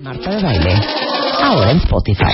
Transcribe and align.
Marta 0.00 0.30
de 0.30 0.42
Baile, 0.42 0.74
ahora 1.42 1.72
en 1.72 1.78
Spotify. 1.78 2.24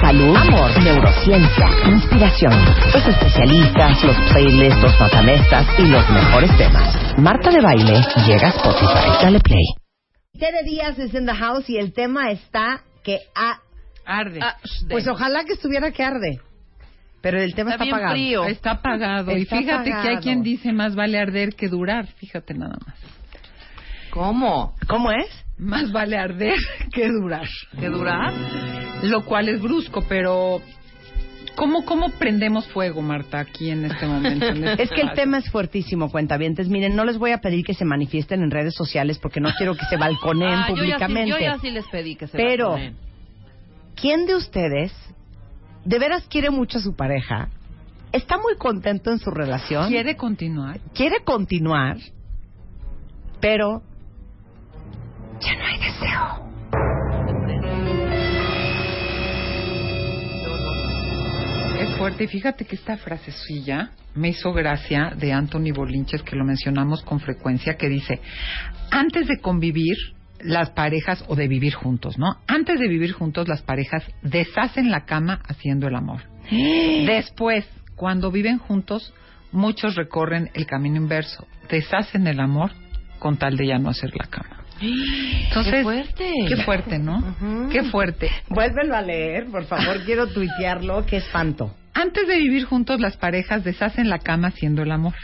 Salud, 0.00 0.36
amor, 0.36 0.82
neurociencia, 0.82 1.66
inspiración, 1.86 2.52
los 2.92 3.06
especialistas, 3.06 4.02
los 4.02 4.16
playlists, 4.32 4.82
los 4.82 4.98
matamestas 4.98 5.66
y 5.78 5.86
los 5.86 6.10
mejores 6.10 6.56
temas. 6.56 7.18
Marta 7.18 7.50
de 7.50 7.60
Baile 7.60 8.00
llega 8.26 8.48
a 8.48 8.50
Spotify. 8.50 9.22
Dale 9.22 9.38
play. 9.38 9.64
Tere 10.40 10.64
Díaz 10.64 10.98
es 10.98 11.14
en 11.14 11.26
the 11.26 11.34
house 11.34 11.70
y 11.70 11.76
el 11.76 11.92
tema 11.92 12.32
está 12.32 12.82
que 13.04 13.20
Arde. 14.04 14.40
pues 14.90 15.06
ojalá 15.06 15.44
que 15.44 15.52
estuviera 15.52 15.92
que 15.92 16.02
arde. 16.02 16.40
Pero 17.20 17.40
el 17.40 17.54
tema 17.54 17.72
está, 17.72 17.84
apagado. 17.84 18.12
frío. 18.12 18.44
Está 18.44 18.70
apagado. 18.72 19.30
Está 19.30 19.56
y 19.56 19.60
fíjate 19.60 19.90
que 19.90 20.08
hay 20.08 20.16
quien 20.16 20.42
dice 20.42 20.72
más 20.72 20.96
vale 20.96 21.18
arder 21.18 21.54
que 21.54 21.68
durar. 21.68 22.06
Fíjate 22.06 22.54
nada 22.54 22.76
más. 22.84 23.17
¿Cómo? 24.10 24.74
¿Cómo 24.88 25.10
es? 25.10 25.28
Más 25.58 25.90
vale 25.92 26.16
arder 26.16 26.58
que 26.92 27.08
durar. 27.08 27.48
¿Que 27.78 27.88
durar? 27.88 28.32
Lo 29.02 29.24
cual 29.24 29.48
es 29.48 29.60
brusco, 29.60 30.04
pero 30.08 30.60
¿cómo, 31.56 31.84
cómo 31.84 32.10
prendemos 32.10 32.66
fuego, 32.68 33.02
Marta, 33.02 33.40
aquí 33.40 33.70
en 33.70 33.84
este 33.84 34.06
momento? 34.06 34.46
en 34.46 34.64
este 34.64 34.82
Es 34.84 34.90
que 34.90 35.00
el 35.02 35.12
tema 35.12 35.38
es 35.38 35.50
fuertísimo, 35.50 36.10
cuentavientes. 36.10 36.68
Miren, 36.68 36.94
no 36.96 37.04
les 37.04 37.18
voy 37.18 37.32
a 37.32 37.38
pedir 37.38 37.64
que 37.64 37.74
se 37.74 37.84
manifiesten 37.84 38.42
en 38.42 38.50
redes 38.50 38.74
sociales 38.74 39.18
porque 39.18 39.40
no 39.40 39.50
quiero 39.56 39.74
que 39.76 39.84
se 39.86 39.96
balconeen 39.96 40.52
Ah, 40.54 40.68
yo 40.68 40.74
ya 40.74 40.74
sí- 40.74 40.80
públicamente. 40.82 41.30
Yo 41.30 41.38
ya, 41.38 41.58
sí, 41.58 41.70
les 41.70 41.86
pedí 41.86 42.16
que 42.16 42.26
se 42.26 42.36
Pero-. 42.36 42.76
¿Quién 43.96 44.26
de 44.26 44.36
ustedes 44.36 44.92
de 45.84 45.98
veras 45.98 46.24
quiere 46.28 46.50
mucho 46.50 46.78
a 46.78 46.80
su 46.80 46.94
pareja? 46.94 47.48
¿Está 48.12 48.36
muy 48.38 48.56
contento 48.56 49.10
en 49.10 49.18
su 49.18 49.30
relación? 49.30 49.88
¿Quiere 49.88 50.16
continuar? 50.16 50.78
quiere 50.94 51.16
continuar, 51.24 51.96
pero 53.40 53.82
ya 55.40 55.54
no 55.56 55.64
hay 55.64 55.78
deseo. 55.78 56.48
Es 61.80 61.96
fuerte. 61.96 62.24
Y 62.24 62.26
fíjate 62.26 62.64
que 62.64 62.76
esta 62.76 62.96
frasecilla 62.96 63.90
me 64.14 64.30
hizo 64.30 64.52
gracia 64.52 65.12
de 65.16 65.32
Anthony 65.32 65.72
Bolinches, 65.74 66.22
que 66.22 66.36
lo 66.36 66.44
mencionamos 66.44 67.02
con 67.02 67.20
frecuencia, 67.20 67.76
que 67.76 67.88
dice, 67.88 68.20
antes 68.90 69.28
de 69.28 69.38
convivir 69.38 69.96
las 70.40 70.70
parejas 70.70 71.24
o 71.28 71.36
de 71.36 71.48
vivir 71.48 71.74
juntos, 71.74 72.18
¿no? 72.18 72.36
Antes 72.46 72.78
de 72.78 72.88
vivir 72.88 73.12
juntos 73.12 73.48
las 73.48 73.62
parejas 73.62 74.04
deshacen 74.22 74.90
la 74.90 75.04
cama 75.04 75.40
haciendo 75.48 75.88
el 75.88 75.96
amor. 75.96 76.22
Después, 76.50 77.68
cuando 77.96 78.30
viven 78.30 78.58
juntos, 78.58 79.14
muchos 79.52 79.94
recorren 79.96 80.50
el 80.54 80.66
camino 80.66 80.96
inverso, 80.96 81.46
deshacen 81.68 82.26
el 82.26 82.40
amor 82.40 82.70
con 83.18 83.36
tal 83.36 83.56
de 83.56 83.66
ya 83.66 83.78
no 83.78 83.90
hacer 83.90 84.14
la 84.16 84.26
cama. 84.26 84.57
Entonces, 84.80 85.74
¡Qué 85.74 85.82
fuerte! 85.82 86.32
Qué 86.48 86.56
fuerte, 86.64 86.98
¿no? 86.98 87.68
Qué 87.70 87.84
fuerte. 87.84 88.30
Vuélvelo 88.48 88.96
a 88.96 89.02
leer, 89.02 89.46
por 89.46 89.64
favor, 89.64 90.04
quiero 90.04 90.26
tuitearlo, 90.28 91.04
qué 91.06 91.16
espanto. 91.18 91.74
Antes 91.94 92.28
de 92.28 92.36
vivir 92.38 92.64
juntos, 92.64 93.00
las 93.00 93.16
parejas 93.16 93.64
deshacen 93.64 94.08
la 94.08 94.18
cama 94.18 94.48
haciendo 94.48 94.82
el 94.82 94.92
amor. 94.92 95.14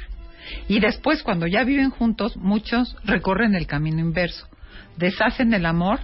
Y 0.68 0.80
después, 0.80 1.22
cuando 1.22 1.46
ya 1.46 1.64
viven 1.64 1.90
juntos, 1.90 2.36
muchos 2.36 2.96
recorren 3.04 3.54
el 3.54 3.66
camino 3.66 4.00
inverso. 4.00 4.46
Deshacen 4.96 5.54
el 5.54 5.66
amor 5.66 6.00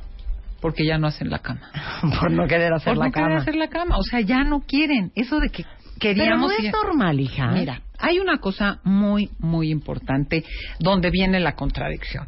porque 0.61 0.87
ya 0.87 0.99
no 0.99 1.07
hacen 1.09 1.31
la 1.31 1.41
cama. 1.41 1.71
Por 2.21 2.31
no 2.31 2.47
querer 2.47 2.73
hacer 2.73 2.95
Por 2.95 2.99
la 2.99 3.07
no 3.07 3.13
querer 3.13 3.29
cama. 3.29 3.41
hacer 3.41 3.57
la 3.57 3.69
cama. 3.69 3.97
O 3.99 4.03
sea, 4.03 4.21
ya 4.21 4.45
no 4.45 4.61
quieren. 4.61 5.11
Eso 5.15 5.41
de 5.41 5.49
que 5.49 5.65
Pero 6.01 6.37
no 6.37 6.49
queríamos... 6.49 6.53
es 6.59 6.73
normal, 6.73 7.21
hija. 7.21 7.49
Mira, 7.51 7.83
hay 7.99 8.19
una 8.19 8.39
cosa 8.39 8.81
muy, 8.85 9.31
muy 9.39 9.71
importante 9.71 10.45
donde 10.79 11.11
viene 11.11 11.41
la 11.41 11.55
contradicción. 11.55 12.27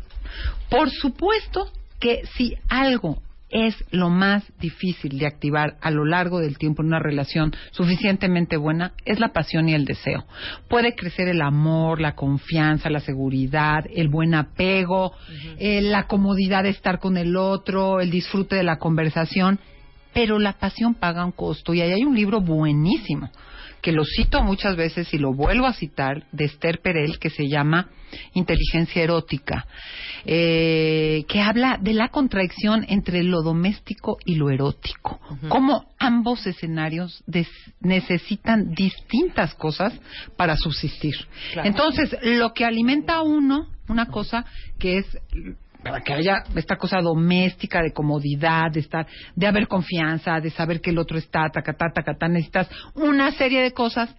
Por 0.68 0.90
supuesto 0.90 1.70
que 2.00 2.22
si 2.36 2.56
algo 2.68 3.22
es 3.52 3.76
lo 3.90 4.08
más 4.08 4.42
difícil 4.58 5.18
de 5.18 5.26
activar 5.26 5.76
a 5.82 5.90
lo 5.90 6.06
largo 6.06 6.40
del 6.40 6.56
tiempo 6.56 6.82
en 6.82 6.88
una 6.88 6.98
relación 6.98 7.54
suficientemente 7.70 8.56
buena, 8.56 8.94
es 9.04 9.20
la 9.20 9.32
pasión 9.32 9.68
y 9.68 9.74
el 9.74 9.84
deseo. 9.84 10.24
Puede 10.68 10.94
crecer 10.94 11.28
el 11.28 11.42
amor, 11.42 12.00
la 12.00 12.14
confianza, 12.14 12.88
la 12.88 13.00
seguridad, 13.00 13.84
el 13.94 14.08
buen 14.08 14.34
apego, 14.34 15.12
eh, 15.58 15.82
la 15.82 16.06
comodidad 16.06 16.62
de 16.62 16.70
estar 16.70 16.98
con 16.98 17.18
el 17.18 17.36
otro, 17.36 18.00
el 18.00 18.10
disfrute 18.10 18.56
de 18.56 18.64
la 18.64 18.78
conversación, 18.78 19.60
pero 20.14 20.38
la 20.38 20.54
pasión 20.54 20.94
paga 20.94 21.24
un 21.24 21.32
costo. 21.32 21.74
Y 21.74 21.82
ahí 21.82 21.92
hay 21.92 22.04
un 22.04 22.16
libro 22.16 22.40
buenísimo 22.40 23.30
que 23.82 23.92
lo 23.92 24.04
cito 24.04 24.42
muchas 24.42 24.76
veces 24.76 25.12
y 25.12 25.18
lo 25.18 25.34
vuelvo 25.34 25.66
a 25.66 25.74
citar, 25.74 26.24
de 26.32 26.44
Esther 26.46 26.80
Perel, 26.80 27.18
que 27.18 27.28
se 27.30 27.48
llama 27.48 27.88
Inteligencia 28.34 29.02
Erótica, 29.02 29.66
eh, 30.24 31.24
que 31.28 31.40
habla 31.40 31.78
de 31.80 31.92
la 31.94 32.08
contradicción 32.08 32.84
entre 32.88 33.22
lo 33.24 33.42
doméstico 33.42 34.18
y 34.24 34.36
lo 34.36 34.50
erótico. 34.50 35.20
Cómo 35.48 35.86
ambos 35.98 36.46
escenarios 36.46 37.22
des- 37.26 37.48
necesitan 37.80 38.70
distintas 38.74 39.54
cosas 39.54 39.92
para 40.36 40.56
subsistir. 40.56 41.14
Entonces, 41.64 42.16
lo 42.22 42.52
que 42.54 42.64
alimenta 42.64 43.14
a 43.16 43.22
uno, 43.22 43.66
una 43.88 44.06
cosa 44.06 44.44
que 44.78 44.98
es 44.98 45.06
para 45.82 46.00
que 46.00 46.12
haya 46.12 46.44
esta 46.54 46.76
cosa 46.76 47.00
doméstica 47.00 47.82
de 47.82 47.92
comodidad, 47.92 48.70
de 48.70 48.80
estar, 48.80 49.06
de 49.34 49.46
haber 49.46 49.66
confianza, 49.66 50.40
de 50.40 50.50
saber 50.50 50.80
que 50.80 50.90
el 50.90 50.98
otro 50.98 51.18
está, 51.18 51.48
tacatá, 51.50 51.86
tacatá, 51.92 52.28
necesitas 52.28 52.68
una 52.94 53.32
serie 53.32 53.62
de 53.62 53.72
cosas 53.72 54.14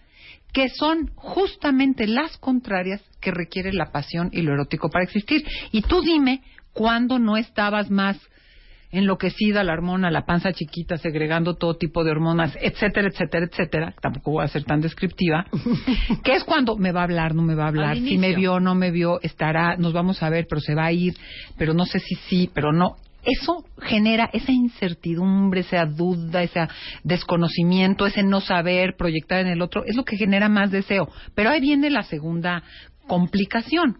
que 0.52 0.68
son 0.68 1.10
justamente 1.16 2.06
las 2.06 2.36
contrarias 2.38 3.02
que 3.20 3.32
requiere 3.32 3.72
la 3.72 3.90
pasión 3.90 4.30
y 4.32 4.42
lo 4.42 4.52
erótico 4.52 4.88
para 4.88 5.04
existir. 5.04 5.44
Y 5.72 5.82
tú 5.82 6.00
dime 6.00 6.42
cuándo 6.72 7.18
no 7.18 7.36
estabas 7.36 7.90
más 7.90 8.18
enloquecida 8.96 9.64
la 9.64 9.72
hormona, 9.72 10.10
la 10.10 10.24
panza 10.24 10.52
chiquita, 10.52 10.96
segregando 10.96 11.54
todo 11.54 11.76
tipo 11.76 12.04
de 12.04 12.10
hormonas, 12.10 12.56
etcétera, 12.60 13.08
etcétera, 13.08 13.46
etcétera. 13.46 13.94
Tampoco 14.00 14.32
voy 14.32 14.44
a 14.44 14.48
ser 14.48 14.64
tan 14.64 14.80
descriptiva. 14.80 15.46
que 16.24 16.32
es 16.32 16.44
cuando 16.44 16.76
me 16.76 16.92
va 16.92 17.00
a 17.00 17.04
hablar, 17.04 17.34
no 17.34 17.42
me 17.42 17.54
va 17.54 17.64
a 17.64 17.68
hablar, 17.68 17.96
si 17.96 18.18
me 18.18 18.34
vio, 18.34 18.60
no 18.60 18.74
me 18.74 18.90
vio, 18.90 19.20
estará, 19.22 19.76
nos 19.76 19.92
vamos 19.92 20.22
a 20.22 20.30
ver, 20.30 20.46
pero 20.48 20.60
se 20.60 20.74
va 20.74 20.86
a 20.86 20.92
ir, 20.92 21.14
pero 21.58 21.74
no 21.74 21.84
sé 21.84 21.98
si 21.98 22.14
sí, 22.14 22.50
pero 22.52 22.72
no. 22.72 22.96
Eso 23.24 23.64
genera 23.80 24.28
esa 24.32 24.52
incertidumbre, 24.52 25.60
esa 25.60 25.86
duda, 25.86 26.42
ese 26.42 26.68
desconocimiento, 27.02 28.06
ese 28.06 28.22
no 28.22 28.40
saber, 28.40 28.96
proyectar 28.96 29.40
en 29.40 29.48
el 29.48 29.62
otro, 29.62 29.84
es 29.86 29.96
lo 29.96 30.04
que 30.04 30.16
genera 30.16 30.48
más 30.48 30.70
deseo. 30.70 31.08
Pero 31.34 31.50
ahí 31.50 31.60
viene 31.60 31.88
la 31.88 32.02
segunda 32.02 32.62
complicación, 33.06 33.98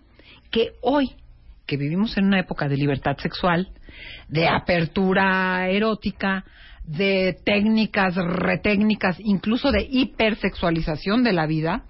que 0.50 0.72
hoy, 0.82 1.12
que 1.66 1.78
vivimos 1.78 2.16
en 2.18 2.26
una 2.26 2.40
época 2.40 2.68
de 2.68 2.76
libertad 2.76 3.16
sexual, 3.16 3.68
de 4.28 4.48
apertura 4.48 5.68
erótica, 5.68 6.44
de 6.84 7.36
técnicas, 7.44 8.14
retécnicas, 8.16 9.16
incluso 9.20 9.70
de 9.70 9.86
hipersexualización 9.90 11.24
de 11.24 11.32
la 11.32 11.46
vida, 11.46 11.84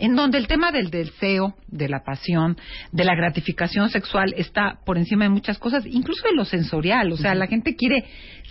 en 0.00 0.16
donde 0.16 0.38
el 0.38 0.46
tema 0.46 0.72
del 0.72 0.90
deseo, 0.90 1.54
de 1.68 1.88
la 1.88 2.02
pasión, 2.02 2.56
de 2.90 3.04
la 3.04 3.14
gratificación 3.14 3.90
sexual 3.90 4.32
está 4.36 4.80
por 4.86 4.96
encima 4.96 5.24
de 5.24 5.30
muchas 5.30 5.58
cosas, 5.58 5.84
incluso 5.86 6.26
de 6.26 6.34
lo 6.34 6.46
sensorial. 6.46 7.12
O 7.12 7.16
sea, 7.18 7.34
la 7.34 7.46
gente 7.46 7.76
quiere 7.76 8.04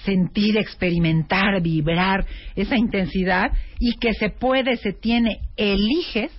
sentir, 0.06 0.58
experimentar, 0.58 1.60
vibrar 1.62 2.26
esa 2.56 2.78
intensidad 2.78 3.52
y 3.80 3.98
que 3.98 4.14
se 4.14 4.30
puede, 4.30 4.78
se 4.78 4.94
tiene, 4.94 5.40
eliges 5.58 6.32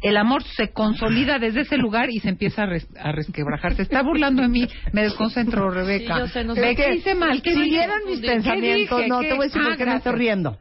el 0.00 0.16
amor 0.16 0.42
se 0.42 0.72
consolida 0.72 1.38
desde 1.38 1.60
ese 1.62 1.76
lugar 1.76 2.10
y 2.10 2.20
se 2.20 2.28
empieza 2.28 2.62
a, 2.62 2.66
res- 2.66 2.88
a 2.98 3.12
resquebrajar. 3.12 3.74
Se 3.74 3.82
está 3.82 4.02
burlando 4.02 4.42
de 4.42 4.48
mí, 4.48 4.66
me 4.92 5.02
desconcentro, 5.02 5.70
Rebeca. 5.70 6.14
Sí, 6.14 6.20
yo 6.20 6.28
sé, 6.28 6.44
no 6.44 6.54
sé. 6.54 6.74
que 6.74 6.94
hice 6.94 7.14
mal, 7.14 7.42
que 7.42 7.52
si 7.54 7.62
vieran 7.64 8.00
mis 8.06 8.20
¿Qué 8.20 8.26
pensamientos, 8.26 9.02
no, 9.08 9.20
¿Qué? 9.20 9.28
te 9.28 9.34
voy 9.34 9.42
a 9.44 9.46
decir 9.46 9.62
Ah, 9.62 9.68
por 9.68 9.76
qué 9.76 9.84
me 9.86 9.96
estoy 9.96 10.12
gracias. 10.12 10.14
riendo. 10.14 10.58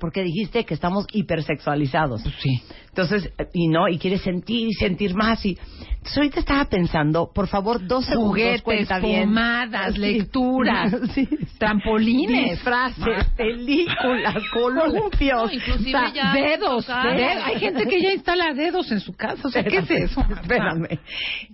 Porque 0.00 0.22
dijiste 0.22 0.64
que 0.64 0.74
estamos 0.74 1.06
hipersexualizados. 1.12 2.22
Sí. 2.40 2.62
Entonces, 2.90 3.32
y 3.52 3.66
no, 3.66 3.88
y 3.88 3.98
quieres 3.98 4.22
sentir 4.22 4.68
y 4.68 4.72
sentir 4.74 5.12
más. 5.16 5.44
Y 5.44 5.58
entonces 5.90 6.16
ahorita 6.16 6.38
estaba 6.38 6.64
pensando, 6.66 7.32
por 7.34 7.48
favor, 7.48 7.84
dos 7.84 8.04
segundos, 8.04 8.28
Juguetes, 8.62 8.88
pomadas, 9.00 9.94
Sí. 9.94 10.00
lecturas, 10.00 10.94
Sí. 11.14 11.28
trampolines, 11.58 12.52
disfraces, 12.52 12.98
Marta. 12.98 13.34
películas, 13.36 14.36
columpios, 14.52 15.46
No, 15.46 15.52
inclusive 15.52 15.98
o 15.98 16.00
sea, 16.00 16.12
ya- 16.14 16.32
dedos. 16.32 16.88
Hay 16.88 17.58
gente 17.58 17.84
que 17.88 18.00
ya 18.00 18.12
instala 18.14 18.54
dedos 18.54 18.92
en 18.92 19.00
su 19.00 19.12
casa. 19.14 19.48
O 19.48 19.50
sea, 19.50 19.64
¿qué 19.64 19.78
es 19.78 19.82
Espérame, 19.90 20.04
eso? 20.04 20.20
Espérame. 20.40 21.00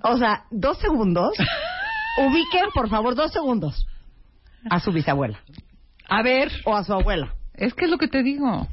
O 0.02 0.18
sea, 0.18 0.44
dos 0.50 0.76
segundos. 0.80 1.30
Ubiquen, 2.18 2.66
por 2.74 2.90
favor, 2.90 3.14
dos 3.14 3.32
segundos. 3.32 3.86
A 4.68 4.80
su 4.80 4.92
bisabuela. 4.92 5.40
A 6.10 6.22
ver, 6.22 6.52
O 6.66 6.76
a 6.76 6.84
su 6.84 6.92
abuela. 6.92 7.32
Es 7.54 7.74
que 7.74 7.84
es 7.86 7.90
lo 7.90 7.98
que 7.98 8.08
te 8.08 8.22
digo. 8.22 8.66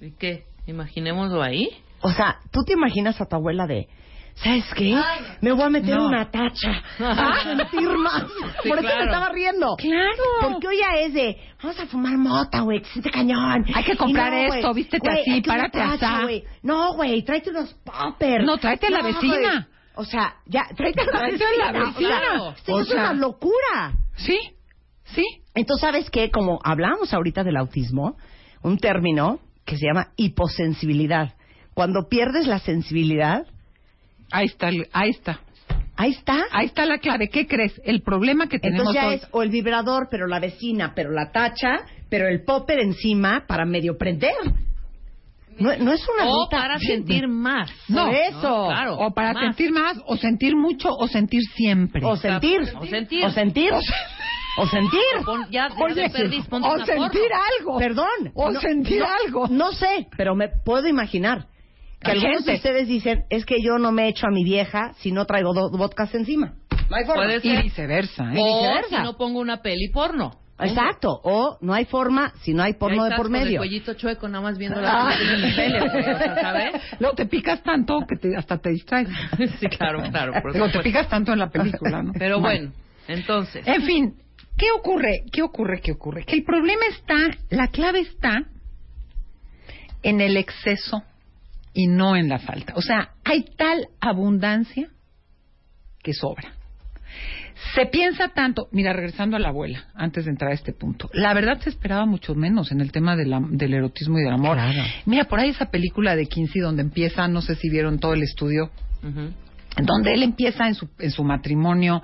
¿Y 0.00 0.12
qué? 0.12 0.44
Imaginémoslo 0.66 1.42
ahí. 1.42 1.68
O 2.00 2.10
sea, 2.10 2.38
tú 2.50 2.60
te 2.64 2.72
imaginas 2.72 3.20
a 3.20 3.26
tu 3.26 3.36
abuela 3.36 3.66
de. 3.66 3.88
¿Sabes 4.34 4.64
qué? 4.74 4.98
Me 5.42 5.52
voy 5.52 5.62
a 5.62 5.68
meter 5.68 5.94
No. 5.94 6.06
una 6.06 6.30
tacha 6.30 6.82
para 6.98 7.42
sentir 7.44 7.88
más. 7.90 8.24
Sí, 8.62 8.68
Por 8.70 8.78
eso 8.78 8.86
claro. 8.88 8.98
me 9.00 9.04
estaba 9.04 9.28
riendo. 9.28 9.76
Claro. 9.76 10.22
Porque 10.40 10.68
hoy 10.68 10.78
ya 10.78 10.98
es 11.00 11.12
de, 11.12 11.36
vamos 11.62 11.78
a 11.78 11.86
fumar 11.86 12.16
mota, 12.16 12.60
güey, 12.62 12.80
que 12.80 12.88
siente 12.88 13.10
cañón. 13.10 13.66
Hay 13.74 13.84
que 13.84 13.94
comprar 13.96 14.32
no, 14.32 14.38
esto, 14.54 14.70
güey, 14.70 14.82
vístete 14.82 15.10
así, 15.10 15.42
párate 15.42 15.78
tacha. 15.78 16.20
No, 16.62 16.94
güey, 16.94 17.22
tráete 17.22 17.50
unos 17.50 17.74
poppers. 17.84 18.44
No, 18.46 18.56
tráete 18.56 18.86
a 18.86 18.90
la 18.90 19.02
vecina. 19.02 19.68
O 19.96 20.04
sea, 20.04 20.36
ya, 20.46 20.66
tráete 20.74 21.02
a 21.02 21.04
la 21.04 21.10
Tráete 21.18 21.44
a 21.44 21.72
la 21.72 21.72
vecina. 21.72 21.90
vecina. 21.92 22.42
O 22.42 22.54
sea, 22.56 22.74
O 22.74 22.80
es 22.80 22.90
una 22.90 23.12
locura. 23.12 23.92
Sí, 24.16 24.38
sí. 25.14 25.24
Entonces, 25.54 25.80
¿sabes 25.80 26.10
qué? 26.10 26.30
Como 26.30 26.60
hablamos 26.64 27.12
ahorita 27.12 27.44
del 27.44 27.56
autismo, 27.56 28.16
un 28.62 28.78
término 28.78 29.38
que 29.64 29.76
se 29.76 29.86
llama 29.86 30.08
hiposensibilidad. 30.16 31.34
Cuando 31.74 32.08
pierdes 32.08 32.46
la 32.46 32.58
sensibilidad, 32.58 33.46
Ahí 34.30 34.46
está, 34.46 34.68
ahí 34.92 35.10
está. 35.10 35.40
ahí 35.96 36.10
está. 36.10 36.44
Ahí 36.52 36.66
está 36.66 36.86
la 36.86 36.98
clave. 36.98 37.28
¿Qué 37.28 37.46
crees? 37.46 37.78
El 37.84 38.00
problema 38.02 38.46
que 38.48 38.58
tenemos 38.58 38.94
Entonces 38.94 39.20
ya 39.20 39.26
es 39.26 39.28
o 39.32 39.42
el 39.42 39.50
vibrador, 39.50 40.08
pero 40.10 40.26
la 40.26 40.40
vecina, 40.40 40.92
pero 40.94 41.10
la 41.12 41.30
tacha, 41.32 41.80
pero 42.08 42.26
el 42.28 42.42
popper 42.44 42.78
encima 42.80 43.44
para 43.46 43.66
medio 43.66 43.98
prender. 43.98 44.32
No, 45.58 45.76
no 45.76 45.92
es 45.92 46.00
una 46.08 46.30
O 46.30 46.44
ruta- 46.44 46.56
para 46.56 46.78
sentir 46.78 47.28
más. 47.28 47.70
No, 47.88 48.10
eso. 48.10 48.68
claro. 48.68 48.96
O 48.96 49.12
para 49.12 49.34
más. 49.34 49.44
sentir 49.54 49.70
más, 49.70 49.98
o 50.06 50.16
sentir 50.16 50.56
mucho, 50.56 50.88
o 50.90 51.06
sentir 51.08 51.42
siempre. 51.54 52.02
O 52.04 52.16
sentir. 52.16 52.60
O 52.80 52.86
sentir. 52.86 53.24
O 53.26 53.30
sentir. 53.30 53.72
O 53.74 53.80
sentir. 53.82 53.98
Pon- 55.24 55.46
ya, 55.50 55.68
ya 55.68 55.74
Oye, 55.84 55.94
de 56.02 56.10
perdiz, 56.10 56.46
ponte 56.46 56.68
o 56.68 56.74
una 56.74 56.84
sentir 56.86 57.20
porno. 57.22 57.44
algo. 57.58 57.78
Perdón. 57.78 58.32
O 58.34 58.50
No- 58.50 58.60
sentir 58.60 59.00
no- 59.00 59.06
algo. 59.24 59.46
No 59.48 59.72
sé, 59.72 60.08
pero 60.16 60.34
me 60.34 60.48
puedo 60.48 60.86
imaginar 60.88 61.46
que 62.00 62.10
Hay 62.10 62.18
algunos 62.18 62.44
de 62.44 62.52
gente. 62.52 62.68
ustedes 62.68 62.88
dicen, 62.88 63.24
es 63.30 63.44
que 63.46 63.56
yo 63.62 63.78
no 63.78 63.92
me 63.92 64.08
echo 64.08 64.26
a 64.26 64.30
mi 64.30 64.44
vieja 64.44 64.92
si 64.98 65.12
no 65.12 65.24
traigo 65.24 65.54
dos 65.54 65.70
vodkas 65.72 66.14
encima. 66.14 66.54
No 66.90 66.96
hay 66.96 67.04
forma. 67.06 67.22
Puede 67.24 67.36
Y 67.38 67.40
ser. 67.54 67.62
viceversa, 67.62 68.24
¿eh? 68.34 68.38
O 68.40 68.60
viceversa. 68.62 68.96
si 68.98 69.02
no 69.02 69.16
pongo 69.16 69.40
una 69.40 69.62
peli 69.62 69.88
porno. 69.88 70.32
Exacto. 70.60 71.08
O 71.24 71.58
no 71.60 71.72
hay 71.74 71.86
forma 71.86 72.32
si 72.42 72.52
no 72.54 72.62
hay 72.62 72.74
porno 72.74 73.04
de 73.04 73.16
por 73.16 73.26
con 73.26 73.34
El 73.36 73.44
medio. 73.44 73.58
cuellito 73.58 73.94
chueco, 73.94 74.28
nada 74.28 74.42
más 74.44 74.58
viendo 74.58 74.78
Ah. 74.80 75.08
la 75.10 75.16
película 75.16 75.48
en 75.48 75.56
tele, 75.56 75.82
o 75.82 75.90
sea, 75.90 76.34
¿sabes? 76.40 76.72
Luego 77.00 77.16
te 77.16 77.26
picas 77.26 77.62
tanto 77.64 77.98
que 78.08 78.16
te- 78.16 78.36
hasta 78.36 78.58
te 78.58 78.70
distraes. 78.70 79.08
Sí, 79.58 79.66
claro, 79.68 80.02
claro. 80.10 80.32
por 80.40 80.52
Luego 80.56 80.70
te 80.70 80.80
picas 80.80 81.08
tanto 81.08 81.32
en 81.32 81.38
la 81.40 81.48
película, 81.50 82.02
¿no? 82.02 82.12
Pero 82.16 82.38
bueno, 82.40 82.70
entonces. 83.08 83.66
En 83.66 83.82
fin, 83.82 84.14
¿qué 84.56 84.66
ocurre? 84.76 85.24
¿Qué 85.32 85.42
ocurre? 85.42 85.80
¿Qué 85.80 85.92
ocurre? 85.92 86.24
Que 86.24 86.36
el 86.36 86.44
problema 86.44 86.82
está, 86.90 87.16
la 87.50 87.68
clave 87.68 88.00
está 88.00 88.44
en 90.02 90.20
el 90.20 90.36
exceso 90.36 91.02
y 91.74 91.86
no 91.86 92.16
en 92.16 92.28
la 92.28 92.38
falta. 92.38 92.74
O 92.76 92.82
sea, 92.82 93.10
hay 93.24 93.44
tal 93.56 93.88
abundancia 94.00 94.88
que 96.02 96.12
sobra. 96.12 96.52
Se 97.74 97.86
piensa 97.86 98.28
tanto, 98.28 98.66
mira, 98.72 98.92
regresando 98.92 99.36
a 99.36 99.38
la 99.38 99.50
abuela, 99.50 99.86
antes 99.94 100.24
de 100.24 100.30
entrar 100.32 100.50
a 100.50 100.54
este 100.54 100.72
punto, 100.72 101.08
la 101.12 101.32
verdad 101.32 101.60
se 101.60 101.70
esperaba 101.70 102.06
mucho 102.06 102.34
menos 102.34 102.72
en 102.72 102.80
el 102.80 102.90
tema 102.90 103.14
de 103.14 103.26
la- 103.26 103.42
del 103.48 103.74
erotismo 103.74 104.18
y 104.18 104.22
del 104.22 104.32
amor. 104.32 104.56
Claro. 104.56 104.82
Mira, 105.06 105.24
por 105.24 105.38
ahí 105.38 105.50
esa 105.50 105.70
película 105.70 106.16
de 106.16 106.26
Kinsey 106.26 106.60
donde 106.60 106.82
empieza, 106.82 107.28
no 107.28 107.40
sé 107.42 107.54
si 107.54 107.68
vieron 107.70 107.98
todo 107.98 108.14
el 108.14 108.22
estudio, 108.22 108.70
donde 109.80 110.12
él 110.12 110.22
empieza 110.22 110.66
en 110.66 110.74
su, 110.74 110.88
en 110.98 111.10
su 111.10 111.22
matrimonio 111.24 112.02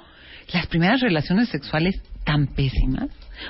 las 0.52 0.66
primeras 0.68 1.00
relaciones 1.00 1.48
sexuales 1.48 2.00
tan 2.28 2.46
pésimas. 2.48 3.08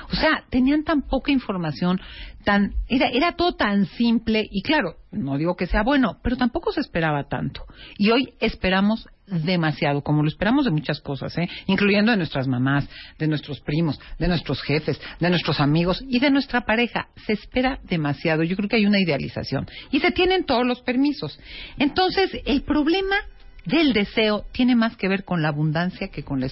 O 0.09 0.15
sea, 0.15 0.45
tenían 0.49 0.85
tan 0.85 1.01
poca 1.01 1.33
información, 1.33 1.99
tan 2.45 2.75
era, 2.87 3.09
era 3.09 3.33
todo 3.33 3.53
tan 3.53 3.87
simple 3.87 4.47
y 4.49 4.61
claro, 4.61 4.95
no 5.11 5.37
digo 5.37 5.57
que 5.57 5.65
sea 5.65 5.83
bueno, 5.83 6.17
pero 6.23 6.37
tampoco 6.37 6.71
se 6.71 6.79
esperaba 6.79 7.27
tanto. 7.27 7.65
Y 7.97 8.11
hoy 8.11 8.35
esperamos 8.39 9.05
demasiado, 9.27 10.01
como 10.01 10.23
lo 10.23 10.29
esperamos 10.29 10.63
de 10.63 10.71
muchas 10.71 11.01
cosas, 11.01 11.37
¿eh? 11.37 11.49
incluyendo 11.67 12.11
de 12.11 12.17
nuestras 12.17 12.47
mamás, 12.47 12.87
de 13.17 13.27
nuestros 13.27 13.59
primos, 13.59 13.99
de 14.17 14.29
nuestros 14.29 14.61
jefes, 14.61 14.97
de 15.19 15.29
nuestros 15.29 15.59
amigos 15.59 16.01
y 16.07 16.19
de 16.19 16.31
nuestra 16.31 16.61
pareja. 16.61 17.09
Se 17.27 17.33
espera 17.33 17.79
demasiado. 17.83 18.43
Yo 18.43 18.55
creo 18.55 18.69
que 18.69 18.77
hay 18.77 18.85
una 18.85 19.01
idealización 19.01 19.67
y 19.91 19.99
se 19.99 20.11
tienen 20.11 20.45
todos 20.45 20.65
los 20.65 20.81
permisos. 20.83 21.37
Entonces, 21.77 22.31
el 22.45 22.61
problema 22.61 23.17
del 23.65 23.93
deseo 23.93 24.45
tiene 24.51 24.75
más 24.75 24.95
que 24.95 25.07
ver 25.07 25.23
con 25.23 25.41
la 25.41 25.49
abundancia 25.49 26.09
que 26.09 26.23
con 26.23 26.39
la 26.39 26.47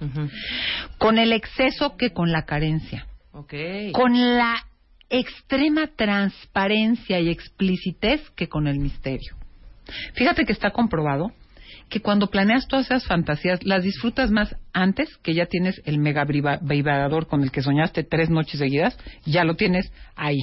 Ujú. 0.00 0.28
con 0.98 1.18
el 1.18 1.32
exceso 1.32 1.96
que 1.96 2.12
con 2.12 2.30
la 2.32 2.44
carencia, 2.44 3.06
con 3.92 4.36
la 4.38 4.54
extrema 5.10 5.88
transparencia 5.96 7.20
y 7.20 7.30
explicitez 7.30 8.20
que 8.30 8.48
con 8.48 8.66
el 8.66 8.78
misterio. 8.78 9.36
Fíjate 10.14 10.44
que 10.44 10.52
está 10.52 10.70
comprobado 10.70 11.32
que 11.88 12.00
cuando 12.00 12.28
planeas 12.28 12.66
todas 12.66 12.86
esas 12.86 13.06
fantasías 13.06 13.62
las 13.64 13.82
disfrutas 13.82 14.30
más 14.30 14.56
antes 14.72 15.16
que 15.18 15.34
ya 15.34 15.46
tienes 15.46 15.80
el 15.84 15.98
mega 15.98 16.24
vibrador 16.24 17.26
con 17.26 17.42
el 17.42 17.50
que 17.50 17.62
soñaste 17.62 18.04
tres 18.04 18.30
noches 18.30 18.58
seguidas, 18.58 18.96
ya 19.26 19.44
lo 19.44 19.54
tienes 19.56 19.92
ahí. 20.16 20.38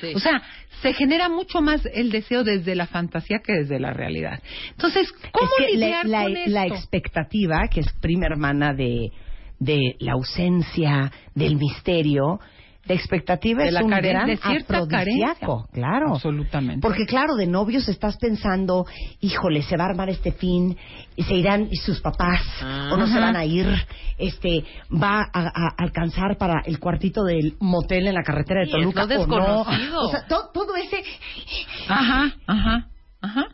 Sí. 0.00 0.12
O 0.14 0.18
sea, 0.18 0.42
se 0.82 0.92
genera 0.92 1.28
mucho 1.28 1.60
más 1.62 1.84
el 1.94 2.10
deseo 2.10 2.44
desde 2.44 2.74
la 2.74 2.86
fantasía 2.86 3.38
que 3.44 3.52
desde 3.52 3.78
la 3.80 3.92
realidad. 3.92 4.40
Entonces, 4.70 5.10
¿cómo 5.32 5.48
es 5.58 5.66
que 5.66 5.72
lidiar 5.74 6.06
la- 6.06 6.22
con 6.24 6.34
la 6.46 6.66
expectativa, 6.66 7.68
que 7.72 7.80
es 7.80 7.92
prima 8.00 8.26
hermana 8.26 8.74
de, 8.74 9.10
de 9.58 9.96
la 10.00 10.12
ausencia, 10.12 11.10
del 11.34 11.56
misterio, 11.56 12.40
la 12.88 12.94
expectativa 12.94 13.62
De 13.62 13.68
es 13.68 13.74
la 13.74 13.82
un 13.84 13.90
gran 13.90 14.26
de 14.28 14.36
cierta 14.36 14.86
carencia. 14.86 15.34
claro. 15.72 16.14
Absolutamente. 16.14 16.80
Porque 16.80 17.04
claro, 17.06 17.34
de 17.34 17.46
novios 17.46 17.88
estás 17.88 18.16
pensando, 18.18 18.86
híjole, 19.20 19.62
se 19.62 19.76
va 19.76 19.84
a 19.84 19.88
armar 19.88 20.08
este 20.10 20.32
fin, 20.32 20.76
y 21.16 21.22
se 21.24 21.34
irán 21.34 21.68
sus 21.84 22.00
papás, 22.00 22.40
Ah. 22.62 22.90
o 22.92 22.96
no 22.96 23.06
se 23.06 23.18
van 23.18 23.34
a 23.36 23.44
ir, 23.44 23.66
este, 24.18 24.64
va 24.92 25.20
a, 25.32 25.40
a 25.48 25.74
alcanzar 25.78 26.36
para 26.38 26.62
el 26.64 26.78
cuartito 26.78 27.24
del 27.24 27.54
motel 27.60 28.06
en 28.06 28.14
la 28.14 28.22
carretera 28.22 28.60
de 28.60 28.66
Sí, 28.66 28.72
Toluca 28.72 29.04
lo 29.04 29.06
o 29.06 29.08
no. 29.08 29.18
desconocido. 29.64 30.00
O 30.02 30.10
sea, 30.10 30.26
to- 30.28 30.50
todo 30.54 30.76
ese 30.76 31.02
Ajá, 31.88 32.32
ajá, 32.46 32.86
ajá. 33.20 33.44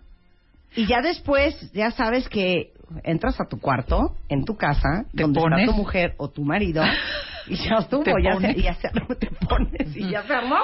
y 0.76 0.86
ya 0.86 1.00
después, 1.02 1.70
ya 1.72 1.90
sabes 1.92 2.28
que 2.28 2.72
entras 3.04 3.40
a 3.40 3.44
tu 3.48 3.58
cuarto, 3.60 4.16
en 4.28 4.44
tu 4.44 4.56
casa, 4.56 5.04
Te 5.14 5.22
donde 5.22 5.40
pones. 5.40 5.60
está 5.60 5.72
tu 5.72 5.76
mujer 5.78 6.14
o 6.18 6.30
tu 6.30 6.42
marido, 6.44 6.82
y 7.46 7.56
ya 7.56 7.76
estuvo, 7.80 8.02
Te 8.04 8.12
ya 8.22 8.36
se, 8.38 8.54
ya 8.62 8.74
se 8.74 8.88
armó, 8.88 9.14
te 9.14 9.30
pones 9.48 9.96
y 9.96 10.08
ya 10.10 10.22
se 10.22 10.34
armó. 10.34 10.56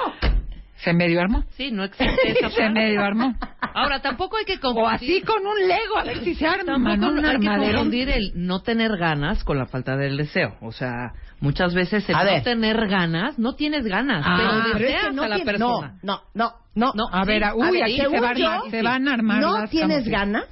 Se 0.77 0.93
medio 0.93 1.19
armó. 1.19 1.43
Sí, 1.57 1.71
no 1.71 1.83
existe 1.83 2.31
esa 2.39 2.49
Se 2.51 2.69
medio 2.69 3.01
armó. 3.03 3.35
Ahora, 3.73 4.01
tampoco 4.01 4.37
hay 4.37 4.45
que 4.45 4.55
O 4.55 4.61
confundir. 4.61 4.93
así 4.95 5.21
con 5.23 5.45
un 5.45 5.67
Lego, 5.67 5.97
a 5.97 6.05
ver 6.05 6.23
si 6.23 6.35
se 6.35 6.47
arma, 6.47 6.63
Tampoco 6.73 6.95
¿no? 6.95 7.09
Un 7.19 7.25
hay 7.25 7.37
que 7.37 7.47
armadero. 7.49 7.73
confundir 7.79 8.09
el 8.09 8.31
no 8.35 8.61
tener 8.61 8.95
ganas 8.97 9.43
con 9.43 9.57
la 9.57 9.65
falta 9.65 9.97
del 9.97 10.15
deseo. 10.15 10.55
O 10.61 10.71
sea, 10.71 11.11
muchas 11.41 11.73
veces 11.73 12.07
el 12.07 12.15
A 12.15 12.19
no 12.23 12.31
ver. 12.31 12.43
tener 12.43 12.87
ganas, 12.87 13.37
no 13.37 13.55
tienes 13.55 13.83
ganas, 13.85 14.23
Ah, 14.25 14.35
pero 14.37 14.49
Pero 14.63 14.75
es 14.77 14.81
deseas 14.81 15.07
que 15.09 15.13
no 15.15 15.23
a 15.23 15.27
la 15.27 15.35
tiene- 15.35 15.51
persona. 15.51 15.99
No, 16.01 16.21
no, 16.33 16.53
no, 16.75 16.93
No, 16.95 17.09
A 17.11 17.23
sí, 17.23 17.27
ver, 17.27 17.43
a 17.43 17.55
uy, 17.55 17.71
ver, 17.73 17.83
aquí 17.83 17.97
se 17.97 18.07
van, 18.21 18.31
a- 18.37 18.39
yo, 18.63 18.69
se 18.71 18.81
van 18.81 19.07
a 19.09 19.13
armar 19.15 19.41
¿No 19.41 19.57
las 19.59 19.69
tienes 19.69 20.07
ganas? 20.07 20.47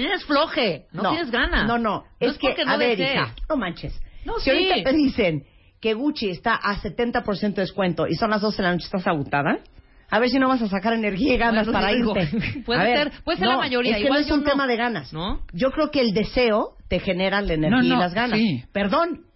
Tienes 0.00 0.24
floje, 0.24 0.86
no, 0.92 1.10
tienes 1.10 1.30
ganas. 1.30 1.66
No, 1.68 1.76
no, 1.76 1.98
No 1.98 2.04
es, 2.18 2.38
que, 2.38 2.48
porque 2.48 2.64
no 2.64 2.72
a 2.72 2.76
ver, 2.78 2.98
hija, 2.98 3.34
no 3.48 3.56
manches. 3.58 3.92
No, 4.24 4.38
si 4.38 4.44
sí. 4.44 4.50
ahorita 4.50 4.90
te 4.90 4.96
dicen 4.96 5.44
que 5.80 5.92
Gucci 5.94 6.30
está 6.30 6.54
a 6.54 6.76
70% 6.80 7.54
de 7.54 7.60
descuento 7.62 8.06
y 8.06 8.14
son 8.14 8.30
las 8.30 8.40
12 8.40 8.56
de 8.56 8.62
la 8.62 8.72
noche, 8.72 8.86
¿estás 8.86 9.06
agotada? 9.06 9.58
A 10.10 10.18
ver 10.18 10.30
si 10.30 10.38
no 10.38 10.48
vas 10.48 10.62
a 10.62 10.68
sacar 10.68 10.94
energía 10.94 11.34
y 11.34 11.36
ganas 11.36 11.66
Bueno, 11.66 11.80
para 11.80 11.92
digo, 11.92 12.14
irte. 12.16 12.62
puede 12.66 12.80
A 12.80 12.84
ver, 12.84 13.10
ser- 13.12 13.22
puede 13.22 13.38
ser 13.38 13.46
la 13.48 13.54
no, 13.54 13.58
mayoría, 13.60 13.90
Es 13.92 13.96
que 13.98 14.04
igual 14.04 14.20
no 14.20 14.26
es 14.26 14.32
un 14.32 14.44
no. 14.44 14.50
tema 14.50 14.66
de 14.66 14.76
ganas. 14.76 15.12
¿No? 15.12 15.40
Yo 15.52 15.70
creo 15.72 15.90
que 15.90 16.00
el 16.00 16.14
deseo 16.14 16.76
te 16.88 16.98
genera 16.98 17.42
la 17.42 17.52
energía 17.54 17.82
No, 17.82 17.88
no, 17.88 17.94
y 17.96 17.98
las 17.98 18.14
ganas. 18.14 18.38
sí. 18.38 18.64
Perdón, 18.72 19.26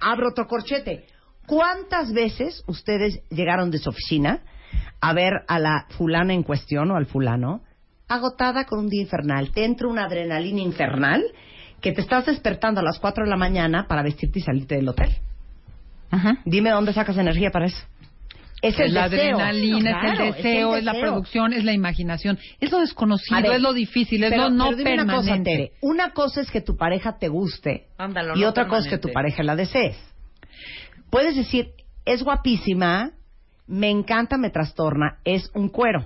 abro 0.00 0.30
otro 0.30 0.46
corchete. 0.48 1.04
¿Cuántas 1.46 2.12
veces 2.12 2.62
ustedes 2.66 3.20
llegaron 3.30 3.70
de 3.70 3.78
su 3.78 3.90
oficina 3.90 4.40
a 5.00 5.12
ver 5.12 5.32
a 5.48 5.58
la 5.58 5.86
fulana 5.90 6.32
en 6.32 6.42
cuestión 6.42 6.90
o 6.90 6.96
al 6.96 7.06
fulano 7.06 7.62
agotada 8.14 8.64
con 8.64 8.80
un 8.80 8.88
día 8.88 9.02
infernal? 9.02 9.50
Te 9.52 9.64
entra 9.64 9.88
una 9.88 10.04
adrenalina 10.04 10.60
infernal 10.60 11.22
que 11.80 11.92
te 11.92 12.00
estás 12.02 12.26
despertando 12.26 12.80
a 12.80 12.82
las 12.82 12.98
4 12.98 13.24
de 13.24 13.30
la 13.30 13.36
mañana 13.36 13.86
para 13.88 14.02
vestirte 14.02 14.38
y 14.40 14.42
salirte 14.42 14.74
del 14.76 14.88
hotel. 14.88 15.10
Ajá. 16.10 16.38
Dime 16.44 16.70
dónde 16.70 16.92
sacas 16.92 17.16
energía 17.16 17.50
para 17.50 17.66
eso. 17.66 17.78
Es 18.62 18.78
el 18.78 18.88
Es 18.88 18.92
la 18.92 19.08
deseo. 19.08 19.36
adrenalina, 19.38 20.00
Claro, 20.00 20.24
es 20.24 20.36
el 20.36 20.42
deseo, 20.42 20.76
es, 20.76 20.84
la 20.84 20.92
deseo. 20.92 21.08
producción, 21.08 21.52
es 21.54 21.64
la 21.64 21.72
imaginación. 21.72 22.38
Es 22.60 22.70
lo 22.70 22.80
desconocido, 22.80 23.40
ver, 23.40 23.52
es 23.52 23.62
lo 23.62 23.72
difícil, 23.72 24.22
es 24.24 24.30
pero- 24.30 24.42
lo 24.44 24.50
no 24.50 24.64
pero 24.66 24.76
dime 24.76 24.94
una 24.94 25.04
cosa, 25.06 25.16
permanente. 25.30 25.50
Tere. 25.50 25.72
Una 25.80 26.10
cosa 26.10 26.42
es 26.42 26.50
que 26.50 26.60
tu 26.60 26.76
pareja 26.76 27.16
te 27.18 27.28
guste 27.28 27.86
Ándalo, 27.96 28.36
y 28.36 28.40
no 28.42 28.48
otra 28.50 28.66
cosa 28.68 28.80
es 28.82 28.88
que 28.88 28.98
tu 28.98 29.10
pareja 29.12 29.42
la 29.42 29.56
desees. 29.56 29.96
Puedes 31.08 31.36
decir, 31.36 31.70
es 32.04 32.22
guapísima, 32.22 33.12
me 33.66 33.88
encanta, 33.88 34.36
me 34.36 34.50
trastorna, 34.50 35.18
es 35.24 35.50
un 35.54 35.70
cuero. 35.70 36.04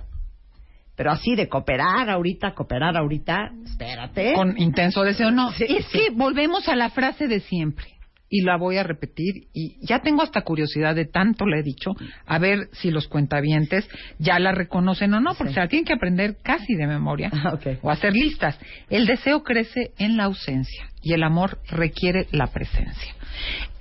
Pero 0.95 1.11
así 1.11 1.35
de 1.35 1.49
cooperar 1.49 2.09
ahorita, 2.09 2.53
cooperar 2.53 2.95
ahorita, 2.95 3.51
espérate. 3.65 4.33
Con 4.33 4.57
intenso 4.57 5.03
deseo, 5.03 5.31
no. 5.31 5.51
Sí, 5.51 5.65
es 5.67 5.85
sí. 5.87 5.97
que 5.99 6.09
volvemos 6.11 6.67
a 6.69 6.75
la 6.75 6.89
frase 6.89 7.27
de 7.27 7.41
siempre. 7.41 7.85
Y 8.27 8.41
la 8.41 8.57
voy 8.57 8.77
a 8.77 8.83
repetir. 8.83 9.43
Y 9.53 9.77
ya 9.85 9.99
tengo 9.99 10.23
hasta 10.23 10.41
curiosidad 10.41 10.95
de 10.95 11.05
tanto 11.05 11.45
le 11.45 11.59
he 11.59 11.63
dicho. 11.63 11.91
A 12.25 12.39
ver 12.39 12.69
si 12.73 12.89
los 12.91 13.07
cuentavientes 13.07 13.87
ya 14.17 14.39
la 14.39 14.51
reconocen 14.51 15.13
o 15.13 15.19
no. 15.21 15.35
Porque 15.35 15.49
Sí. 15.49 15.53
se 15.55 15.59
la 15.59 15.67
tienen 15.67 15.85
que 15.85 15.93
aprender 15.93 16.37
casi 16.41 16.73
de 16.75 16.87
memoria. 16.87 17.29
Ah. 17.33 17.57
O 17.83 17.91
hacer 17.91 18.13
listas. 18.13 18.57
El 18.89 19.05
deseo 19.05 19.43
crece 19.43 19.91
en 19.99 20.17
la 20.17 20.23
ausencia. 20.23 20.89
Y 21.05 21.13
el 21.13 21.23
amor 21.23 21.59
requiere 21.69 22.27
la 22.31 22.47
presencia. 22.47 23.13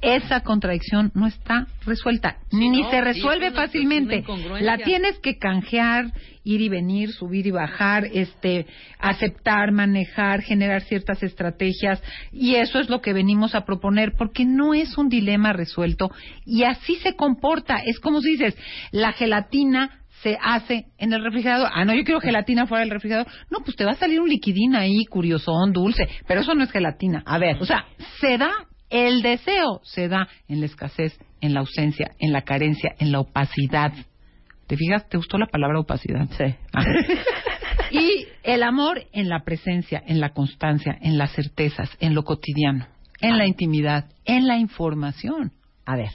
Esa 0.03 0.41
contradicción 0.41 1.11
no 1.15 1.27
está 1.27 1.67
resuelta, 1.87 2.37
ni 2.53 2.69
no, 2.83 2.91
se 2.91 3.01
resuelve 3.01 3.49
una- 3.49 3.57
fácilmente. 3.57 4.23
La 4.61 4.77
tienes 4.77 5.19
que 5.21 5.39
canjear, 5.39 6.13
ir 6.45 6.61
y 6.61 6.69
venir, 6.69 7.13
subir 7.13 7.47
y 7.47 7.51
bajar, 7.51 8.05
este, 8.13 8.67
aceptar, 8.99 9.73
manejar, 9.73 10.43
generar 10.43 10.83
ciertas 10.83 11.23
estrategias 11.23 12.03
y 12.31 12.57
eso 12.57 12.79
es 12.79 12.91
lo 12.91 13.01
que 13.01 13.15
venimos 13.15 13.55
a 13.55 13.65
proponer 13.65 14.13
porque 14.19 14.45
no 14.45 14.75
es 14.75 14.99
un 14.99 15.09
dilema 15.09 15.55
resuelto 15.55 16.11
y 16.45 16.65
así 16.65 16.97
se 16.97 17.17
comporta. 17.17 17.79
Es 17.87 17.99
como 18.01 18.21
si 18.21 18.33
dices, 18.33 18.55
la 18.93 19.13
gelatina 19.13 20.01
se 20.25 20.39
hace 20.43 20.87
en 20.97 21.13
el 21.13 21.23
refrigerador. 21.23 21.69
Ah, 21.73 21.85
no, 21.85 21.95
yo 21.95 22.03
quiero 22.03 22.19
gelatina 22.19 22.67
fuera 22.67 22.81
del 22.81 22.91
refrigerador. 22.91 23.31
No, 23.51 23.59
pues 23.61 23.77
te 23.77 23.85
va 23.85 23.93
a 23.93 23.97
salir 23.97 24.21
un 24.21 24.29
liquidín 24.29 24.75
ahí, 24.75 25.05
curiosón, 25.05 25.73
dulce, 25.73 26.09
pero 26.27 26.41
eso 26.41 26.55
no 26.55 26.65
es 26.65 26.73
gelatina. 26.73 27.23
A 27.27 27.39
ver. 27.39 27.59
O 27.61 27.67
sea, 27.67 27.85
se 28.21 28.39
da, 28.39 28.51
el 28.89 29.21
deseo 29.21 29.81
se 29.85 30.09
da 30.09 30.27
en 30.49 30.61
la 30.61 30.67
escasez, 30.67 31.17
en 31.43 31.53
la 31.53 31.61
ausencia, 31.61 32.13
en 32.19 32.33
la 32.33 32.41
carencia, 32.41 32.95
en 32.99 33.13
la 33.13 33.21
opacidad. 33.21 33.93
¿Te 34.67 34.79
fijas? 34.79 35.07
¿Te 35.11 35.19
gustó 35.19 35.37
la 35.37 35.47
palabra 35.47 35.79
opacidad? 35.79 36.27
Sí. 36.39 36.55
Ah. 36.73 36.85
y 37.91 38.27
el 38.45 38.63
amor 38.63 39.03
en 39.13 39.29
la 39.29 39.45
presencia, 39.45 40.03
en 40.07 40.21
la 40.21 40.31
constancia, 40.31 40.97
en 41.03 41.19
las 41.19 41.33
certezas, 41.33 41.91
en 42.01 42.15
lo 42.15 42.23
cotidiano, 42.23 42.87
en 43.21 43.37
la 43.37 43.47
intimidad, 43.47 44.07
en 44.25 44.47
la 44.47 44.57
información. 44.57 45.53
A 45.85 45.97
ver, 45.97 46.13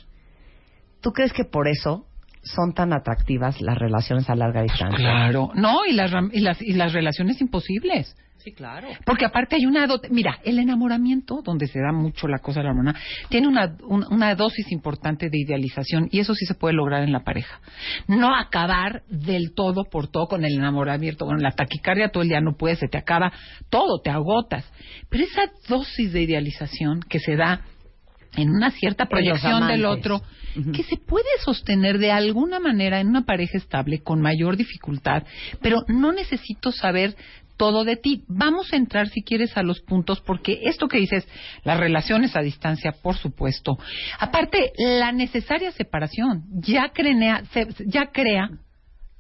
¿tú 1.00 1.12
crees 1.12 1.32
que 1.32 1.44
por 1.46 1.68
eso 1.68 2.09
son 2.42 2.74
tan 2.74 2.94
atractivas 2.94 3.62
las 3.62 3.78
relaciones 3.78 4.30
a 4.30 4.36
larga 4.36 4.62
distancia? 4.64 4.98
Claro. 4.98 5.52
No, 5.56 5.86
y 5.86 5.94
las, 5.94 6.12
ram- 6.12 6.30
y 6.34 6.40
las, 6.40 6.62
y 6.62 6.74
las 6.74 6.94
relaciones 6.94 7.40
imposibles. 7.42 8.16
Sí, 8.38 8.54
claro. 8.54 8.88
Porque 9.06 9.26
aparte 9.26 9.58
hay 9.58 9.66
una... 9.66 9.86
do- 9.86 10.00
Mira, 10.10 10.40
el 10.46 10.60
enamoramiento, 10.60 11.42
donde 11.44 11.68
se 11.68 11.80
da 11.82 11.92
mucho 11.92 12.26
la 12.30 12.40
cosa 12.40 12.62
de 12.62 12.64
la 12.64 12.70
hormona, 12.70 12.96
tiene 13.28 13.50
una, 13.50 13.76
un- 13.86 14.06
una 14.10 14.34
dosis 14.36 14.72
importante 14.72 15.30
de 15.30 15.38
idealización 15.40 16.08
y 16.10 16.20
eso 16.22 16.34
sí 16.34 16.46
se 16.46 16.54
puede 16.56 16.74
lograr 16.74 17.04
en 17.04 17.12
la 17.12 17.20
pareja. 17.26 17.60
No 18.08 18.34
acabar 18.34 19.04
del 19.10 19.54
todo 19.54 19.84
por 19.92 20.08
todo 20.08 20.28
con 20.28 20.46
el 20.46 20.54
enamoramiento. 20.54 21.26
Bueno, 21.26 21.42
la 21.42 21.52
taquicardia 21.52 22.10
todo 22.12 22.24
el 22.24 22.30
día 22.30 22.40
no 22.40 22.56
puede, 22.56 22.78
se 22.78 22.88
te 22.88 22.98
acaba 22.98 23.34
todo, 23.70 24.00
te 24.02 24.10
agotas. 24.10 24.64
Pero 25.10 25.26
esa 25.26 25.42
dosis 25.68 26.14
de 26.14 26.22
idealización 26.22 27.02
que 27.02 27.20
se 27.20 27.36
da 27.36 27.60
en 28.36 28.50
una 28.50 28.72
cierta 28.72 29.06
proyección 29.08 29.68
del 29.68 29.86
otro, 29.86 30.22
que 30.74 30.84
se 30.84 30.98
puede 30.98 31.28
sostener 31.44 32.00
de 32.00 32.12
alguna 32.12 32.60
manera 32.60 33.00
en 33.00 33.08
una 33.08 33.24
pareja 33.26 33.58
estable 33.58 34.00
con 34.02 34.20
mayor 34.22 34.58
dificultad, 34.58 35.24
pero 35.62 35.84
no 35.88 36.12
necesito 36.12 36.72
saber 36.72 37.16
todo 37.58 37.84
de 37.84 37.98
ti. 37.98 38.24
Vamos 38.28 38.72
a 38.72 38.78
entrar, 38.78 39.10
si 39.10 39.22
quieres, 39.22 39.56
a 39.58 39.64
los 39.64 39.82
puntos, 39.82 40.22
porque 40.22 40.60
esto 40.64 40.88
que 40.88 40.98
dices, 40.98 41.28
las 41.64 41.78
relaciones 41.80 42.36
a 42.36 42.42
distancia, 42.42 42.94
por 43.04 43.16
supuesto. 43.18 43.78
Aparte, 44.18 44.72
la 44.78 45.12
necesaria 45.12 45.72
separación 45.72 46.44
ya 46.52 46.90
crea, 46.94 47.44
se- 47.52 47.68
ya 47.86 48.08
crea 48.12 48.50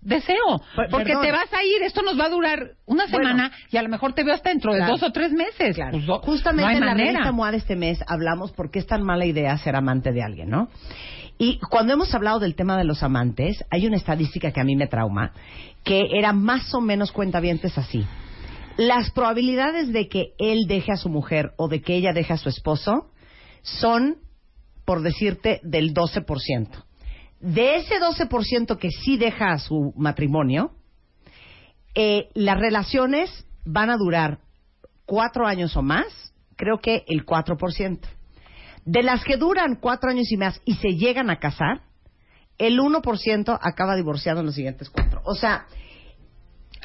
deseo, 0.01 0.61
porque 0.91 1.05
perdón. 1.13 1.23
te 1.23 1.31
vas 1.31 1.53
a 1.53 1.63
ir, 1.63 1.81
esto 1.83 2.01
nos 2.01 2.17
va 2.19 2.25
a 2.25 2.29
durar 2.29 2.71
una 2.85 3.05
Bueno. 3.07 3.17
semana 3.29 3.51
y 3.71 3.77
a 3.77 3.81
lo 3.83 3.89
mejor 3.89 4.13
te 4.13 4.23
veo 4.23 4.33
hasta 4.33 4.49
dentro 4.49 4.71
de 4.73 4.79
Claro. 4.79 4.93
dos 4.93 5.03
o 5.03 5.11
tres 5.11 5.31
meses. 5.31 5.75
Claro. 5.75 5.91
Pues, 6.05 6.21
Justamente 6.21 6.71
no 6.71 6.77
en 6.77 6.85
la 6.85 6.91
manera. 6.91 7.11
revista 7.11 7.31
MOA 7.31 7.51
de 7.51 7.57
este 7.57 7.75
mes 7.75 7.99
hablamos 8.07 8.51
por 8.53 8.71
qué 8.71 8.79
es 8.79 8.87
tan 8.87 9.03
mala 9.03 9.25
idea 9.25 9.57
ser 9.57 9.75
amante 9.75 10.11
de 10.11 10.23
alguien, 10.23 10.49
¿no? 10.49 10.69
Y 11.37 11.57
cuando 11.69 11.93
hemos 11.93 12.13
hablado 12.13 12.39
del 12.39 12.55
tema 12.55 12.77
de 12.77 12.83
los 12.83 13.01
amantes, 13.03 13.63
hay 13.71 13.87
una 13.87 13.95
estadística 13.97 14.51
que 14.51 14.59
a 14.59 14.65
mí 14.65 14.75
me 14.75 14.87
trauma, 14.87 15.31
que 15.83 16.07
era 16.17 16.33
más 16.33 16.73
o 16.73 16.81
menos 16.81 17.11
cuentavientes 17.13 17.77
así. 17.77 18.05
Las 18.77 19.11
probabilidades 19.11 19.91
de 19.93 20.07
que 20.07 20.33
él 20.37 20.65
deje 20.67 20.91
a 20.91 20.97
su 20.97 21.09
mujer 21.09 21.51
o 21.57 21.67
de 21.67 21.81
que 21.81 21.95
ella 21.95 22.13
deje 22.13 22.33
a 22.33 22.37
su 22.37 22.47
esposo 22.49 23.11
son, 23.61 24.17
por 24.85 25.01
decirte, 25.01 25.59
del 25.63 25.93
12%. 25.93 26.85
De 27.39 27.77
ese 27.77 27.95
12% 27.99 28.77
que 28.77 28.89
sí 28.91 29.17
deja 29.17 29.51
a 29.51 29.59
su 29.59 29.93
matrimonio, 29.95 30.71
eh, 31.95 32.29
las 32.33 32.59
relaciones 32.59 33.45
van 33.65 33.89
a 33.89 33.97
durar 33.97 34.39
cuatro 35.05 35.47
años 35.47 35.75
o 35.77 35.81
más, 35.81 36.05
creo 36.55 36.79
que 36.79 37.03
el 37.07 37.25
4%. 37.25 37.99
De 38.85 39.03
las 39.03 39.23
que 39.23 39.37
duran 39.37 39.75
cuatro 39.75 40.09
años 40.09 40.31
y 40.31 40.37
más 40.37 40.61
y 40.65 40.75
se 40.75 40.89
llegan 40.95 41.29
a 41.29 41.39
casar, 41.39 41.81
el 42.57 42.79
1% 42.79 43.57
acaba 43.61 43.95
divorciado 43.95 44.41
en 44.41 44.47
los 44.47 44.55
siguientes 44.55 44.89
cuatro. 44.89 45.21
O 45.25 45.33
sea, 45.35 45.65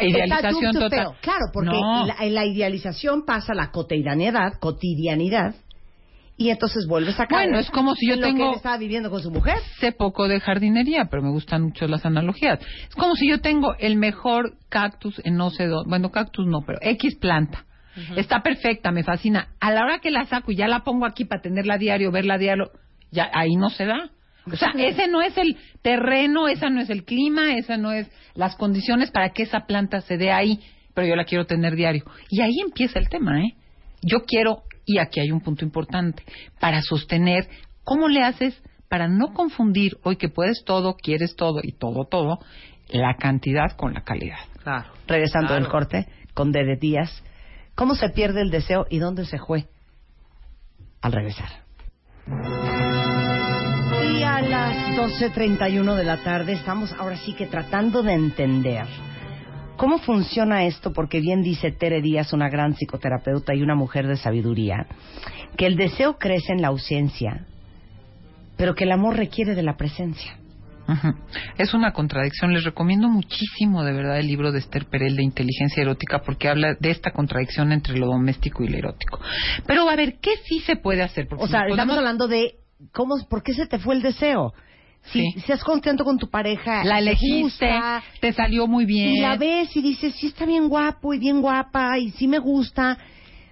Idealización 0.00 0.72
total. 0.72 0.90
feo. 0.90 1.14
Claro, 1.20 1.46
porque 1.52 1.70
No. 1.70 2.06
la, 2.06 2.16
en 2.20 2.34
la 2.34 2.44
idealización 2.44 3.24
pasa 3.24 3.54
la 3.54 3.70
cotidianidad, 3.70 4.54
cotidianidad, 4.58 5.54
y 6.36 6.50
entonces 6.50 6.86
vuelves 6.88 7.18
a 7.20 7.26
caer 7.26 7.48
Bueno, 7.48 7.58
es 7.60 7.70
como 7.70 7.94
si 7.94 8.08
yo 8.08 8.14
en 8.14 8.20
lo 8.20 8.26
que 8.26 8.32
tengo- 8.32 8.50
él 8.50 8.56
estaba 8.56 8.76
viviendo 8.78 9.10
con 9.10 9.22
su 9.22 9.30
mujer. 9.30 9.56
sé 9.80 9.92
poco 9.92 10.26
de 10.28 10.40
jardinería, 10.40 11.06
pero 11.10 11.22
me 11.22 11.30
gustan 11.30 11.62
mucho 11.62 11.86
las 11.86 12.04
analogías. 12.04 12.58
Es 12.88 12.94
como 12.96 13.14
si 13.14 13.28
yo 13.28 13.40
tengo 13.40 13.74
el 13.78 13.96
mejor 13.96 14.54
cactus 14.68 15.20
en 15.24 15.36
no 15.36 15.50
sé 15.50 15.66
dónde. 15.66 15.88
Bueno, 15.88 16.10
cactus 16.10 16.46
no, 16.46 16.62
pero 16.66 16.78
X 16.82 17.16
planta. 17.16 17.64
Está 18.16 18.42
perfecta, 18.42 18.90
me 18.90 19.04
fascina. 19.04 19.50
A 19.60 19.70
la 19.70 19.82
hora 19.84 20.00
que 20.00 20.10
la 20.10 20.24
saco 20.26 20.50
y 20.50 20.56
ya 20.56 20.66
la 20.66 20.80
pongo 20.80 21.06
aquí 21.06 21.24
para 21.24 21.40
tenerla 21.42 21.78
diario, 21.78 22.10
verla 22.10 22.38
diario, 22.38 22.70
ya 23.12 23.30
ahí 23.32 23.54
no 23.54 23.70
se 23.70 23.84
da. 23.86 24.10
O 24.52 24.56
sea, 24.56 24.72
ese 24.76 25.06
no 25.06 25.22
es 25.22 25.38
el 25.38 25.56
terreno, 25.80 26.48
esa 26.48 26.68
no 26.70 26.80
es 26.80 26.90
el 26.90 27.04
clima, 27.04 27.54
esa 27.54 27.76
no 27.76 27.92
es 27.92 28.10
las 28.34 28.56
condiciones 28.56 29.10
para 29.12 29.30
que 29.30 29.44
esa 29.44 29.60
planta 29.66 30.00
se 30.00 30.16
dé 30.18 30.32
ahí, 30.32 30.58
pero 30.92 31.06
yo 31.06 31.14
la 31.14 31.24
quiero 31.24 31.46
tener 31.46 31.76
diario. 31.76 32.04
Y 32.28 32.40
ahí 32.42 32.58
empieza 32.60 32.98
el 32.98 33.08
tema, 33.08 33.40
¿eh? 33.40 33.54
Yo 34.02 34.24
quiero, 34.26 34.64
y 34.86 34.98
aquí 34.98 35.20
hay 35.20 35.30
un 35.30 35.40
punto 35.40 35.64
importante, 35.64 36.22
para 36.60 36.82
sostener, 36.82 37.48
¿cómo 37.84 38.08
le 38.08 38.22
haces 38.22 38.60
para 38.88 39.08
no 39.08 39.32
confundir 39.32 39.96
hoy 40.02 40.16
que 40.16 40.28
puedes 40.28 40.64
todo, 40.64 40.94
quieres 40.96 41.36
todo 41.36 41.60
y 41.62 41.72
todo, 41.72 42.04
todo, 42.06 42.38
la 42.88 43.16
cantidad 43.16 43.72
con 43.76 43.94
la 43.94 44.02
calidad? 44.02 44.38
Claro. 44.62 44.90
Regresando 45.06 45.48
Claro. 45.48 45.62
del 45.62 45.70
corte, 45.70 46.06
con 46.34 46.52
Dede 46.52 46.76
Díaz. 46.76 47.22
¿Cómo 47.74 47.94
se 47.94 48.08
pierde 48.10 48.40
el 48.40 48.50
deseo 48.50 48.86
y 48.88 48.98
dónde 48.98 49.24
se 49.26 49.38
fue? 49.38 49.66
Al 51.02 51.12
regresar. 51.12 51.48
Y 54.16 54.22
a 54.22 54.40
las 54.40 54.76
12.31 54.96 55.94
de 55.96 56.04
la 56.04 56.22
tarde 56.22 56.52
estamos 56.52 56.92
ahora 56.92 57.16
sí 57.16 57.34
que 57.34 57.46
tratando 57.46 58.02
de 58.02 58.14
entender 58.14 58.86
cómo 59.76 59.98
funciona 59.98 60.64
esto, 60.64 60.92
porque 60.92 61.20
bien 61.20 61.42
dice 61.42 61.72
Tere 61.72 62.00
Díaz, 62.00 62.32
una 62.32 62.48
gran 62.48 62.74
psicoterapeuta 62.74 63.54
y 63.54 63.62
una 63.62 63.74
mujer 63.74 64.06
de 64.06 64.16
sabiduría, 64.16 64.86
que 65.56 65.66
el 65.66 65.76
deseo 65.76 66.18
crece 66.18 66.52
en 66.52 66.62
la 66.62 66.68
ausencia, 66.68 67.46
pero 68.56 68.74
que 68.74 68.84
el 68.84 68.92
amor 68.92 69.16
requiere 69.16 69.54
de 69.54 69.62
la 69.62 69.76
presencia. 69.76 70.36
Es 71.56 71.72
una 71.72 71.92
contradicción. 71.92 72.52
Les 72.52 72.64
recomiendo 72.64 73.08
muchísimo, 73.08 73.84
de 73.84 73.92
verdad, 73.92 74.18
el 74.18 74.26
libro 74.26 74.52
de 74.52 74.58
Esther 74.58 74.86
Perel 74.86 75.16
de 75.16 75.22
Inteligencia 75.22 75.82
Erótica 75.82 76.20
porque 76.20 76.48
habla 76.48 76.74
de 76.78 76.90
esta 76.90 77.10
contradicción 77.10 77.72
entre 77.72 77.98
lo 77.98 78.06
doméstico 78.06 78.62
y 78.62 78.68
lo 78.68 78.78
erótico. 78.78 79.18
Pero 79.66 79.88
a 79.88 79.96
ver, 79.96 80.18
¿qué 80.20 80.32
sí 80.44 80.60
se 80.60 80.76
puede 80.76 81.02
hacer? 81.02 81.26
Porque 81.26 81.44
O 81.44 81.48
sea, 81.48 81.66
estamos 81.66 81.96
hablando 81.96 82.28
de 82.28 82.56
cómo, 82.92 83.14
por 83.28 83.42
qué 83.42 83.54
se 83.54 83.66
te 83.66 83.78
fue 83.78 83.94
el 83.94 84.02
deseo. 84.02 84.52
Si 85.12 85.20
Sí. 85.32 85.40
seas 85.40 85.62
contento 85.62 86.04
con 86.04 86.18
tu 86.18 86.28
pareja, 86.30 86.82
la 86.84 86.94
te 86.96 87.00
elegiste, 87.02 87.42
gusta, 87.42 88.02
te 88.20 88.32
salió 88.32 88.66
muy 88.66 88.84
bien. 88.86 89.10
y 89.14 89.20
la 89.20 89.36
ves 89.36 89.76
y 89.76 89.82
dices, 89.82 90.14
sí 90.16 90.28
está 90.28 90.46
bien 90.46 90.68
guapo 90.68 91.12
y 91.14 91.18
bien 91.18 91.40
guapa 91.42 91.98
y 91.98 92.10
sí 92.12 92.26
me 92.26 92.38
gusta. 92.38 92.98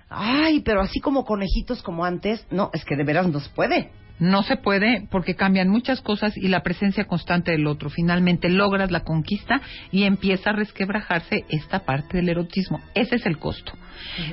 Ay, 0.08 0.60
pero 0.60 0.80
así 0.82 1.00
como 1.00 1.24
conejitos 1.24 1.82
como 1.82 2.04
antes, 2.04 2.46
no, 2.50 2.70
es 2.72 2.84
que 2.84 2.96
de 2.96 3.04
veras 3.04 3.28
no 3.28 3.40
se 3.40 3.48
puede. 3.50 3.90
No 4.18 4.42
se 4.42 4.56
puede 4.56 5.08
porque 5.10 5.34
cambian 5.34 5.68
muchas 5.68 6.00
cosas 6.00 6.36
y 6.36 6.46
la 6.48 6.62
presencia 6.62 7.06
constante 7.06 7.50
del 7.50 7.66
otro. 7.66 7.90
Finalmente 7.90 8.48
logras 8.50 8.90
la 8.90 9.00
conquista 9.00 9.60
y 9.90 10.04
empieza 10.04 10.50
a 10.50 10.52
resquebrajarse 10.52 11.44
esta 11.48 11.80
parte 11.80 12.18
del 12.18 12.28
erotismo. 12.28 12.78
Ese 12.94 13.16
es 13.16 13.26
el 13.26 13.38
costo. 13.38 13.72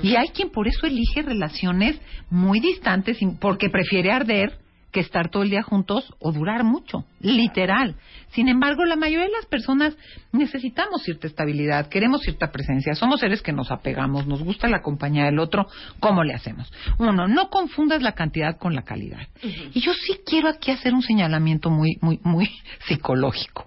Y 0.03 0.15
hay 0.15 0.27
quien 0.29 0.51
por 0.51 0.67
eso 0.67 0.85
elige 0.85 1.21
relaciones 1.23 1.99
muy 2.29 2.59
distantes 2.59 3.17
porque 3.39 3.69
prefiere 3.69 4.11
arder 4.11 4.59
que 4.91 4.99
estar 4.99 5.29
todo 5.29 5.43
el 5.43 5.49
día 5.49 5.61
juntos 5.61 6.13
o 6.19 6.31
durar 6.31 6.63
mucho, 6.63 7.05
literal. 7.19 7.95
Sin 8.31 8.47
embargo, 8.47 8.85
la 8.85 8.95
mayoría 8.95 9.25
de 9.25 9.31
las 9.31 9.45
personas 9.45 9.95
necesitamos 10.31 11.03
cierta 11.03 11.27
estabilidad, 11.27 11.89
queremos 11.89 12.21
cierta 12.21 12.51
presencia, 12.51 12.95
somos 12.95 13.19
seres 13.19 13.41
que 13.41 13.53
nos 13.53 13.71
apegamos, 13.71 14.27
nos 14.27 14.43
gusta 14.43 14.67
la 14.67 14.81
compañía 14.81 15.25
del 15.25 15.39
otro, 15.39 15.67
¿cómo 15.99 16.23
le 16.23 16.33
hacemos? 16.33 16.71
Uno, 16.97 17.27
no 17.27 17.49
confundas 17.49 18.01
la 18.01 18.13
cantidad 18.13 18.57
con 18.57 18.75
la 18.75 18.83
calidad. 18.83 19.27
Y 19.73 19.79
yo 19.79 19.93
sí 19.93 20.19
quiero 20.25 20.49
aquí 20.49 20.71
hacer 20.71 20.93
un 20.93 21.01
señalamiento 21.01 21.69
muy, 21.69 21.97
muy, 22.01 22.19
muy 22.23 22.49
psicológico. 22.87 23.65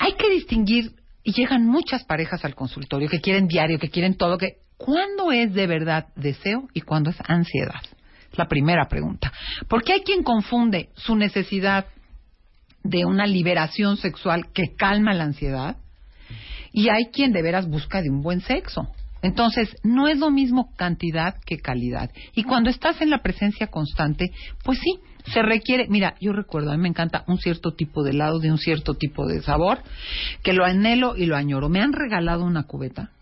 Hay 0.00 0.14
que 0.14 0.30
distinguir, 0.30 0.92
y 1.22 1.32
llegan 1.32 1.66
muchas 1.66 2.04
parejas 2.04 2.44
al 2.44 2.54
consultorio 2.54 3.08
que 3.08 3.20
quieren 3.20 3.46
diario, 3.46 3.78
que 3.78 3.88
quieren 3.88 4.16
todo, 4.16 4.36
que 4.36 4.58
¿cuándo 4.76 5.32
es 5.32 5.54
de 5.54 5.66
verdad 5.66 6.08
deseo 6.16 6.68
y 6.74 6.82
cuándo 6.82 7.10
es 7.10 7.16
ansiedad? 7.26 7.80
La 8.36 8.46
primera 8.46 8.88
pregunta. 8.88 9.32
Porque 9.68 9.92
hay 9.92 10.00
quien 10.00 10.22
confunde 10.22 10.90
su 10.96 11.16
necesidad 11.16 11.86
de 12.82 13.04
una 13.04 13.26
liberación 13.26 13.96
sexual 13.96 14.52
que 14.52 14.74
calma 14.76 15.14
la 15.14 15.24
ansiedad 15.24 15.76
y 16.72 16.88
hay 16.88 17.06
quien 17.06 17.32
de 17.32 17.42
veras 17.42 17.68
busca 17.68 18.02
de 18.02 18.10
un 18.10 18.20
buen 18.20 18.40
sexo. 18.40 18.88
Entonces, 19.22 19.74
no 19.82 20.06
es 20.06 20.18
lo 20.18 20.30
mismo 20.30 20.74
cantidad 20.76 21.36
que 21.46 21.56
calidad. 21.56 22.10
Y 22.34 22.42
cuando 22.42 22.68
estás 22.68 23.00
en 23.00 23.08
la 23.08 23.22
presencia 23.22 23.68
constante, 23.68 24.32
pues 24.62 24.78
sí, 24.80 24.98
se 25.32 25.40
requiere, 25.40 25.86
mira, 25.88 26.14
yo 26.20 26.32
recuerdo, 26.32 26.70
a 26.70 26.76
mí 26.76 26.82
me 26.82 26.88
encanta 26.88 27.24
un 27.26 27.38
cierto 27.38 27.72
tipo 27.72 28.02
de 28.02 28.10
helado 28.10 28.38
de 28.38 28.50
un 28.50 28.58
cierto 28.58 28.94
tipo 28.94 29.26
de 29.26 29.40
sabor, 29.40 29.78
que 30.42 30.52
lo 30.52 30.66
anhelo 30.66 31.16
y 31.16 31.24
lo 31.24 31.36
añoro. 31.36 31.70
Me 31.70 31.80
han 31.80 31.94
regalado 31.94 32.44
una 32.44 32.64
cubeta 32.64 33.12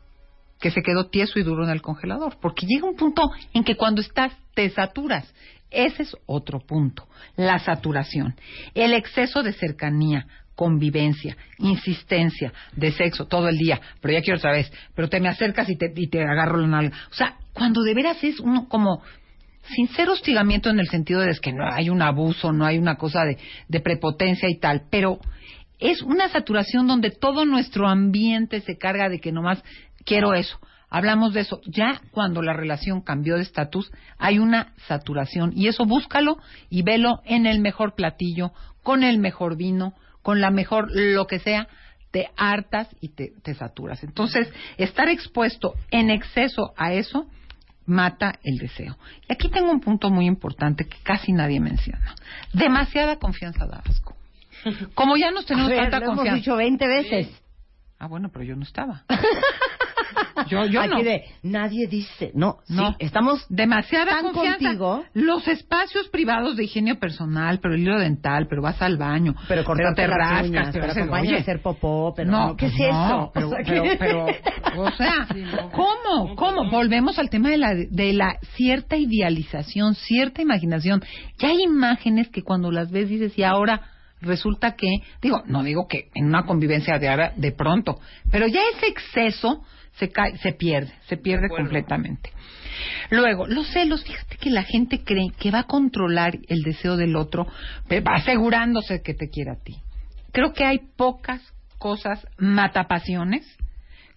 que 0.63 0.71
se 0.71 0.83
quedó 0.83 1.09
tieso 1.09 1.39
y 1.39 1.43
duro 1.43 1.65
en 1.65 1.71
el 1.71 1.83
congelador, 1.83 2.39
porque 2.41 2.67
llega 2.67 2.89
un 2.89 2.97
punto 2.97 3.31
en 3.53 3.65
que 3.65 3.77
cuando 3.77 4.01
estás 4.01 4.33
te 4.55 4.71
saturas. 4.71 5.31
Ese 5.71 6.05
es 6.05 6.17
otro 6.27 6.61
punto, 6.61 7.09
la 7.37 7.59
saturación, 7.59 8.37
el 8.75 8.93
exceso 8.93 9.43
de 9.43 9.53
cercanía, 9.55 10.27
convivencia, 10.55 11.37
insistencia, 11.59 12.53
de 12.77 12.93
sexo 12.93 13.27
todo 13.27 13.49
el 13.49 13.57
día, 13.57 13.81
pero 14.01 14.13
ya 14.15 14.23
quiero 14.23 14.39
otra 14.39 14.53
vez, 14.53 14.71
pero 14.95 15.09
te 15.09 15.19
me 15.19 15.29
acercas 15.29 15.69
y 15.69 15.77
te, 15.77 15.93
y 15.97 16.09
te 16.09 16.23
agarro 16.23 16.59
la 16.59 16.69
nalga. 16.69 16.97
O 17.11 17.15
sea, 17.15 17.37
cuando 17.55 17.83
de 17.83 17.95
veras 17.95 18.23
es 18.23 18.39
uno 18.39 18.69
como 18.69 19.03
sin 19.75 19.89
ser 19.89 20.11
hostigamiento 20.11 20.71
en 20.71 20.79
el 20.79 20.89
sentido 20.89 21.21
de 21.21 21.35
que 21.41 21.53
no 21.53 21.65
hay 21.73 21.89
un 21.89 22.03
abuso, 22.03 22.53
no 22.53 22.67
hay 22.67 22.79
una 22.79 22.97
cosa 22.97 23.25
de, 23.25 23.39
de 23.69 23.81
prepotencia 23.81 24.49
y 24.51 24.59
tal, 24.59 24.83
pero 24.91 25.21
es 25.83 26.01
una 26.03 26.29
saturación 26.29 26.87
donde 26.87 27.11
todo 27.11 27.45
nuestro 27.45 27.89
ambiente 27.89 28.61
se 28.61 28.79
carga 28.79 29.09
de 29.09 29.19
que 29.19 29.33
nomás 29.33 29.63
quiero 30.05 30.35
eso. 30.35 30.59
Hablamos 30.91 31.33
de 31.33 31.41
eso. 31.41 31.61
Ya 31.65 32.01
cuando 32.11 32.43
la 32.43 32.53
relación 32.53 33.01
cambió 33.01 33.37
de 33.37 33.43
estatus, 33.43 33.91
hay 34.19 34.39
una 34.39 34.75
saturación. 34.89 35.53
Y 35.55 35.69
eso 35.69 35.87
búscalo 35.87 36.37
y 36.69 36.83
velo 36.83 37.21
en 37.25 37.47
el 37.47 37.61
mejor 37.61 37.95
platillo, 37.95 38.53
con 38.83 39.03
el 39.03 39.19
mejor 39.19 39.57
vino, 39.57 39.95
con 40.23 40.41
la 40.41 40.51
mejor 40.51 40.89
lo 40.93 41.27
que 41.27 41.39
sea. 41.39 41.67
Te 42.11 42.29
hartas 42.37 42.89
y 43.01 43.09
te, 43.09 43.33
te 43.43 43.55
saturas. 43.55 44.05
Entonces, 44.05 44.53
estar 44.77 45.09
expuesto 45.09 45.73
en 45.91 46.11
exceso 46.11 46.75
a 46.77 46.93
eso 46.93 47.27
mata 47.87 48.39
el 48.43 48.59
deseo. 48.59 48.99
Y 49.29 49.33
aquí 49.33 49.49
tengo 49.49 49.71
un 49.71 49.81
punto 49.81 50.11
muy 50.11 50.27
importante 50.27 50.87
que 50.87 50.99
casi 51.03 51.33
nadie 51.33 51.59
menciona. 51.59 52.15
Demasiada 52.53 53.17
confianza 53.17 53.67
da 53.67 53.83
asco. 53.89 54.15
Como 54.95 55.17
ya 55.17 55.31
nos 55.31 55.47
tenemos 55.47 55.73
A 55.73 55.75
ver, 55.75 55.81
tanta 55.91 56.01
lo 56.01 56.07
confianza. 56.07 56.31
hemos 56.33 56.41
dicho 56.41 56.57
20 56.57 56.87
veces. 56.87 57.43
Ah, 57.99 58.09
bueno, 58.09 58.29
pero 58.31 58.45
yo 58.45 58.57
no 58.57 58.63
estaba. 58.63 59.05
yo 60.49 60.65
yo 60.67 60.81
Aquí 60.81 60.91
no. 60.91 61.03
de, 61.03 61.23
nadie 61.43 61.87
dice, 61.87 62.31
no, 62.35 62.59
No. 62.69 62.91
sí, 62.91 62.97
estamos 63.01 63.45
Demasiada 63.49 64.13
tan 64.13 64.23
confianza. 64.33 64.59
contigo. 64.59 65.05
Los 65.15 65.47
espacios 65.49 66.09
privados 66.09 66.57
de 66.57 66.65
higiene 66.65 66.95
personal, 66.97 67.59
pero 67.61 67.75
el 67.75 67.81
hilo 67.83 67.99
dental, 67.99 68.47
pero 68.49 68.63
vas 68.63 68.81
al 68.83 68.97
baño, 68.97 69.35
pero 69.49 69.65
cortarte 69.65 70.03
te 70.03 70.09
las 70.09 70.17
rascas, 70.19 70.49
uñas, 70.49 70.67
te 70.73 70.81
pero 70.81 71.15
a 71.15 71.39
hacer 71.41 71.63
popó, 71.63 72.13
pero 72.15 72.31
no, 72.31 72.49
no, 72.49 72.57
¿qué 72.57 72.67
pues 72.67 72.81
es 72.81 72.93
no, 72.93 73.31
eso? 73.33 73.33
Pero, 73.35 73.49
O 73.53 73.53
sea, 73.53 73.65
pero, 73.67 73.83
que- 73.83 73.97
pero, 73.99 74.27
o 74.83 74.91
sea, 74.93 75.27
¿cómo? 75.73 76.35
¿Cómo? 76.37 76.71
Volvemos 76.71 77.19
al 77.19 77.29
tema 77.31 77.51
de 77.51 77.59
la, 77.59 77.75
de 77.75 78.13
la 78.13 78.37
cierta 78.57 78.97
idealización, 78.97 79.95
cierta 79.95 80.43
imaginación. 80.43 81.03
Ya 81.39 81.49
hay 81.49 81.63
imágenes 81.63 82.29
que 82.29 82.43
cuando 82.43 82.71
las 82.71 82.91
ves 82.91 83.09
dices, 83.09 83.37
y 83.39 83.43
ahora 83.43 83.83
resulta 84.21 84.77
que, 84.77 84.89
digo, 85.21 85.43
no 85.47 85.63
digo 85.63 85.87
que 85.89 86.09
en 86.15 86.27
una 86.27 86.45
convivencia 86.45 86.99
diaria 86.99 87.33
de 87.37 87.53
pronto, 87.53 87.99
pero 88.31 88.47
ya 88.47 88.61
ese 88.77 88.87
exceso 88.87 89.63
se 89.95 90.11
cae, 90.11 90.37
se 90.39 90.53
pierde, 90.53 90.93
se 91.07 91.17
pierde 91.17 91.49
completamente. 91.49 92.31
Luego, 93.11 93.47
los 93.47 93.69
celos, 93.69 94.05
fíjate 94.05 94.37
que 94.37 94.51
la 94.51 94.63
gente 94.63 95.03
cree 95.05 95.31
que 95.39 95.51
va 95.51 95.61
a 95.61 95.67
controlar 95.67 96.39
el 96.49 96.63
deseo 96.63 96.97
del 96.97 97.17
otro, 97.17 97.47
pero 97.89 98.03
va 98.03 98.15
asegurándose 98.15 99.03
que 99.03 99.15
te 99.15 99.29
quiere 99.29 99.51
a 99.51 99.63
ti. 99.63 99.77
Creo 100.33 100.53
que 100.53 100.65
hay 100.65 100.81
pocas 100.97 101.41
cosas 101.79 102.27
matapasiones 102.39 103.45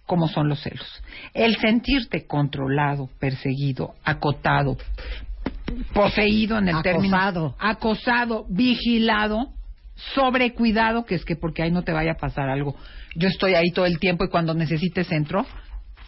como 0.06 0.28
son 0.28 0.48
los 0.48 0.62
celos. 0.62 1.02
El 1.34 1.56
sentirte 1.56 2.26
controlado, 2.26 3.10
perseguido, 3.18 3.94
acotado, 4.04 4.78
poseído 5.92 6.58
en 6.58 6.68
el 6.68 6.82
término 6.82 7.16
Acosado. 7.16 7.56
acosado, 7.58 8.46
vigilado, 8.48 9.48
sobrecuidado, 10.14 11.04
que 11.04 11.16
es 11.16 11.24
que 11.24 11.36
porque 11.36 11.62
ahí 11.62 11.70
no 11.70 11.82
te 11.82 11.92
vaya 11.92 12.12
a 12.12 12.16
pasar 12.16 12.48
algo. 12.48 12.76
Yo 13.16 13.28
estoy 13.28 13.54
ahí 13.54 13.70
todo 13.72 13.86
el 13.86 13.98
tiempo 13.98 14.24
y 14.24 14.28
cuando 14.28 14.54
necesites 14.54 15.10
entro, 15.10 15.44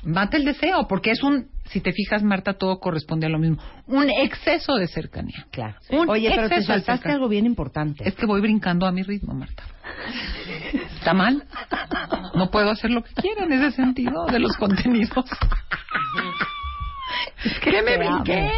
mata 0.05 0.37
el 0.37 0.45
deseo, 0.45 0.87
porque 0.89 1.11
es 1.11 1.23
un, 1.23 1.49
si 1.67 1.81
te 1.81 1.93
fijas, 1.93 2.23
Marta, 2.23 2.55
todo 2.55 2.79
corresponde 2.79 3.27
a 3.27 3.29
lo 3.29 3.39
mismo, 3.39 3.59
un 3.87 4.09
exceso 4.11 4.77
de 4.77 4.89
cercanía. 4.89 5.47
Claro. 5.51 5.77
Un 5.91 6.09
Oye, 6.09 6.31
pero 6.35 6.49
te 6.49 6.63
saltaste 6.63 7.11
algo 7.11 7.29
bien 7.29 7.47
importante. 7.47 8.07
Es 8.09 8.15
que 8.15 8.27
voy 8.27 8.41
brincando 8.41 8.87
a 8.87 8.93
mi 8.93 9.03
ritmo, 9.03 9.35
Marta. 9.35 9.65
¿Está 10.99 11.15
mal? 11.15 11.45
No 12.35 12.51
puedo 12.51 12.71
hacer 12.71 12.91
lo 12.91 13.03
que 13.03 13.13
quiera 13.15 13.45
en 13.45 13.53
ese 13.53 13.73
sentido 13.73 14.27
de 14.27 14.39
los 14.39 14.57
contenidos. 14.57 15.25
¿Qué 17.63 17.83
me 17.83 17.95
amo. 17.95 18.23
brinqué? 18.23 18.51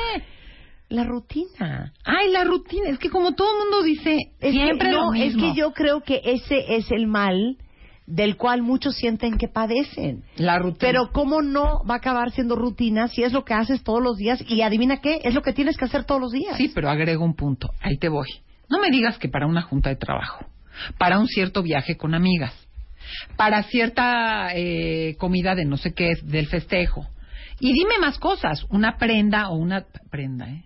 La 0.88 1.04
rutina. 1.04 1.92
Ay, 2.04 2.30
la 2.32 2.44
rutina. 2.44 2.88
Es 2.90 2.98
que 2.98 3.10
como 3.10 3.34
todo 3.34 3.48
el 3.52 3.58
mundo 3.60 3.82
dice 3.84 4.16
Es 4.40 4.52
siempre 4.52 4.88
que, 4.88 4.94
lo 4.94 5.06
no, 5.06 5.14
es 5.14 5.34
mismo. 5.36 5.54
que 5.54 5.60
yo 5.60 5.72
creo 5.72 6.00
que 6.02 6.20
ese 6.24 6.76
es 6.76 6.90
el 6.90 7.06
mal 7.06 7.56
del 8.10 8.36
cual 8.36 8.62
muchos 8.62 8.96
sienten 8.96 9.38
que 9.38 9.48
padecen. 9.48 10.24
La 10.36 10.58
rutina. 10.58 10.78
Pero 10.80 11.10
¿cómo 11.12 11.42
no 11.42 11.84
va 11.88 11.94
a 11.94 11.98
acabar 11.98 12.32
siendo 12.32 12.56
rutina 12.56 13.08
si 13.08 13.22
es 13.22 13.32
lo 13.32 13.44
que 13.44 13.54
haces 13.54 13.82
todos 13.82 14.02
los 14.02 14.16
días? 14.16 14.42
Y 14.48 14.62
adivina 14.62 15.00
qué, 15.00 15.20
es 15.24 15.34
lo 15.34 15.42
que 15.42 15.52
tienes 15.52 15.76
que 15.76 15.84
hacer 15.84 16.04
todos 16.04 16.20
los 16.20 16.32
días. 16.32 16.56
Sí, 16.56 16.70
pero 16.74 16.90
agrego 16.90 17.24
un 17.24 17.34
punto. 17.34 17.70
Ahí 17.80 17.96
te 17.98 18.08
voy. 18.08 18.28
No 18.68 18.80
me 18.80 18.90
digas 18.90 19.18
que 19.18 19.28
para 19.28 19.46
una 19.46 19.62
junta 19.62 19.90
de 19.90 19.96
trabajo, 19.96 20.44
para 20.98 21.18
un 21.18 21.26
cierto 21.26 21.62
viaje 21.62 21.96
con 21.96 22.14
amigas, 22.14 22.52
para 23.36 23.62
cierta 23.64 24.54
eh, 24.54 25.16
comida 25.18 25.54
de 25.54 25.64
no 25.64 25.76
sé 25.76 25.92
qué, 25.94 26.14
del 26.22 26.46
festejo. 26.46 27.06
Y 27.60 27.72
dime 27.72 27.98
más 28.00 28.18
cosas. 28.18 28.64
Una 28.70 28.96
prenda 28.96 29.50
o 29.50 29.56
una 29.56 29.84
prenda, 30.10 30.48
¿eh? 30.48 30.64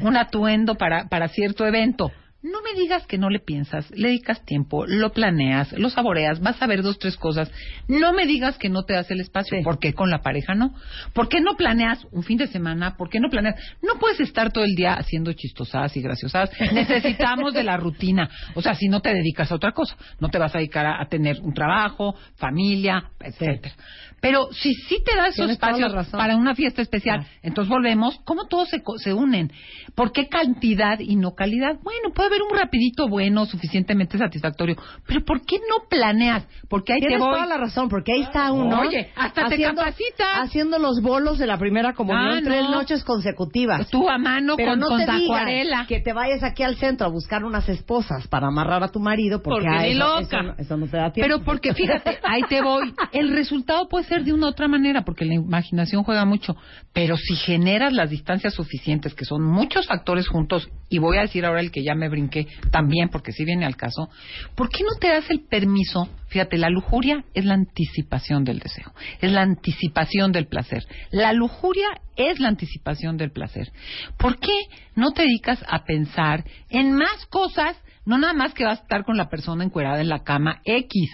Un 0.00 0.16
atuendo 0.16 0.76
para, 0.76 1.08
para 1.08 1.28
cierto 1.28 1.66
evento. 1.66 2.10
No 2.50 2.62
me 2.62 2.78
digas 2.80 3.06
que 3.06 3.18
no 3.18 3.28
le 3.28 3.40
piensas, 3.40 3.90
le 3.90 4.08
dedicas 4.08 4.44
tiempo, 4.44 4.86
lo 4.86 5.12
planeas, 5.12 5.72
lo 5.72 5.90
saboreas, 5.90 6.40
vas 6.40 6.62
a 6.62 6.66
ver 6.66 6.82
dos, 6.82 6.98
tres 6.98 7.16
cosas. 7.16 7.50
No 7.88 8.12
me 8.12 8.24
digas 8.26 8.56
que 8.58 8.68
no 8.68 8.84
te 8.84 8.94
das 8.94 9.10
el 9.10 9.20
espacio. 9.20 9.58
Sí. 9.58 9.64
¿Por 9.64 9.78
qué 9.78 9.94
con 9.94 10.10
la 10.10 10.20
pareja 10.22 10.54
no? 10.54 10.74
¿Por 11.12 11.28
qué 11.28 11.40
no 11.40 11.56
planeas 11.56 12.06
un 12.12 12.22
fin 12.22 12.38
de 12.38 12.46
semana? 12.46 12.96
¿Por 12.96 13.10
qué 13.10 13.18
no 13.18 13.28
planeas? 13.30 13.56
No 13.82 13.98
puedes 13.98 14.20
estar 14.20 14.52
todo 14.52 14.64
el 14.64 14.74
día 14.76 14.94
haciendo 14.94 15.32
chistosadas 15.32 15.96
y 15.96 16.02
graciosas. 16.02 16.50
Necesitamos 16.72 17.52
de 17.52 17.64
la 17.64 17.76
rutina. 17.76 18.30
O 18.54 18.62
sea, 18.62 18.74
si 18.74 18.88
no 18.88 19.00
te 19.00 19.12
dedicas 19.12 19.50
a 19.50 19.56
otra 19.56 19.72
cosa, 19.72 19.96
no 20.20 20.28
te 20.28 20.38
vas 20.38 20.54
a 20.54 20.58
dedicar 20.58 20.86
a, 20.86 21.02
a 21.02 21.06
tener 21.08 21.40
un 21.40 21.52
trabajo, 21.52 22.14
familia, 22.36 23.10
etcétera. 23.20 23.74
Pero 24.20 24.48
si 24.52 24.72
sí 24.74 25.02
te 25.04 25.14
das 25.14 25.34
esos 25.34 25.50
espacios 25.50 25.92
para 26.10 26.36
una 26.36 26.54
fiesta 26.54 26.80
especial, 26.82 27.20
Ah. 27.20 27.26
entonces 27.42 27.68
volvemos, 27.70 28.18
¿cómo 28.24 28.46
todos 28.46 28.68
se, 28.68 28.82
se 28.98 29.12
unen? 29.12 29.52
¿Por 29.94 30.10
qué 30.12 30.28
cantidad 30.28 30.98
y 30.98 31.16
no 31.16 31.34
calidad? 31.34 31.76
Bueno, 31.82 32.12
puede 32.14 32.28
haber 32.28 32.35
un 32.42 32.56
rapidito 32.56 33.08
bueno, 33.08 33.46
suficientemente 33.46 34.18
satisfactorio, 34.18 34.76
pero 35.06 35.24
¿por 35.24 35.44
qué 35.44 35.56
no 35.58 35.88
planeas? 35.88 36.46
Porque 36.68 36.92
ahí 36.94 37.00
Tienes 37.00 37.18
te 37.18 37.24
voy. 37.24 37.34
toda 37.34 37.46
la 37.46 37.56
razón, 37.58 37.88
porque 37.88 38.12
ahí 38.12 38.22
está 38.22 38.52
uno. 38.52 38.80
Oye, 38.80 39.10
hasta 39.16 39.48
te 39.48 39.60
capacitas. 39.60 40.26
Haciendo 40.40 40.78
los 40.78 41.00
bolos 41.02 41.38
de 41.38 41.46
la 41.46 41.58
primera 41.58 41.92
comunión 41.94 42.38
Ah, 42.38 42.40
tres 42.42 42.62
no. 42.64 42.70
noches 42.72 43.04
consecutivas. 43.04 43.88
Tú 43.90 44.08
a 44.08 44.18
mano 44.18 44.54
Pero 44.56 44.72
con, 44.72 44.80
no 44.80 44.88
con 44.88 45.04
te 45.04 45.10
acuarela. 45.10 45.86
que 45.86 46.00
te 46.00 46.12
vayas 46.12 46.42
aquí 46.42 46.62
al 46.62 46.76
centro 46.76 47.06
a 47.06 47.10
buscar 47.10 47.44
unas 47.44 47.68
esposas 47.68 48.26
para 48.28 48.48
amarrar 48.48 48.82
a 48.82 48.88
tu 48.88 49.00
marido 49.00 49.42
porque, 49.42 49.62
Porque 49.64 49.76
a 49.76 49.82
ni 49.82 49.90
eso, 49.90 49.98
loca. 49.98 50.20
eso 50.20 50.42
no- 50.42 50.54
eso 50.58 50.76
no 50.76 50.86
te 50.86 50.96
da 50.96 51.12
tiempo. 51.12 51.28
Pero 51.34 51.44
porque 51.44 51.74
fíjate, 51.74 52.18
ahí 52.24 52.42
te 52.48 52.62
voy. 52.62 52.94
El 53.12 53.32
resultado 53.32 53.88
puede 53.88 54.04
ser 54.04 54.24
de 54.24 54.32
una 54.32 54.48
otra 54.48 54.68
manera, 54.68 55.02
porque 55.04 55.24
la 55.24 55.34
imaginación 55.34 56.02
juega 56.04 56.24
mucho. 56.24 56.56
Pero 56.92 57.16
si 57.16 57.34
generas 57.36 57.92
las 57.92 58.10
distancias 58.10 58.54
suficientes, 58.54 59.14
que 59.14 59.24
son 59.24 59.42
muchos 59.44 59.86
factores 59.86 60.28
juntos, 60.28 60.68
y 60.88 60.98
voy 60.98 61.18
a 61.18 61.22
decir 61.22 61.44
ahora 61.44 61.60
el 61.60 61.70
que 61.70 61.82
ya 61.84 61.94
me 61.94 62.08
brinqué 62.16 62.46
también, 62.70 63.10
porque 63.10 63.32
sí 63.32 63.44
viene 63.44 63.66
al 63.66 63.76
caso, 63.76 64.08
¿por 64.54 64.70
qué 64.70 64.82
no 64.82 64.98
te 64.98 65.08
das 65.08 65.28
el 65.30 65.40
permiso? 65.40 66.08
Fíjate, 66.28 66.56
la 66.56 66.70
lujuria 66.70 67.24
es 67.34 67.44
la 67.44 67.54
anticipación 67.54 68.44
del 68.44 68.58
deseo, 68.58 68.92
es 69.20 69.30
la 69.30 69.42
anticipación 69.42 70.32
del 70.32 70.46
placer. 70.46 70.82
La 71.10 71.32
lujuria 71.32 71.88
es 72.16 72.40
la 72.40 72.48
anticipación 72.48 73.16
del 73.16 73.30
placer. 73.30 73.70
¿Por 74.16 74.38
qué 74.38 74.56
no 74.94 75.12
te 75.12 75.22
dedicas 75.22 75.62
a 75.68 75.84
pensar 75.84 76.44
en 76.70 76.92
más 76.92 77.26
cosas? 77.26 77.76
No 78.04 78.18
nada 78.18 78.32
más 78.32 78.54
que 78.54 78.64
vas 78.64 78.80
a 78.80 78.82
estar 78.82 79.04
con 79.04 79.16
la 79.16 79.28
persona 79.28 79.64
encuerada 79.64 80.00
en 80.00 80.08
la 80.08 80.24
cama 80.24 80.60
X, 80.64 81.10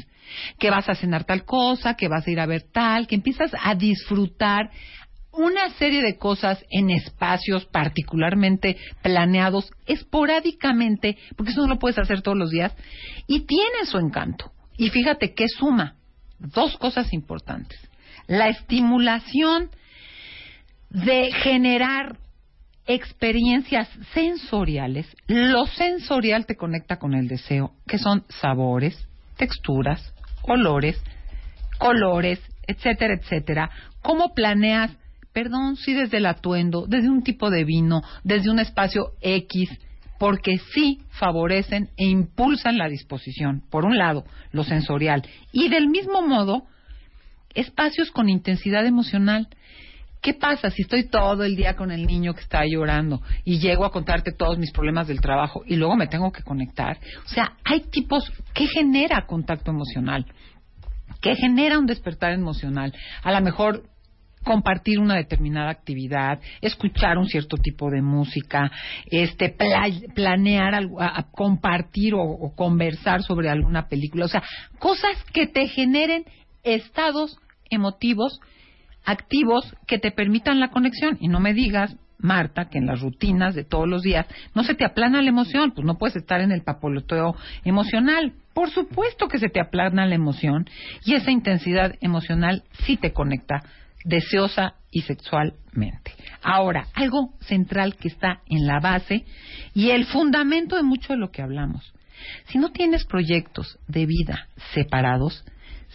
que 0.59 0.71
vas 0.71 0.88
a 0.88 0.95
cenar 0.95 1.25
tal 1.25 1.45
cosa, 1.45 1.95
que 1.95 2.09
vas 2.09 2.27
a 2.27 2.31
ir 2.31 2.41
a 2.41 2.47
ver 2.47 2.65
tal, 2.73 3.07
que 3.07 3.15
empiezas 3.15 3.51
a 3.61 3.75
disfrutar 3.75 4.71
una 5.33 5.71
serie 5.71 6.03
de 6.03 6.18
cosas 6.18 6.64
en 6.71 6.90
espacios 6.90 7.64
particularmente 7.66 8.77
planeados 9.03 9.71
esporádicamente, 9.87 11.16
porque 11.37 11.53
eso 11.53 11.62
no 11.62 11.75
lo 11.75 11.79
puedes 11.79 11.99
hacer 11.99 12.23
todos 12.23 12.37
los 12.37 12.51
días, 12.51 12.73
y 13.27 13.40
tiene 13.47 13.87
su 13.87 13.99
encanto. 13.99 14.53
Y 14.77 14.90
fíjate 14.90 15.35
que 15.35 15.49
suma 15.49 15.97
dos 16.38 16.77
cosas 16.77 17.12
importantes. 17.12 17.79
La 18.27 18.49
estimulación 18.49 19.71
de 20.90 21.33
generar 21.33 22.16
experiencias 22.87 23.88
sensoriales. 24.12 25.07
Lo 25.27 25.66
sensorial 25.66 26.47
te 26.47 26.57
conecta 26.57 26.99
con 26.99 27.14
el 27.14 27.29
deseo, 27.29 27.73
que 27.87 27.99
son 27.99 28.25
sabores, 28.29 29.09
texturas, 29.37 30.12
olores, 30.42 31.01
colores, 31.79 32.40
etcétera, 32.66 33.14
etcétera, 33.14 33.71
¿cómo 34.03 34.35
planeas? 34.35 34.90
Perdón, 35.33 35.77
sí 35.77 35.95
desde 35.95 36.18
el 36.18 36.27
atuendo, 36.27 36.87
desde 36.87 37.09
un 37.09 37.23
tipo 37.23 37.51
de 37.51 37.64
vino, 37.64 38.03
desde 38.23 38.51
un 38.51 38.59
espacio 38.59 39.12
X, 39.21 39.71
porque 40.18 40.59
sí 40.73 41.01
favorecen 41.11 41.88
e 41.97 42.05
impulsan 42.07 42.77
la 42.79 42.88
disposición, 42.88 43.62
por 43.71 43.85
un 43.85 43.97
lado, 43.97 44.25
lo 44.53 44.62
sensorial, 44.62 45.23
y 45.51 45.68
del 45.68 45.88
mismo 45.88 46.23
modo, 46.23 46.66
espacios 47.55 48.11
con 48.11 48.29
intensidad 48.29 48.87
emocional. 48.87 49.49
¿Qué 50.21 50.35
pasa 50.35 50.71
si 50.71 50.83
estoy 50.83 51.09
todo 51.09 51.42
el 51.42 51.57
día 51.57 51.75
con 51.75 51.90
el 51.90 52.07
niño 52.07 52.35
que 52.35 52.42
está 52.42 52.62
llorando 52.64 53.21
y 53.45 53.59
llego 53.59 53.85
a 53.85 53.90
contarte 53.90 54.31
todos 54.31 54.57
mis 54.57 54.71
problemas 54.71 55.09
del 55.09 55.21
trabajo 55.21 55.62
y 55.66 55.75
luego 55.75 55.97
me 55.97 56.07
tengo 56.07 56.31
que 56.31 56.45
conectar? 56.45 56.99
O 57.27 57.29
sea, 57.29 57.57
hay 57.64 57.81
tipos 57.81 58.31
que 58.55 58.68
genera 58.68 59.27
contacto 59.27 59.73
emocional, 59.73 60.25
que 61.21 61.35
genera 61.35 61.77
un 61.77 61.87
despertar 61.87 62.33
emocional. 62.33 62.95
A 63.25 63.33
lo 63.33 63.40
mejor 63.40 63.83
compartir 64.44 64.98
una 64.98 65.16
determinada 65.16 65.70
actividad, 65.70 66.40
escuchar 66.61 67.18
un 67.18 67.26
cierto 67.26 67.57
tipo 67.57 67.90
de 67.90 68.02
música, 68.02 68.70
este 69.07 69.55
planear 70.14 70.74
algo, 70.74 70.98
compartir 71.33 72.14
o 72.14 72.52
conversar 72.55 73.22
sobre 73.22 73.48
alguna 73.48 73.88
película, 73.88 74.24
o 74.24 74.28
sea, 74.28 74.42
cosas 74.78 75.16
que 75.33 75.46
te 75.46 75.66
generen 75.68 76.24
estados 76.62 77.38
emotivos 77.70 78.40
activos 79.05 79.74
que 79.87 79.98
te 79.98 80.11
permitan 80.11 80.61
la 80.61 80.70
conexión. 80.70 81.16
Y 81.20 81.28
no 81.28 81.40
me 81.40 81.55
digas, 81.55 81.96
Marta, 82.18 82.68
que 82.68 82.78
en 82.78 82.87
las 82.87 83.00
rutinas 83.00 83.55
de 83.55 83.64
todos 83.64 83.88
los 83.88 84.02
días 84.02 84.26
no 84.55 84.62
se 84.62 84.74
te 84.74 84.85
aplana 84.85 85.22
la 85.22 85.28
emoción, 85.28 85.72
pues 85.72 85.85
no 85.85 85.98
puedes 85.98 86.16
estar 86.16 86.40
en 86.40 86.52
el 86.52 86.62
papoloteo 86.62 87.35
emocional. 87.64 88.35
Por 88.55 88.70
supuesto 88.70 89.28
que 89.28 89.38
se 89.38 89.48
te 89.48 89.61
aplana 89.61 90.07
la 90.07 90.14
emoción 90.14 90.66
y 91.05 91.14
esa 91.14 91.31
intensidad 91.31 91.96
emocional 92.00 92.62
sí 92.85 92.96
te 92.96 93.12
conecta 93.12 93.62
deseosa 94.05 94.75
y 94.91 95.03
sexualmente. 95.03 96.12
Ahora, 96.43 96.88
algo 96.95 97.35
central 97.41 97.97
que 97.97 98.09
está 98.09 98.43
en 98.47 98.67
la 98.67 98.81
base 98.81 99.25
y 99.75 99.91
el 99.91 100.07
fundamento 100.07 100.77
de 100.77 100.83
mucho 100.83 101.12
de 101.12 101.19
lo 101.19 101.31
que 101.31 101.43
hablamos. 101.43 101.93
Si 102.49 102.59
no 102.59 102.71
tienes 102.71 103.05
proyectos 103.05 103.79
de 103.88 104.07
vida 104.07 104.49
separados, 104.75 105.45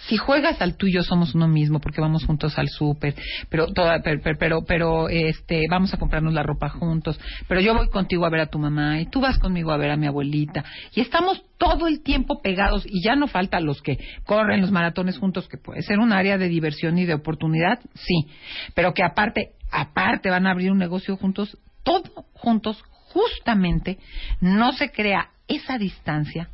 si 0.05 0.17
juegas 0.17 0.61
al 0.61 0.77
tuyo 0.77 1.01
somos 1.03 1.33
uno 1.35 1.47
mismo 1.47 1.79
porque 1.79 2.01
vamos 2.01 2.25
juntos 2.25 2.57
al 2.57 2.69
súper, 2.69 3.15
pero, 3.49 3.67
toda, 3.73 4.01
pero, 4.01 4.21
pero, 4.39 4.61
pero, 4.65 5.09
este, 5.09 5.65
vamos 5.69 5.93
a 5.93 5.97
comprarnos 5.97 6.33
la 6.33 6.43
ropa 6.43 6.69
juntos, 6.69 7.19
pero 7.47 7.61
yo 7.61 7.73
voy 7.73 7.89
contigo 7.89 8.25
a 8.25 8.29
ver 8.29 8.41
a 8.41 8.49
tu 8.49 8.59
mamá 8.59 9.01
y 9.01 9.07
tú 9.07 9.19
vas 9.19 9.37
conmigo 9.39 9.71
a 9.71 9.77
ver 9.77 9.91
a 9.91 9.97
mi 9.97 10.07
abuelita 10.07 10.63
y 10.93 11.01
estamos 11.01 11.43
todo 11.57 11.87
el 11.87 12.03
tiempo 12.03 12.41
pegados 12.41 12.85
y 12.85 13.03
ya 13.03 13.15
no 13.15 13.27
falta 13.27 13.59
los 13.59 13.81
que 13.81 13.97
corren 14.25 14.61
los 14.61 14.71
maratones 14.71 15.17
juntos, 15.17 15.47
que 15.47 15.57
puede 15.57 15.81
ser 15.81 15.99
un 15.99 16.13
área 16.13 16.37
de 16.37 16.47
diversión 16.47 16.97
y 16.97 17.05
de 17.05 17.15
oportunidad, 17.15 17.79
sí, 17.95 18.27
pero 18.75 18.93
que 18.93 19.03
aparte, 19.03 19.53
aparte 19.71 20.29
van 20.29 20.45
a 20.45 20.51
abrir 20.51 20.71
un 20.71 20.77
negocio 20.77 21.17
juntos, 21.17 21.57
todo 21.83 22.03
juntos, 22.33 22.83
justamente, 23.13 23.97
no 24.41 24.73
se 24.73 24.91
crea 24.91 25.31
esa 25.47 25.77
distancia 25.77 26.49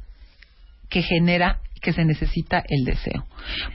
que 0.90 1.02
genera 1.02 1.60
que 1.84 1.94
se 1.94 2.06
necesita 2.06 2.64
el 2.68 2.86
deseo. 2.86 3.26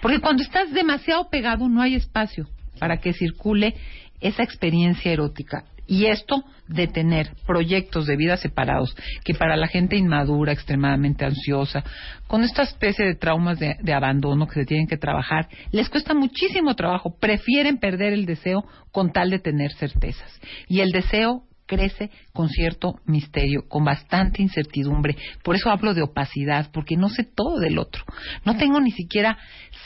Porque 0.03 0.21
cuando 0.21 0.43
estás 0.43 0.73
demasiado 0.73 1.29
pegado 1.31 1.69
no 1.69 1.81
hay 1.81 1.95
espacio 1.95 2.49
para 2.81 2.97
que 2.97 3.13
circule 3.13 3.75
esa 4.21 4.43
experiencia 4.43 5.13
erótica. 5.13 5.65
Y 5.87 6.07
esto 6.07 6.45
de 6.67 6.87
tener 6.87 7.31
proyectos 7.47 8.07
de 8.07 8.17
vida 8.17 8.37
separados, 8.37 8.95
que 9.25 9.33
para 9.33 9.57
la 9.57 9.69
gente 9.69 9.97
inmadura, 9.97 10.53
extremadamente 10.53 11.25
ansiosa, 11.25 11.83
con 12.27 12.45
esta 12.45 12.63
especie 12.63 13.07
de 13.07 13.15
traumas 13.15 13.59
de, 13.59 13.95
abandono 13.95 14.47
que 14.47 14.61
se 14.61 14.67
tienen 14.67 14.87
que 14.87 14.99
trabajar, 14.99 15.49
les 15.73 15.89
cuesta 15.89 16.13
muchísimo 16.13 16.75
trabajo, 16.75 17.17
prefieren 17.19 17.79
perder 17.79 18.13
el 18.13 18.27
deseo 18.27 18.67
con 18.93 19.13
tal 19.13 19.31
de 19.31 19.39
tener 19.39 19.73
certezas. 19.73 20.31
Y 20.69 20.81
el 20.81 20.91
deseo 20.91 21.48
crece 21.69 22.11
con 22.33 22.49
cierto 22.49 22.97
misterio, 23.05 23.69
con 23.69 23.85
bastante 23.85 24.43
incertidumbre. 24.43 25.17
Por 25.45 25.55
eso 25.55 25.71
hablo 25.71 25.95
de 25.95 26.03
opacidad, 26.03 26.71
porque 26.73 26.97
no 26.97 27.09
sé 27.09 27.23
todo 27.23 27.61
del 27.61 27.79
otro. 27.79 28.03
No 28.45 28.57
tengo 28.57 28.81
ni 28.81 28.91
siquiera, 28.91 29.39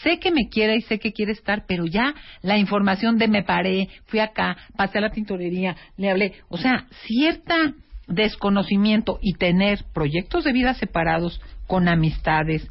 sé 0.02 0.18
que 0.18 0.30
me 0.30 0.48
quiere 0.48 0.76
y 0.76 0.82
sé 0.82 0.98
que 0.98 1.12
quiere 1.12 1.32
estar, 1.32 1.66
pero 1.66 1.84
ya 1.84 2.14
la 2.40 2.56
información 2.56 3.18
de 3.18 3.28
me 3.28 3.42
paré, 3.42 3.88
fui 4.06 4.20
acá, 4.20 4.56
pasé 4.76 4.98
a 4.98 5.02
la 5.02 5.10
tintorería, 5.10 5.76
le 5.98 6.10
hablé. 6.10 6.34
O 6.48 6.56
sea, 6.56 6.86
cierta 7.06 7.74
desconocimiento 8.06 9.18
y 9.20 9.34
tener 9.34 9.84
proyectos 9.92 10.44
de 10.44 10.52
vida 10.52 10.74
separados 10.74 11.40
con 11.66 11.88
amistades, 11.88 12.66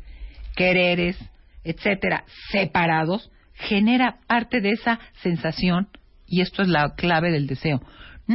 quereres, 0.55 1.17
etcétera, 1.63 2.23
separados, 2.51 3.31
genera 3.53 4.19
parte 4.27 4.61
de 4.61 4.71
esa 4.71 4.99
sensación 5.21 5.87
y 6.31 6.41
esto 6.41 6.61
es 6.61 6.69
la 6.69 6.95
clave 6.95 7.31
del 7.31 7.47
deseo. 7.47 7.81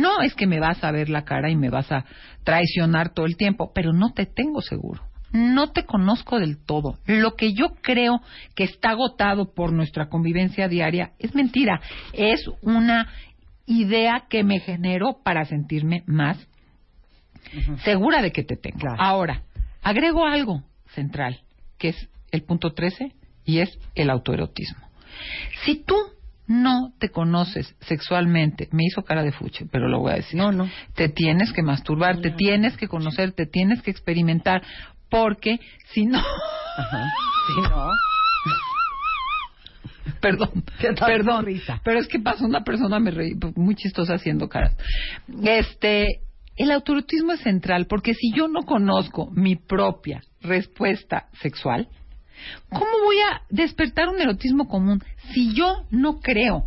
No 0.00 0.20
es 0.20 0.34
que 0.34 0.46
me 0.46 0.60
vas 0.60 0.82
a 0.84 0.90
ver 0.90 1.08
la 1.08 1.24
cara 1.24 1.50
y 1.50 1.56
me 1.56 1.70
vas 1.70 1.90
a 1.90 2.04
traicionar 2.44 3.14
todo 3.14 3.26
el 3.26 3.36
tiempo, 3.36 3.72
pero 3.74 3.92
no 3.92 4.12
te 4.12 4.26
tengo 4.26 4.60
seguro. 4.60 5.02
No 5.32 5.72
te 5.72 5.84
conozco 5.84 6.38
del 6.38 6.58
todo. 6.64 6.98
Lo 7.06 7.34
que 7.34 7.52
yo 7.52 7.74
creo 7.80 8.20
que 8.54 8.64
está 8.64 8.90
agotado 8.90 9.54
por 9.54 9.72
nuestra 9.72 10.08
convivencia 10.08 10.68
diaria 10.68 11.12
es 11.18 11.34
mentira. 11.34 11.80
Es 12.12 12.44
una 12.62 13.08
idea 13.66 14.24
que 14.28 14.44
me 14.44 14.60
genero 14.60 15.18
para 15.24 15.44
sentirme 15.44 16.04
más 16.06 16.46
segura 17.84 18.22
de 18.22 18.32
que 18.32 18.44
te 18.44 18.56
tengo. 18.56 18.94
Ahora, 18.98 19.42
agrego 19.82 20.26
algo 20.26 20.62
central, 20.94 21.40
que 21.78 21.88
es 21.88 22.08
el 22.30 22.42
punto 22.42 22.72
13, 22.72 23.12
y 23.44 23.60
es 23.60 23.78
el 23.94 24.10
autoerotismo. 24.10 24.86
Si 25.64 25.76
tú 25.76 25.96
no 26.46 26.92
te 26.98 27.10
conoces 27.10 27.74
sexualmente, 27.80 28.68
me 28.72 28.84
hizo 28.84 29.02
cara 29.02 29.22
de 29.22 29.32
fuche, 29.32 29.66
pero 29.70 29.88
lo 29.88 30.00
voy 30.00 30.12
a 30.12 30.16
decir. 30.16 30.36
No, 30.36 30.52
no. 30.52 30.68
Te 30.94 31.08
tienes 31.08 31.52
que 31.52 31.62
masturbar, 31.62 32.20
te 32.20 32.30
tienes 32.30 32.76
que 32.76 32.88
conocer, 32.88 33.32
te 33.32 33.46
tienes 33.46 33.82
que 33.82 33.90
experimentar, 33.90 34.62
porque 35.10 35.60
si 35.92 36.06
no. 36.06 36.22
Si 37.46 37.60
no. 37.62 37.90
perdón, 40.20 40.64
perdón, 41.06 41.46
risa? 41.46 41.80
pero 41.84 42.00
es 42.00 42.08
que 42.08 42.18
pasó 42.18 42.44
una 42.44 42.64
persona 42.64 42.98
me 42.98 43.12
reí 43.12 43.34
muy 43.54 43.76
chistosa 43.76 44.14
haciendo 44.14 44.48
caras. 44.48 44.76
Este, 45.44 46.22
el 46.56 46.72
autorotismo 46.72 47.32
es 47.32 47.40
central 47.40 47.86
porque 47.86 48.14
si 48.14 48.32
yo 48.34 48.48
no 48.48 48.62
conozco 48.62 49.30
mi 49.30 49.54
propia 49.54 50.22
respuesta 50.42 51.28
sexual, 51.40 51.88
¿Cómo 52.70 52.90
voy 53.04 53.16
a 53.20 53.42
despertar 53.50 54.08
un 54.08 54.20
erotismo 54.20 54.68
común 54.68 55.02
si 55.32 55.54
yo 55.54 55.84
no 55.90 56.20
creo? 56.20 56.66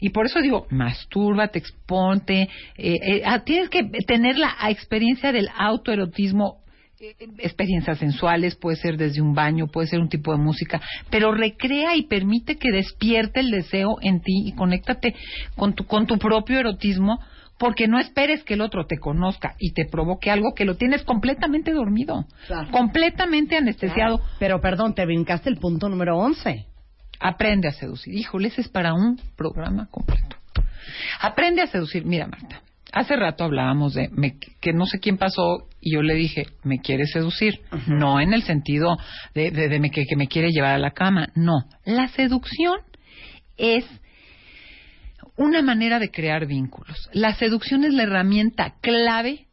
Y 0.00 0.10
por 0.10 0.26
eso 0.26 0.40
digo, 0.40 0.66
mastúrbate, 0.70 1.58
exponte, 1.58 2.42
eh, 2.42 2.48
eh, 2.76 3.22
ah, 3.24 3.44
tienes 3.44 3.70
que 3.70 3.84
tener 4.06 4.38
la 4.38 4.54
experiencia 4.68 5.32
del 5.32 5.48
autoerotismo 5.56 6.58
eh, 7.00 7.14
experiencias 7.38 7.98
sensuales, 7.98 8.54
puede 8.54 8.76
ser 8.76 8.96
desde 8.96 9.20
un 9.20 9.34
baño, 9.34 9.66
puede 9.66 9.88
ser 9.88 10.00
un 10.00 10.08
tipo 10.08 10.32
de 10.32 10.38
música, 10.38 10.80
pero 11.10 11.32
recrea 11.32 11.96
y 11.96 12.02
permite 12.06 12.56
que 12.56 12.70
despierte 12.70 13.40
el 13.40 13.50
deseo 13.50 13.96
en 14.00 14.20
ti 14.20 14.44
y 14.46 14.52
conéctate 14.52 15.14
con 15.56 15.74
tu, 15.74 15.86
con 15.86 16.06
tu 16.06 16.18
propio 16.18 16.58
erotismo 16.58 17.20
porque 17.58 17.86
no 17.86 17.98
esperes 17.98 18.42
que 18.44 18.54
el 18.54 18.60
otro 18.60 18.86
te 18.86 18.98
conozca 18.98 19.54
y 19.58 19.72
te 19.72 19.84
provoque 19.86 20.30
algo 20.30 20.54
que 20.54 20.64
lo 20.64 20.76
tienes 20.76 21.02
completamente 21.04 21.72
dormido, 21.72 22.26
completamente 22.70 23.56
anestesiado. 23.56 24.20
Pero 24.38 24.60
perdón, 24.60 24.94
te 24.94 25.04
brincaste 25.04 25.50
el 25.50 25.58
punto 25.58 25.88
número 25.88 26.18
11. 26.18 26.66
Aprende 27.20 27.68
a 27.68 27.72
seducir. 27.72 28.14
Híjole, 28.14 28.48
ese 28.48 28.60
es 28.60 28.68
para 28.68 28.92
un 28.94 29.20
programa 29.36 29.88
completo. 29.90 30.36
Aprende 31.20 31.62
a 31.62 31.66
seducir. 31.68 32.04
Mira, 32.04 32.26
Marta, 32.26 32.60
hace 32.92 33.16
rato 33.16 33.44
hablábamos 33.44 33.94
de 33.94 34.10
que 34.60 34.72
no 34.72 34.86
sé 34.86 34.98
quién 34.98 35.16
pasó 35.16 35.68
y 35.80 35.94
yo 35.94 36.02
le 36.02 36.14
dije, 36.14 36.46
me 36.64 36.80
quiere 36.80 37.06
seducir. 37.06 37.60
No 37.86 38.20
en 38.20 38.32
el 38.32 38.42
sentido 38.42 38.96
de, 39.34 39.52
que, 39.92 40.04
que 40.06 40.16
me 40.16 40.28
quiere 40.28 40.50
llevar 40.50 40.72
a 40.72 40.78
la 40.78 40.90
cama. 40.90 41.28
No, 41.34 41.64
la 41.84 42.08
seducción 42.08 42.78
es 43.56 43.84
una 45.36 45.62
manera 45.62 45.98
de 45.98 46.10
crear 46.10 46.46
vínculos. 46.46 47.08
La 47.12 47.34
seducción 47.34 47.84
es 47.84 47.92
la 47.92 48.04
herramienta 48.04 48.74
clave 48.80 49.46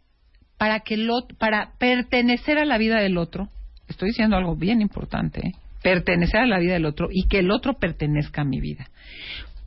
para 0.58 0.82
que 0.82 0.98
para 1.38 1.74
pertenecer 1.80 2.58
a 2.58 2.66
la 2.66 2.78
vida 2.78 3.00
del 3.00 3.18
otro. 3.18 3.50
Estoy 3.88 4.10
diciendo 4.10 4.38
algo 4.38 4.56
bien 4.56 4.82
importante, 4.82 5.40
¿eh? 5.40 5.52
pertenecer 5.82 6.42
a 6.42 6.46
la 6.46 6.60
vida 6.60 6.74
del 6.74 6.86
otro 6.86 7.08
y 7.12 7.28
que 7.28 7.40
el 7.40 7.52
otro 7.52 7.80
pertenezca 7.80 8.42
a 8.42 8.46
mi 8.46 8.60
vida. 8.62 8.88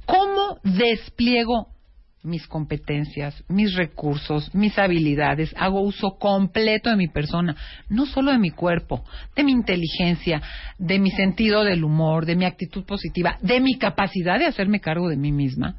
¿Cómo 0.07 0.59
despliego 0.63 1.69
mis 2.23 2.47
competencias, 2.47 3.45
mis 3.49 3.75
recursos, 3.75 4.55
mis 4.55 4.79
habilidades, 4.79 5.55
hago 5.59 5.83
uso 5.83 6.17
completo 6.19 6.89
de 6.89 6.97
mi 6.97 7.09
persona, 7.09 7.55
no 7.91 8.07
solo 8.07 8.31
de 8.33 8.39
mi 8.39 8.51
cuerpo, 8.51 9.05
de 9.37 9.45
mi 9.45 9.53
inteligencia, 9.53 10.41
de 10.79 10.99
mi 10.99 11.11
sentido 11.11 11.65
del 11.65 11.85
humor, 11.85 12.25
de 12.25 12.37
mi 12.37 12.47
actitud 12.47 12.85
positiva, 12.85 13.37
de 13.43 13.61
mi 13.61 13.75
capacidad 13.75 14.39
de 14.39 14.47
hacerme 14.47 14.81
cargo 14.81 15.11
de 15.11 15.17
mí 15.17 15.33
misma 15.33 15.77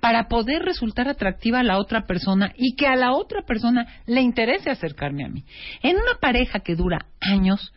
para 0.00 0.28
poder 0.28 0.62
resultar 0.62 1.08
atractiva 1.08 1.60
a 1.60 1.64
la 1.64 1.78
otra 1.78 2.06
persona 2.06 2.52
y 2.56 2.76
que 2.76 2.86
a 2.86 2.96
la 2.96 3.12
otra 3.12 3.42
persona 3.42 3.86
le 4.06 4.20
interese 4.20 4.70
acercarme 4.70 5.24
a 5.24 5.28
mí. 5.28 5.44
En 5.82 5.96
una 5.96 6.18
pareja 6.20 6.60
que 6.60 6.74
dura 6.74 7.06
años, 7.20 7.72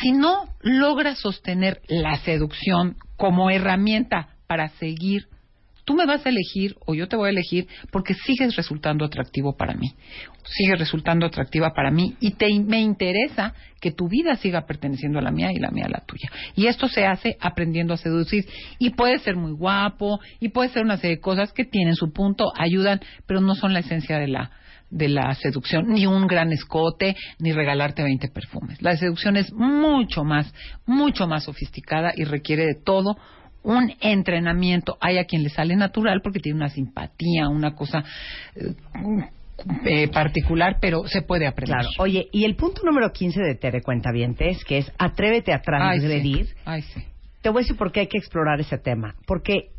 si 0.00 0.12
no 0.12 0.48
logra 0.60 1.14
sostener 1.14 1.80
la 1.88 2.16
seducción 2.18 2.96
como 3.16 3.50
herramienta 3.50 4.28
para 4.46 4.68
seguir 4.70 5.28
tú 5.90 5.96
me 5.96 6.06
vas 6.06 6.24
a 6.24 6.28
elegir 6.28 6.76
o 6.86 6.94
yo 6.94 7.08
te 7.08 7.16
voy 7.16 7.26
a 7.26 7.30
elegir 7.30 7.66
porque 7.90 8.14
sigues 8.14 8.54
resultando 8.54 9.04
atractivo 9.04 9.56
para 9.56 9.74
mí, 9.74 9.92
sigues 10.44 10.78
resultando 10.78 11.26
atractiva 11.26 11.74
para 11.74 11.90
mí 11.90 12.14
y 12.20 12.34
te, 12.34 12.46
me 12.60 12.80
interesa 12.80 13.54
que 13.80 13.90
tu 13.90 14.08
vida 14.08 14.36
siga 14.36 14.66
perteneciendo 14.66 15.18
a 15.18 15.22
la 15.22 15.32
mía 15.32 15.50
y 15.52 15.58
la 15.58 15.72
mía 15.72 15.86
a 15.86 15.90
la 15.90 16.04
tuya. 16.06 16.30
Y 16.54 16.68
esto 16.68 16.86
se 16.86 17.06
hace 17.06 17.36
aprendiendo 17.40 17.92
a 17.92 17.96
seducir 17.96 18.46
y 18.78 18.90
puede 18.90 19.18
ser 19.18 19.34
muy 19.34 19.50
guapo 19.50 20.20
y 20.38 20.50
puede 20.50 20.68
ser 20.68 20.84
una 20.84 20.96
serie 20.96 21.16
de 21.16 21.20
cosas 21.20 21.52
que 21.52 21.64
tienen 21.64 21.96
su 21.96 22.12
punto, 22.12 22.52
ayudan, 22.56 23.00
pero 23.26 23.40
no 23.40 23.56
son 23.56 23.72
la 23.72 23.80
esencia 23.80 24.20
de 24.20 24.28
la 24.28 24.52
de 24.90 25.08
la 25.08 25.34
seducción, 25.34 25.88
ni 25.88 26.06
un 26.06 26.28
gran 26.28 26.52
escote, 26.52 27.16
ni 27.38 27.52
regalarte 27.52 28.02
20 28.02 28.28
perfumes. 28.28 28.80
La 28.80 28.96
seducción 28.96 29.36
es 29.36 29.52
mucho 29.52 30.22
más, 30.22 30.52
mucho 30.86 31.26
más 31.26 31.44
sofisticada 31.44 32.12
y 32.16 32.24
requiere 32.24 32.64
de 32.64 32.74
todo 32.74 33.16
un 33.62 33.92
entrenamiento. 34.00 34.96
Hay 35.00 35.18
a 35.18 35.24
quien 35.24 35.42
le 35.42 35.50
sale 35.50 35.76
natural 35.76 36.20
porque 36.22 36.40
tiene 36.40 36.58
una 36.58 36.68
simpatía, 36.68 37.48
una 37.48 37.74
cosa 37.74 38.04
eh, 38.54 38.74
eh, 39.84 40.08
particular, 40.08 40.78
pero 40.80 41.06
se 41.06 41.22
puede 41.22 41.46
aprender. 41.46 41.78
Claro. 41.78 41.90
Oye, 41.98 42.28
y 42.32 42.44
el 42.44 42.56
punto 42.56 42.82
número 42.84 43.12
15 43.12 43.40
de 43.40 43.54
Te 43.54 43.70
de 43.70 43.82
es 44.38 44.64
que 44.64 44.78
es 44.78 44.92
atrévete 44.98 45.52
a 45.52 45.60
transgredir. 45.60 46.54
Ay, 46.64 46.82
sí. 46.82 47.04
Te 47.42 47.48
voy 47.50 47.60
a 47.60 47.62
decir 47.62 47.76
por 47.76 47.92
qué 47.92 48.00
hay 48.00 48.06
que 48.06 48.18
explorar 48.18 48.60
ese 48.60 48.78
tema. 48.78 49.14
Porque 49.26 49.70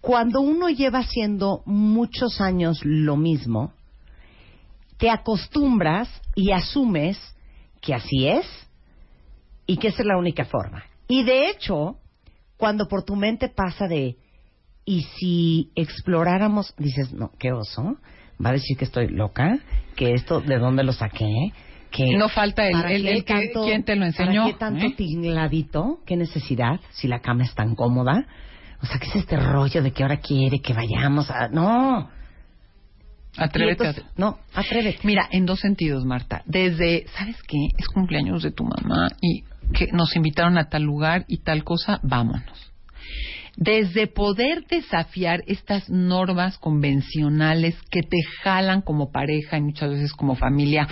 cuando 0.00 0.40
uno 0.40 0.68
lleva 0.68 1.00
haciendo 1.00 1.62
muchos 1.64 2.40
años 2.40 2.80
lo 2.84 3.16
mismo, 3.16 3.72
te 4.98 5.10
acostumbras 5.10 6.08
y 6.34 6.52
asumes 6.52 7.18
que 7.80 7.94
así 7.94 8.28
es 8.28 8.46
y 9.66 9.76
que 9.76 9.88
esa 9.88 10.02
es 10.02 10.06
la 10.06 10.16
única 10.16 10.44
forma. 10.44 10.84
Y 11.08 11.24
de 11.24 11.50
hecho, 11.50 11.96
cuando 12.62 12.86
por 12.86 13.02
tu 13.02 13.16
mente 13.16 13.48
pasa 13.48 13.88
de, 13.88 14.18
y 14.84 15.02
si 15.18 15.72
exploráramos, 15.74 16.72
dices, 16.78 17.12
no, 17.12 17.32
qué 17.36 17.50
oso, 17.50 17.96
va 18.40 18.50
a 18.50 18.52
decir 18.52 18.76
que 18.76 18.84
estoy 18.84 19.08
loca, 19.08 19.58
que 19.96 20.12
esto, 20.12 20.40
¿de 20.40 20.58
dónde 20.58 20.84
lo 20.84 20.92
saqué? 20.92 21.50
Que 21.90 22.16
no 22.16 22.28
falta 22.28 22.68
el, 22.68 23.04
el, 23.04 23.24
que, 23.24 23.50
¿quién 23.64 23.82
te 23.82 23.96
lo 23.96 24.04
enseñó? 24.04 24.42
¿Para 24.42 24.52
qué 24.52 24.58
tanto 24.60 24.86
¿Eh? 24.86 24.94
tingladito? 24.96 26.02
¿Qué 26.06 26.16
necesidad? 26.16 26.78
Si 26.92 27.08
la 27.08 27.18
cama 27.18 27.42
es 27.42 27.52
tan 27.52 27.74
cómoda. 27.74 28.26
O 28.80 28.86
sea, 28.86 29.00
¿qué 29.00 29.08
es 29.08 29.16
este 29.16 29.38
rollo 29.38 29.82
de 29.82 29.90
que 29.90 30.04
ahora 30.04 30.18
quiere 30.18 30.60
que 30.60 30.72
vayamos 30.72 31.32
a...? 31.32 31.48
No. 31.48 32.10
Atrévete. 33.36 34.02
No, 34.16 34.38
atrévete. 34.54 35.00
Mira, 35.04 35.28
en 35.30 35.46
dos 35.46 35.60
sentidos, 35.60 36.04
Marta. 36.04 36.42
Desde, 36.46 37.06
¿sabes 37.16 37.36
qué? 37.46 37.68
Es 37.78 37.86
cumpleaños 37.86 38.42
de 38.42 38.50
tu 38.50 38.64
mamá 38.64 39.10
y 39.20 39.44
que 39.72 39.88
nos 39.92 40.14
invitaron 40.16 40.58
a 40.58 40.68
tal 40.68 40.82
lugar 40.82 41.24
y 41.28 41.38
tal 41.38 41.64
cosa, 41.64 41.98
vámonos. 42.02 42.72
Desde 43.56 44.06
poder 44.06 44.66
desafiar 44.66 45.42
estas 45.46 45.90
normas 45.90 46.58
convencionales 46.58 47.76
que 47.90 48.02
te 48.02 48.16
jalan 48.42 48.80
como 48.80 49.12
pareja 49.12 49.58
y 49.58 49.62
muchas 49.62 49.90
veces 49.90 50.12
como 50.12 50.36
familia 50.36 50.88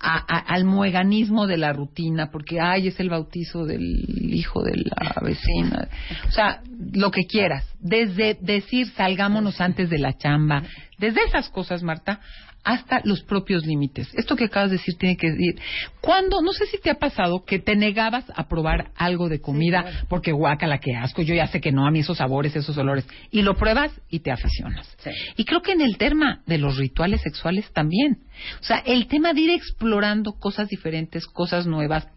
al 0.00 0.64
mueganismo 0.64 1.46
de 1.46 1.56
la 1.56 1.72
rutina, 1.72 2.30
porque 2.30 2.60
ay, 2.60 2.88
es 2.88 3.00
el 3.00 3.10
bautizo 3.10 3.64
del 3.66 4.04
hijo 4.32 4.62
de 4.62 4.76
la 4.76 5.20
vecina. 5.22 5.88
O 6.28 6.30
sea, 6.30 6.62
lo 6.92 7.10
que 7.10 7.26
quieras. 7.26 7.64
Desde 7.80 8.38
decir 8.40 8.88
salgámonos 8.92 9.60
antes 9.60 9.90
de 9.90 9.98
la 9.98 10.16
chamba, 10.16 10.62
desde 10.98 11.24
esas 11.24 11.48
cosas, 11.48 11.82
Marta, 11.82 12.20
hasta 12.64 13.00
los 13.04 13.22
propios 13.22 13.64
límites. 13.64 14.08
Esto 14.14 14.36
que 14.36 14.44
acabas 14.44 14.70
de 14.70 14.78
decir 14.78 14.96
tiene 14.98 15.16
que 15.16 15.30
decir, 15.30 15.60
cuando, 16.00 16.42
no 16.42 16.52
sé 16.52 16.66
si 16.66 16.78
te 16.78 16.90
ha 16.90 16.98
pasado 16.98 17.44
que 17.44 17.58
te 17.58 17.76
negabas 17.76 18.24
a 18.34 18.48
probar 18.48 18.90
algo 18.96 19.28
de 19.28 19.40
comida 19.40 20.04
porque 20.08 20.32
guaca 20.32 20.66
que 20.78 20.96
asco, 20.96 21.22
yo 21.22 21.34
ya 21.34 21.46
sé 21.46 21.60
que 21.60 21.72
no, 21.72 21.86
a 21.86 21.90
mí 21.90 22.00
esos 22.00 22.18
sabores, 22.18 22.56
esos 22.56 22.76
olores, 22.76 23.06
y 23.30 23.42
lo 23.42 23.56
pruebas 23.56 23.92
y 24.08 24.20
te 24.20 24.32
aficionas. 24.32 24.96
Y 25.36 25.44
creo 25.44 25.62
que 25.62 25.72
en 25.72 25.80
el 25.80 25.96
tema 25.96 26.42
de 26.46 26.58
los 26.58 26.76
rituales 26.76 27.20
sexuales 27.20 27.70
también. 27.72 28.18
O 28.60 28.64
sea, 28.64 28.78
el 28.78 29.06
tema 29.06 29.32
de 29.32 29.42
ir 29.42 29.50
explorando 29.50 30.32
cosas 30.32 30.68
diferentes, 30.68 31.26
cosas 31.26 31.66
nuevas, 31.66 32.08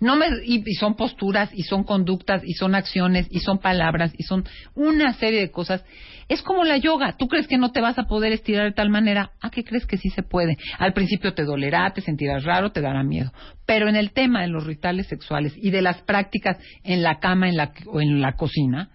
no 0.00 0.16
me, 0.16 0.26
y, 0.44 0.62
son 0.74 0.96
posturas, 0.96 1.50
y 1.52 1.62
son 1.62 1.84
conductas, 1.84 2.42
y 2.44 2.54
son 2.54 2.74
acciones, 2.74 3.26
y 3.30 3.40
son 3.40 3.58
palabras, 3.58 4.12
y 4.16 4.22
son 4.24 4.44
una 4.74 5.12
serie 5.14 5.40
de 5.40 5.50
cosas. 5.50 5.84
Es 6.28 6.42
como 6.42 6.64
la 6.64 6.76
yoga. 6.76 7.16
Tú 7.16 7.28
crees 7.28 7.46
que 7.46 7.58
no 7.58 7.70
te 7.70 7.80
vas 7.80 7.98
a 7.98 8.04
poder 8.04 8.32
estirar 8.32 8.66
de 8.66 8.72
tal 8.72 8.90
manera. 8.90 9.30
¿A 9.40 9.50
qué 9.50 9.62
crees 9.62 9.86
que 9.86 9.96
sí 9.96 10.10
se 10.10 10.22
puede? 10.22 10.56
Al 10.78 10.92
principio 10.92 11.34
te 11.34 11.44
dolerá, 11.44 11.92
te 11.92 12.00
sentirás 12.00 12.44
raro, 12.44 12.72
te 12.72 12.80
dará 12.80 13.02
miedo. 13.04 13.32
Pero 13.64 13.88
en 13.88 13.96
el 13.96 14.12
tema 14.12 14.42
de 14.42 14.48
los 14.48 14.66
rituales 14.66 15.06
sexuales 15.06 15.54
y 15.56 15.70
de 15.70 15.82
las 15.82 16.02
prácticas 16.02 16.58
en 16.82 17.02
la 17.02 17.18
cama 17.20 17.48
en 17.48 17.56
la, 17.56 17.72
o 17.86 18.00
en 18.00 18.20
la 18.20 18.32
cocina, 18.32 18.90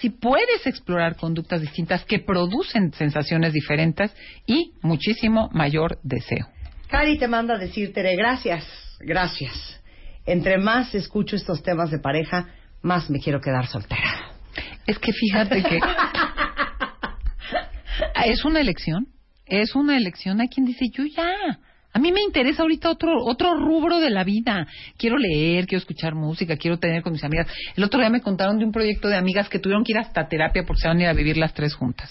si 0.00 0.10
puedes 0.10 0.66
explorar 0.66 1.16
conductas 1.16 1.60
distintas 1.60 2.04
que 2.04 2.18
producen 2.18 2.92
sensaciones 2.92 3.52
diferentes 3.52 4.14
y 4.46 4.72
muchísimo 4.82 5.48
mayor 5.52 5.98
deseo. 6.02 6.46
Cari 6.88 7.18
te 7.18 7.28
manda 7.28 7.54
a 7.54 7.58
decirte 7.58 8.02
gracias, 8.16 8.64
gracias 9.00 9.80
entre 10.26 10.58
más 10.58 10.94
escucho 10.94 11.36
estos 11.36 11.62
temas 11.62 11.90
de 11.90 11.98
pareja, 11.98 12.48
más 12.82 13.08
me 13.08 13.20
quiero 13.20 13.40
quedar 13.40 13.66
soltera. 13.66 14.32
Es 14.86 14.98
que 14.98 15.12
fíjate 15.12 15.62
que 15.62 15.78
es 18.26 18.44
una 18.44 18.60
elección, 18.60 19.08
es 19.46 19.74
una 19.74 19.96
elección. 19.96 20.40
Hay 20.40 20.48
quien 20.48 20.66
dice, 20.66 20.86
yo 20.92 21.04
ya, 21.04 21.58
a 21.96 21.98
mí 21.98 22.12
me 22.12 22.20
interesa 22.20 22.60
ahorita 22.60 22.90
otro 22.90 23.24
otro 23.24 23.54
rubro 23.54 24.00
de 24.00 24.10
la 24.10 24.22
vida. 24.22 24.66
Quiero 24.98 25.16
leer, 25.16 25.66
quiero 25.66 25.78
escuchar 25.78 26.14
música, 26.14 26.58
quiero 26.58 26.78
tener 26.78 27.02
con 27.02 27.14
mis 27.14 27.24
amigas. 27.24 27.46
El 27.74 27.84
otro 27.84 28.00
día 28.00 28.10
me 28.10 28.20
contaron 28.20 28.58
de 28.58 28.66
un 28.66 28.70
proyecto 28.70 29.08
de 29.08 29.16
amigas 29.16 29.48
que 29.48 29.58
tuvieron 29.58 29.82
que 29.82 29.92
ir 29.92 29.98
hasta 29.98 30.28
terapia 30.28 30.64
porque 30.66 30.82
se 30.82 30.88
van 30.88 30.98
a 30.98 31.02
ir 31.04 31.08
a 31.08 31.14
vivir 31.14 31.38
las 31.38 31.54
tres 31.54 31.74
juntas. 31.74 32.10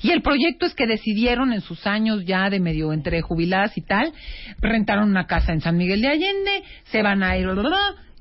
Y 0.00 0.10
el 0.10 0.22
proyecto 0.22 0.64
es 0.64 0.74
que 0.74 0.86
decidieron 0.86 1.52
en 1.52 1.60
sus 1.60 1.86
años 1.86 2.24
ya 2.24 2.48
de 2.48 2.60
medio 2.60 2.94
entre 2.94 3.20
jubiladas 3.20 3.76
y 3.76 3.82
tal, 3.82 4.10
rentaron 4.58 5.10
una 5.10 5.26
casa 5.26 5.52
en 5.52 5.60
San 5.60 5.76
Miguel 5.76 6.00
de 6.00 6.08
Allende, 6.08 6.62
se 6.84 7.02
van 7.02 7.22
a 7.22 7.36
ir 7.36 7.46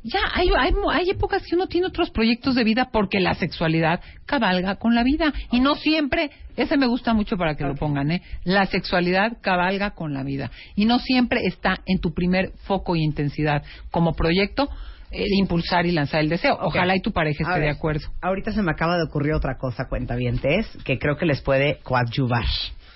ya 0.05 0.19
hay, 0.33 0.49
hay, 0.55 0.71
hay, 0.91 1.09
épocas 1.09 1.43
que 1.47 1.55
uno 1.55 1.65
tiene 1.65 1.87
otros 1.87 2.11
proyectos 2.11 2.53
de 2.53 2.63
vida 2.63 2.89
porque 2.91 3.19
la 3.19 3.33
sexualidad 3.33 4.01
cabalga 4.27 4.75
con 4.75 4.93
la 4.93 5.01
vida. 5.01 5.33
Y 5.51 5.61
no 5.61 5.73
siempre, 5.73 6.29
ese 6.55 6.77
me 6.77 6.85
gusta 6.85 7.15
mucho 7.15 7.37
para 7.37 7.55
que 7.55 7.63
lo 7.63 7.73
pongan, 7.73 8.11
¿eh? 8.11 8.21
La 8.43 8.67
sexualidad 8.67 9.37
cabalga 9.41 9.91
con 9.91 10.13
la 10.13 10.21
vida. 10.21 10.51
Y 10.75 10.85
no 10.85 10.99
siempre 10.99 11.41
está 11.47 11.79
en 11.87 11.99
tu 11.99 12.13
primer 12.13 12.51
foco 12.67 12.95
y 12.95 13.01
intensidad 13.01 13.63
como 13.89 14.13
proyecto 14.13 14.69
el 15.09 15.33
impulsar 15.39 15.87
y 15.87 15.91
lanzar 15.91 16.21
el 16.21 16.29
deseo. 16.29 16.55
Ojalá 16.61 16.95
y 16.95 17.01
tu 17.01 17.11
pareja 17.11 17.43
esté 17.43 17.61
de 17.61 17.69
acuerdo. 17.69 18.07
Ahorita 18.21 18.51
se 18.51 18.61
me 18.61 18.71
acaba 18.71 18.97
de 18.97 19.03
ocurrir 19.05 19.33
otra 19.33 19.57
cosa, 19.57 19.87
cuentavientes, 19.89 20.67
que 20.83 20.99
creo 20.99 21.17
que 21.17 21.25
les 21.25 21.41
puede 21.41 21.79
coadyuvar. 21.79 22.45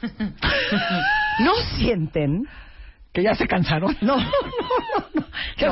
¿No 1.39 1.53
sienten 1.77 2.43
que 3.13 3.23
ya 3.23 3.33
se 3.35 3.47
cansaron. 3.47 3.95
No, 4.01 4.17
no, 4.17 4.25
no. 5.13 5.28
Ya. 5.57 5.67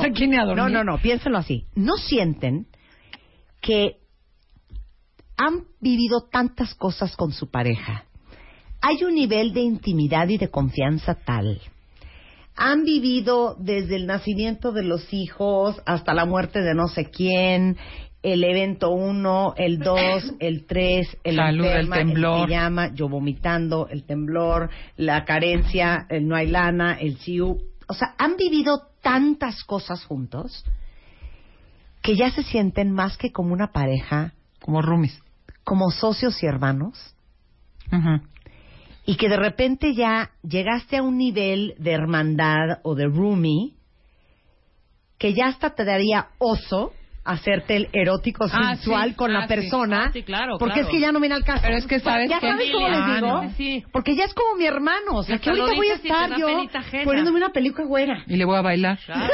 No, 0.55 0.69
no, 0.69 0.83
no, 0.83 0.97
piénsenlo 0.99 1.37
así. 1.37 1.65
¿No 1.75 1.97
sienten 1.97 2.67
que 3.61 3.97
han 5.37 5.65
vivido 5.79 6.27
tantas 6.31 6.73
cosas 6.75 7.15
con 7.15 7.31
su 7.31 7.49
pareja? 7.49 8.05
Hay 8.81 9.03
un 9.03 9.15
nivel 9.15 9.53
de 9.53 9.61
intimidad 9.61 10.27
y 10.29 10.37
de 10.37 10.49
confianza 10.49 11.15
tal. 11.15 11.61
Han 12.55 12.83
vivido 12.83 13.55
desde 13.59 13.95
el 13.95 14.07
nacimiento 14.07 14.71
de 14.71 14.83
los 14.83 15.13
hijos 15.13 15.81
hasta 15.85 16.13
la 16.13 16.25
muerte 16.25 16.61
de 16.61 16.73
no 16.73 16.87
sé 16.87 17.09
quién, 17.11 17.77
el 18.23 18.43
evento 18.43 18.89
1, 18.89 19.53
el 19.57 19.79
2, 19.79 19.99
el 20.39 20.65
3, 20.65 21.17
el 21.23 21.35
Salud, 21.35 21.65
el 21.65 21.89
temblor. 21.89 22.49
El 22.49 22.49
llama, 22.49 22.93
yo 22.93 23.09
vomitando, 23.09 23.87
el 23.89 24.03
temblor, 24.05 24.69
la 24.95 25.23
carencia, 25.25 26.05
el 26.09 26.27
no 26.27 26.35
hay 26.35 26.47
lana, 26.47 26.97
el 26.99 27.17
CIU. 27.17 27.57
O 27.87 27.93
sea, 27.93 28.15
han 28.17 28.35
vivido 28.35 28.89
tantas 29.01 29.63
cosas 29.63 30.03
juntos 30.03 30.65
que 32.01 32.15
ya 32.15 32.31
se 32.31 32.43
sienten 32.43 32.91
más 32.91 33.17
que 33.17 33.31
como 33.31 33.53
una 33.53 33.71
pareja. 33.71 34.33
Como 34.59 34.81
roomies. 34.81 35.21
Como 35.63 35.91
socios 35.91 36.41
y 36.43 36.45
hermanos. 36.45 37.15
Y 39.05 39.15
que 39.15 39.29
de 39.29 39.37
repente 39.37 39.93
ya 39.93 40.31
llegaste 40.43 40.97
a 40.97 41.03
un 41.03 41.17
nivel 41.17 41.75
de 41.79 41.91
hermandad 41.91 42.79
o 42.83 42.95
de 42.95 43.05
roomie 43.05 43.75
que 45.17 45.33
ya 45.33 45.47
hasta 45.47 45.73
te 45.73 45.83
daría 45.83 46.29
oso 46.37 46.93
hacerte 47.27 47.75
el 47.75 47.89
erótico 47.91 48.45
ah, 48.45 48.75
sensual 48.75 49.15
con 49.15 49.33
la 49.33 49.43
ah, 49.43 49.47
persona. 49.47 50.05
Ah, 50.05 50.11
sí. 50.13 50.23
claro, 50.23 50.57
porque 50.57 50.79
es 50.79 50.87
que 50.87 50.99
ya 50.99 51.11
no 51.11 51.19
viene 51.19 51.35
al 51.35 51.43
caso. 51.43 51.61
Pero 51.61 51.77
es 51.77 51.85
que 51.85 51.99
sabes 51.99 52.29
¿Ya 52.29 52.39
sabes 52.39 52.71
cómo 52.71 52.87
les 52.87 53.05
digo? 53.05 53.43
Sí. 53.57 53.83
Porque 53.91 54.15
ya 54.15 54.23
es 54.23 54.33
como 54.33 54.55
mi 54.55 54.65
hermano. 54.65 55.11
O 55.13 55.23
sea, 55.23 55.37
que 55.37 55.49
ahorita 55.49 55.75
voy 55.75 55.89
a 55.89 55.95
estar 55.95 56.37
yo 56.37 56.47
poniéndome 57.03 57.37
una 57.37 57.49
película 57.49 57.85
güera. 57.85 58.23
Y 58.27 58.37
le 58.37 58.45
voy 58.45 58.57
a 58.57 58.61
bailar. 58.61 58.97
Claro. 59.05 59.33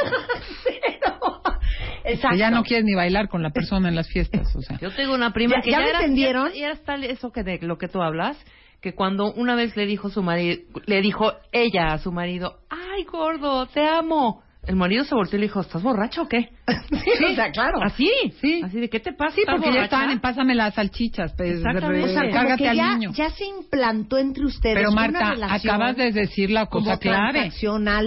Exacto. 2.04 2.28
Que 2.30 2.38
ya 2.38 2.50
no 2.50 2.64
quieres 2.64 2.84
ni 2.84 2.94
bailar 2.94 3.28
con 3.28 3.42
la 3.42 3.50
persona 3.50 3.88
en 3.88 3.94
las 3.94 4.08
fiestas. 4.08 4.54
O 4.54 4.60
sea. 4.60 4.78
Yo 4.80 4.90
tengo 4.90 5.14
una 5.14 5.32
prima 5.32 5.60
que 5.62 5.70
ya, 5.70 5.78
ya, 5.78 5.86
era, 5.86 5.98
entendieron. 6.00 6.52
Ya, 6.52 6.66
era 6.66 6.76
tal 6.76 7.04
eso 7.04 7.30
que 7.30 7.44
de 7.44 7.58
lo 7.62 7.78
que 7.78 7.88
tú 7.88 8.02
hablas 8.02 8.36
que 8.80 8.94
cuando 8.94 9.32
una 9.32 9.54
vez 9.54 9.74
le 9.78 9.86
dijo 9.86 10.10
su 10.10 10.22
marido, 10.22 10.60
le 10.84 11.00
dijo 11.00 11.32
ella 11.52 11.94
a 11.94 11.98
su 11.98 12.12
marido, 12.12 12.58
ay 12.68 13.04
gordo, 13.04 13.64
te 13.64 13.80
amo, 13.80 14.42
el 14.66 14.76
marido 14.76 15.04
se 15.04 15.14
volteó 15.14 15.36
y 15.38 15.40
le 15.40 15.46
dijo, 15.46 15.60
¿estás 15.60 15.82
borracha 15.82 16.22
o 16.22 16.28
qué? 16.28 16.48
Sí, 16.90 17.24
o 17.30 17.34
sea, 17.34 17.50
claro. 17.50 17.78
Así, 17.82 18.08
Sí. 18.40 18.62
Así 18.64 18.80
de, 18.80 18.88
¿qué 18.88 19.00
te 19.00 19.12
pasa? 19.12 19.34
Sí, 19.34 19.40
¿Estás 19.42 19.54
porque 19.56 19.68
ya 19.68 19.72
borracha? 19.72 19.84
estaban 19.84 20.10
en 20.10 20.20
pásame 20.20 20.54
las 20.54 20.74
salchichas. 20.74 21.32
Pues, 21.36 21.56
Exactamente. 21.56 22.10
O 22.10 22.12
sea, 22.12 22.30
cárgate 22.30 22.68
al 22.68 22.76
ya, 22.76 22.94
niño. 22.96 23.12
ya 23.14 23.30
se 23.30 23.44
implantó 23.46 24.18
entre 24.18 24.44
ustedes 24.44 24.76
Pero 24.76 24.90
una 24.90 25.00
Marta, 25.02 25.30
relación 25.30 25.74
acabas 25.74 25.96
de 25.96 26.12
decir 26.12 26.50
la 26.50 26.66
como 26.66 26.84
cosa 26.86 26.98
clave. 26.98 27.32
transaccional 27.32 28.06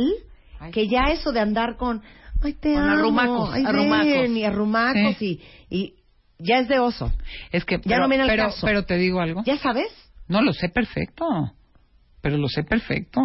que 0.71 0.87
ya 0.87 1.03
eso 1.11 1.31
de 1.31 1.39
andar 1.39 1.77
con 1.77 2.01
ay 2.43 2.53
te 2.53 2.73
Con 2.73 2.83
amo, 2.83 2.93
arrumacos, 2.99 3.49
ay, 3.53 3.63
arrumacos. 3.65 4.05
ven, 4.07 4.37
y 4.37 4.43
arrumacos 4.43 5.21
y, 5.21 5.41
y 5.69 5.93
ya 6.39 6.59
es 6.59 6.67
de 6.67 6.79
oso 6.79 7.11
Es 7.51 7.63
que, 7.65 7.77
Ya 7.77 7.81
pero, 7.83 8.01
no 8.03 8.09
viene 8.09 8.23
al 8.23 8.29
pero, 8.29 8.43
caso. 8.45 8.65
pero 8.65 8.83
te 8.85 8.95
digo 8.97 9.19
algo. 9.21 9.43
ya 9.45 9.57
sabes 9.57 9.87
No, 10.27 10.41
lo 10.41 10.53
sé 10.53 10.69
perfecto. 10.69 11.25
Pero 12.21 12.37
lo 12.37 12.47
sé 12.49 12.63
perfecto. 12.63 13.21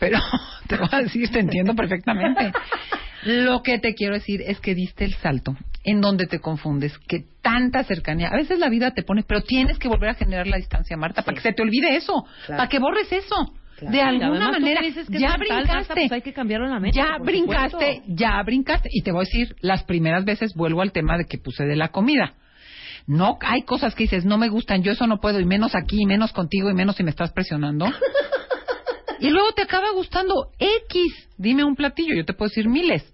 Pero 0.00 0.18
te 0.66 0.76
voy 0.76 0.88
a 0.90 0.98
decir, 1.02 1.30
te 1.30 1.38
entiendo 1.38 1.74
perfectamente. 1.76 2.52
Lo 3.22 3.62
que 3.62 3.78
te 3.78 3.94
quiero 3.94 4.14
decir 4.14 4.40
es 4.44 4.58
que 4.60 4.74
diste 4.74 5.04
el 5.04 5.14
salto 5.14 5.54
en 5.84 6.00
donde 6.00 6.26
te 6.26 6.40
confundes, 6.40 6.98
que 7.06 7.24
tanta 7.42 7.84
cercanía. 7.84 8.28
A 8.28 8.36
veces 8.36 8.58
la 8.58 8.68
vida 8.68 8.90
te 8.92 9.02
pone, 9.02 9.22
pero 9.22 9.42
tienes 9.42 9.78
que 9.78 9.88
volver 9.88 10.10
a 10.10 10.14
generar 10.14 10.46
la 10.46 10.56
distancia, 10.56 10.96
Marta, 10.96 11.22
para 11.22 11.34
que 11.36 11.42
se 11.42 11.52
te 11.52 11.62
olvide 11.62 11.96
eso, 11.96 12.24
Claro. 12.46 12.58
para 12.58 12.68
que 12.68 12.78
borres 12.78 13.10
eso. 13.12 13.54
Claro. 13.78 13.92
De 13.94 14.02
alguna 14.02 14.50
manera, 14.50 14.80
que 14.80 14.86
dices 14.88 15.06
que 15.08 15.18
ya 15.18 15.38
mental, 15.38 15.64
brincaste. 15.64 15.94
pues 15.94 16.12
hay 16.12 16.20
que 16.22 16.34
cambiarlo 16.34 16.66
en 16.66 16.72
la 16.72 16.80
mente, 16.80 16.98
ya 16.98 17.16
brincaste, 17.18 17.70
supuesto. 17.70 18.02
ya 18.08 18.42
brincaste. 18.42 18.88
Y 18.92 19.02
te 19.02 19.10
voy 19.12 19.20
a 19.20 19.24
decir, 19.24 19.56
las 19.60 19.84
primeras 19.84 20.26
veces 20.26 20.52
vuelvo 20.54 20.82
al 20.82 20.92
tema 20.92 21.16
de 21.16 21.24
que 21.24 21.38
puse 21.38 21.64
de 21.64 21.76
la 21.76 21.88
comida. 21.88 22.34
No, 23.06 23.38
hay 23.40 23.62
cosas 23.62 23.94
que 23.94 24.04
dices, 24.04 24.26
no 24.26 24.36
me 24.36 24.48
gustan, 24.50 24.82
yo 24.82 24.92
eso 24.92 25.06
no 25.06 25.18
puedo, 25.18 25.40
y 25.40 25.46
menos 25.46 25.74
aquí, 25.74 26.02
y 26.02 26.06
menos 26.06 26.32
contigo, 26.34 26.68
y 26.70 26.74
menos 26.74 26.96
si 26.96 27.04
me 27.04 27.10
estás 27.10 27.32
presionando. 27.32 27.86
y 29.20 29.30
luego 29.30 29.52
te 29.52 29.62
acaba 29.62 29.90
gustando 29.92 30.50
X. 30.58 31.28
Dime 31.36 31.64
un 31.64 31.76
platillo, 31.76 32.14
yo 32.14 32.24
te 32.24 32.32
puedo 32.34 32.48
decir 32.48 32.68
miles. 32.68 33.04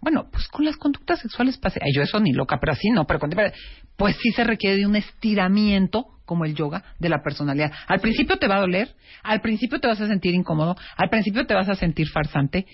Bueno, 0.00 0.28
pues 0.30 0.46
con 0.46 0.64
las 0.64 0.76
conductas 0.76 1.18
sexuales 1.18 1.58
pasé. 1.58 1.80
Ay, 1.82 1.90
yo 1.92 2.02
eso 2.02 2.20
ni 2.20 2.32
loca, 2.32 2.58
pero 2.60 2.72
así 2.72 2.90
no. 2.90 3.06
Pero 3.06 3.18
con- 3.18 3.30
pues 3.96 4.16
sí 4.22 4.30
se 4.30 4.44
requiere 4.44 4.76
de 4.76 4.86
un 4.86 4.94
estiramiento, 4.94 6.04
como 6.24 6.44
el 6.44 6.54
yoga, 6.54 6.84
de 7.00 7.08
la 7.08 7.22
personalidad. 7.22 7.72
Al 7.88 8.00
principio 8.00 8.36
te 8.36 8.46
va 8.46 8.56
a 8.56 8.60
doler, 8.60 8.94
al 9.24 9.40
principio 9.40 9.80
te 9.80 9.88
vas 9.88 10.00
a 10.00 10.06
sentir 10.06 10.32
incómodo, 10.32 10.76
al 10.96 11.10
principio 11.10 11.44
te 11.46 11.54
vas 11.54 11.68
a 11.68 11.74
sentir 11.74 12.08
farsante, 12.08 12.66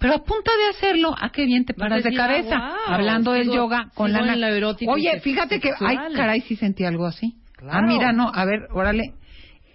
pero 0.00 0.14
a 0.14 0.24
punta 0.24 0.50
de 0.56 0.76
hacerlo, 0.76 1.14
¿a 1.18 1.30
qué 1.30 1.46
bien 1.46 1.64
te 1.64 1.74
paras 1.74 2.02
de 2.02 2.12
cabeza? 2.12 2.56
ah, 2.56 2.76
wow, 2.88 2.94
Hablando 2.94 3.32
del 3.32 3.44
sigo- 3.44 3.54
yoga 3.54 3.90
con 3.94 4.12
la... 4.12 4.48
erótico 4.48 4.90
Oye, 4.92 5.20
fíjate 5.20 5.60
que, 5.60 5.70
ay, 5.80 5.96
caray, 6.14 6.40
sí 6.42 6.56
sentí 6.56 6.84
algo 6.84 7.06
así. 7.06 7.34
Claro. 7.56 7.78
Ah, 7.78 7.82
mira, 7.82 8.12
no, 8.12 8.30
a 8.34 8.44
ver, 8.44 8.66
órale. 8.72 9.14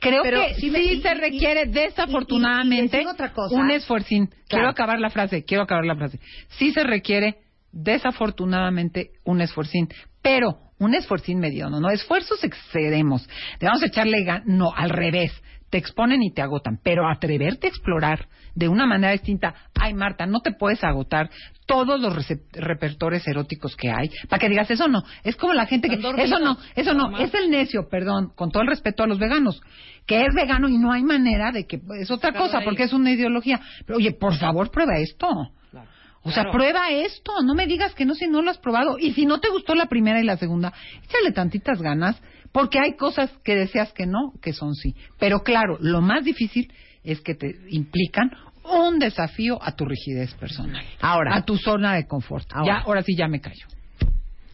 Creo 0.03 0.21
Pero 0.23 0.41
que 0.41 0.53
sí 0.55 0.61
sí, 0.61 0.69
me- 0.69 0.79
y- 0.83 1.01
se 1.01 1.09
y- 1.09 1.13
requiere 1.15 1.63
y- 1.63 1.69
desafortunadamente 1.71 3.05
otra 3.07 3.31
cosa. 3.33 3.55
un 3.55 3.71
esfuercín. 3.71 4.29
Quiero 4.47 4.67
acabar 4.69 4.99
la 4.99 5.09
frase, 5.09 5.43
quiero 5.45 5.63
acabar 5.63 5.85
la 5.85 5.95
frase. 5.95 6.19
Sí 6.59 6.71
se 6.73 6.83
requiere 6.83 7.37
desafortunadamente 7.71 9.11
un 9.23 9.41
esfuercín, 9.41 9.89
pero 10.21 10.57
un 10.79 10.93
esfuercín 10.95 11.39
mediano, 11.39 11.79
no, 11.79 11.87
no 11.87 11.89
esfuerzos 11.89 12.43
excedemos. 12.43 13.27
Te 13.59 13.65
vamos 13.65 13.81
a 13.83 13.87
echarle 13.87 14.25
gan- 14.25 14.43
no, 14.45 14.71
al 14.75 14.89
revés. 14.89 15.31
Te 15.73 15.79
exponen 15.79 16.21
y 16.21 16.31
te 16.31 16.43
agotan, 16.43 16.77
pero 16.83 17.09
atreverte 17.09 17.65
a 17.65 17.69
explorar 17.71 18.27
de 18.53 18.67
una 18.67 18.85
manera 18.85 19.11
distinta. 19.11 19.55
Ay, 19.73 19.95
Marta, 19.95 20.27
no 20.27 20.41
te 20.41 20.51
puedes 20.51 20.83
agotar 20.83 21.31
todos 21.65 21.99
los 21.99 22.15
repertores 22.51 23.27
eróticos 23.27 23.75
que 23.75 23.89
hay 23.89 24.11
para 24.29 24.39
que 24.39 24.49
digas 24.49 24.69
eso 24.69 24.87
no. 24.87 25.01
Es 25.23 25.35
como 25.35 25.51
la 25.55 25.65
gente 25.65 25.89
que 25.89 25.95
eso 25.95 26.37
no, 26.37 26.57
eso 26.75 26.93
no, 26.93 27.17
es 27.17 27.33
el 27.33 27.49
necio, 27.49 27.89
perdón, 27.89 28.33
con 28.35 28.51
todo 28.51 28.61
el 28.61 28.69
respeto 28.69 29.01
a 29.01 29.07
los 29.07 29.17
veganos, 29.17 29.63
que 30.05 30.21
es 30.21 30.35
vegano 30.35 30.69
y 30.69 30.77
no 30.77 30.91
hay 30.91 31.01
manera 31.01 31.51
de 31.51 31.65
que 31.65 31.81
es 31.99 32.11
otra 32.11 32.33
cosa 32.33 32.61
porque 32.63 32.83
es 32.83 32.93
una 32.93 33.09
ideología. 33.09 33.59
Pero 33.87 33.97
oye, 33.97 34.11
por 34.11 34.35
favor, 34.37 34.69
prueba 34.69 34.99
esto. 34.99 35.27
O 35.27 36.29
sea, 36.29 36.43
Claro. 36.43 36.51
prueba 36.51 36.91
esto, 36.91 37.33
no 37.43 37.55
me 37.55 37.65
digas 37.65 37.95
que 37.95 38.05
no 38.05 38.13
si 38.13 38.27
no 38.27 38.43
lo 38.43 38.51
has 38.51 38.59
probado. 38.59 38.99
Y 38.99 39.13
si 39.13 39.25
no 39.25 39.39
te 39.39 39.49
gustó 39.49 39.73
la 39.73 39.87
primera 39.87 40.21
y 40.21 40.23
la 40.23 40.37
segunda, 40.37 40.71
échale 41.03 41.31
tantitas 41.31 41.81
ganas, 41.81 42.21
porque 42.53 42.79
hay 42.79 42.95
cosas 42.95 43.29
que 43.43 43.55
deseas 43.55 43.91
que 43.91 44.05
no, 44.05 44.31
que 44.41 44.53
son 44.53 44.73
sí. 44.75 44.95
Pero 45.19 45.41
claro, 45.43 45.77
lo 45.81 45.99
más 45.99 46.23
difícil 46.23 46.71
es 47.03 47.19
que 47.19 47.35
te 47.35 47.57
implican 47.69 48.31
un 48.63 48.97
desafío 48.99 49.61
a 49.61 49.73
tu 49.75 49.83
rigidez 49.83 50.33
personal, 50.35 50.85
Ahora. 51.01 51.35
a 51.35 51.43
tu 51.43 51.57
zona 51.57 51.95
de 51.95 52.07
confort. 52.07 52.47
Ahora. 52.53 52.65
Ya, 52.65 52.79
ahora 52.85 53.03
sí 53.03 53.13
ya 53.17 53.27
me 53.27 53.41
callo. 53.41 53.65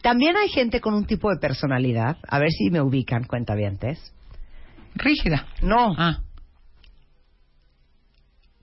también 0.02 0.36
hay 0.36 0.48
gente 0.48 0.80
con 0.80 0.94
un 0.94 1.04
tipo 1.04 1.30
de 1.30 1.36
personalidad 1.38 2.16
a 2.26 2.38
ver 2.40 2.50
si 2.50 2.70
me 2.70 2.80
ubican 2.80 3.22
cuentavientes 3.24 4.12
Rígida. 4.96 5.46
no 5.62 5.94
Ah, 5.96 6.18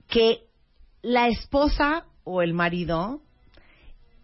que 0.08 0.40
la 1.02 1.28
esposa 1.28 2.04
o 2.24 2.42
el 2.42 2.52
marido 2.54 3.20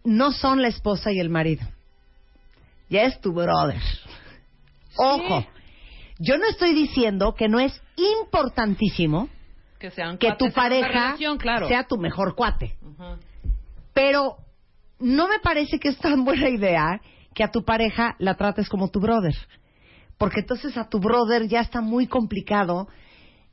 no 0.03 0.31
son 0.31 0.61
la 0.61 0.67
esposa 0.67 1.11
y 1.11 1.19
el 1.19 1.29
marido. 1.29 1.65
Ya 2.89 3.03
es 3.03 3.19
tu 3.21 3.33
brother. 3.33 3.81
Ojo, 4.97 5.45
yo 6.19 6.37
no 6.37 6.45
estoy 6.49 6.73
diciendo 6.73 7.33
que 7.35 7.47
no 7.47 7.59
es 7.59 7.81
importantísimo 7.95 9.29
Que, 9.79 9.91
sean 9.91 10.17
que 10.17 10.31
tu 10.33 10.51
pareja 10.51 10.87
relación, 10.87 11.37
claro. 11.37 11.67
sea 11.67 11.83
tu 11.83 11.97
mejor 11.97 12.35
cuate. 12.35 12.75
Pero 13.93 14.37
no 14.99 15.27
me 15.27 15.39
parece 15.39 15.79
que 15.79 15.89
es 15.89 15.97
tan 15.97 16.23
buena 16.23 16.49
idea 16.49 17.01
que 17.33 17.43
a 17.43 17.51
tu 17.51 17.63
pareja 17.63 18.15
la 18.19 18.35
trates 18.35 18.69
como 18.69 18.89
tu 18.89 18.99
brother. 18.99 19.35
Porque 20.17 20.39
entonces 20.39 20.77
a 20.77 20.87
tu 20.89 20.99
brother 20.99 21.47
ya 21.47 21.59
está 21.61 21.81
muy 21.81 22.07
complicado 22.07 22.87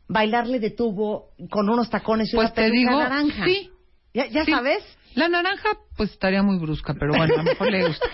bailarle 0.09 0.61
de 0.61 0.71
tubo 0.71 1.31
con 1.51 1.69
unos 1.69 1.91
tacones 1.91 2.33
y 2.33 2.37
pues 2.37 2.47
una 2.47 2.55
te 2.55 2.71
digo, 2.71 2.91
naranja. 2.99 3.45
sí. 3.45 3.71
¿Ya, 4.15 4.27
ya 4.27 4.45
sí. 4.45 4.51
sabes? 4.53 4.85
La 5.15 5.29
naranja, 5.29 5.69
pues 5.97 6.11
estaría 6.11 6.43
muy 6.43 6.59
brusca, 6.59 6.95
pero 6.95 7.13
bueno, 7.15 7.35
a 7.35 7.39
lo 7.39 7.43
mejor 7.45 7.71
le 7.71 7.87
gusta. 7.89 8.07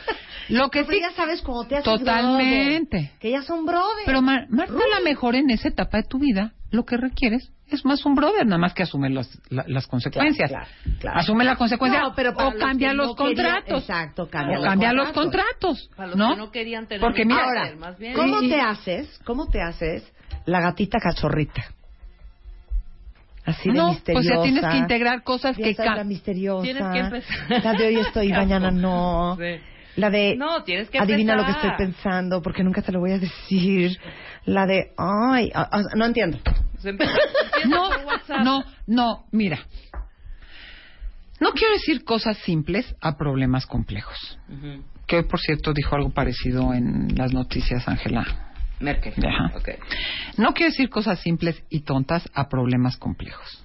Lo 0.48 0.70
que 0.70 0.84
Pero 0.84 0.92
sí, 0.96 1.00
ya 1.02 1.12
sabes 1.12 1.42
cómo 1.42 1.66
te 1.66 1.76
haces 1.76 1.84
Totalmente. 1.84 2.96
brother, 2.96 3.18
que 3.20 3.30
ya 3.30 3.42
son 3.42 3.66
brother. 3.66 4.04
Pero 4.06 4.22
Mar- 4.22 4.46
Marta, 4.48 4.72
Rudy. 4.72 4.82
a 4.94 4.98
lo 4.98 5.04
mejor 5.04 5.34
en 5.34 5.50
esa 5.50 5.68
etapa 5.68 5.98
de 5.98 6.04
tu 6.04 6.18
vida, 6.18 6.52
lo 6.70 6.84
que 6.84 6.96
requieres 6.96 7.52
es 7.70 7.84
más 7.84 8.06
un 8.06 8.14
brother, 8.14 8.46
nada 8.46 8.56
más 8.58 8.72
que 8.72 8.82
asume 8.82 9.10
las, 9.10 9.28
la- 9.50 9.64
las 9.66 9.86
consecuencias. 9.86 10.48
Claro, 10.50 10.66
claro. 11.00 11.18
Asume 11.20 11.44
la 11.44 11.56
consecuencia 11.56 12.00
No, 12.00 12.14
pero 12.14 12.32
para 12.34 12.48
o 12.48 12.52
los 12.52 12.60
cambia 12.62 12.94
los 12.94 13.08
no 13.08 13.14
querían- 13.14 13.36
contratos. 13.36 13.82
exacto, 13.82 14.28
cambia 14.30 14.56
o 14.56 14.60
los 14.60 14.68
cambia 14.70 14.92
los 14.94 15.08
contratos. 15.12 15.54
contratos. 15.88 15.90
Para 15.96 16.08
los 16.08 16.16
¿no? 16.16 16.30
que 16.30 16.36
no 16.38 16.50
querían 16.50 16.86
tener 16.86 17.00
Porque 17.02 17.24
mira, 17.26 17.44
Ahora, 17.44 17.74
más 17.78 17.98
bien. 17.98 18.14
¿cómo 18.14 18.40
Y- 18.42 18.48
te 18.48 18.60
haces? 18.60 19.20
¿Cómo 19.26 19.48
te 19.48 19.60
haces 19.60 20.10
la 20.46 20.60
gatita 20.62 20.98
cachorrita? 20.98 21.62
Así 23.48 23.70
de 23.70 23.74
no, 23.78 23.88
misteriosa. 23.92 24.12
pues 24.12 24.36
ya 24.36 24.42
tienes 24.42 24.70
que 24.70 24.76
integrar 24.76 25.22
cosas 25.22 25.56
Ya 25.56 25.64
que 25.74 25.82
la 25.82 26.04
misteriosa. 26.04 26.62
Tienes 26.64 26.82
que 26.92 26.98
empezar. 26.98 27.64
La 27.64 27.72
de 27.72 27.86
hoy 27.86 27.96
estoy 27.96 28.28
mañana 28.32 28.70
no. 28.70 29.36
Sí. 29.40 29.60
La 29.96 30.10
de 30.10 30.36
No, 30.36 30.62
tienes 30.64 30.90
que 30.90 30.98
adivina 30.98 31.34
lo 31.34 31.44
que 31.44 31.50
empezar. 31.50 31.70
estoy 31.72 31.86
pensando 31.86 32.42
porque 32.42 32.62
nunca 32.62 32.82
te 32.82 32.92
lo 32.92 33.00
voy 33.00 33.12
a 33.12 33.18
decir. 33.18 33.98
La 34.44 34.66
de 34.66 34.92
ay, 34.98 35.50
ah, 35.54 35.68
ah, 35.72 35.82
no 35.96 36.04
entiendo. 36.04 36.38
Se 36.78 36.90
empieza- 36.90 37.12
empieza 37.64 38.42
no, 38.42 38.44
no, 38.44 38.64
no, 38.86 39.24
mira. 39.32 39.58
No 41.40 41.50
quiero 41.52 41.72
decir 41.74 42.04
cosas 42.04 42.36
simples 42.38 42.94
a 43.00 43.16
problemas 43.16 43.66
complejos. 43.66 44.38
Ujú. 44.48 44.82
Que 45.06 45.16
hoy, 45.18 45.22
por 45.24 45.40
cierto, 45.40 45.72
dijo 45.72 45.94
algo 45.96 46.10
parecido 46.10 46.74
en 46.74 47.16
las 47.16 47.32
noticias, 47.32 47.88
Ángela. 47.88 48.47
Merkel. 48.80 49.14
Ajá. 49.26 49.52
No 50.36 50.54
quiero 50.54 50.70
decir 50.70 50.88
cosas 50.90 51.20
simples 51.20 51.62
y 51.70 51.80
tontas 51.80 52.28
a 52.34 52.48
problemas 52.48 52.96
complejos. 52.96 53.64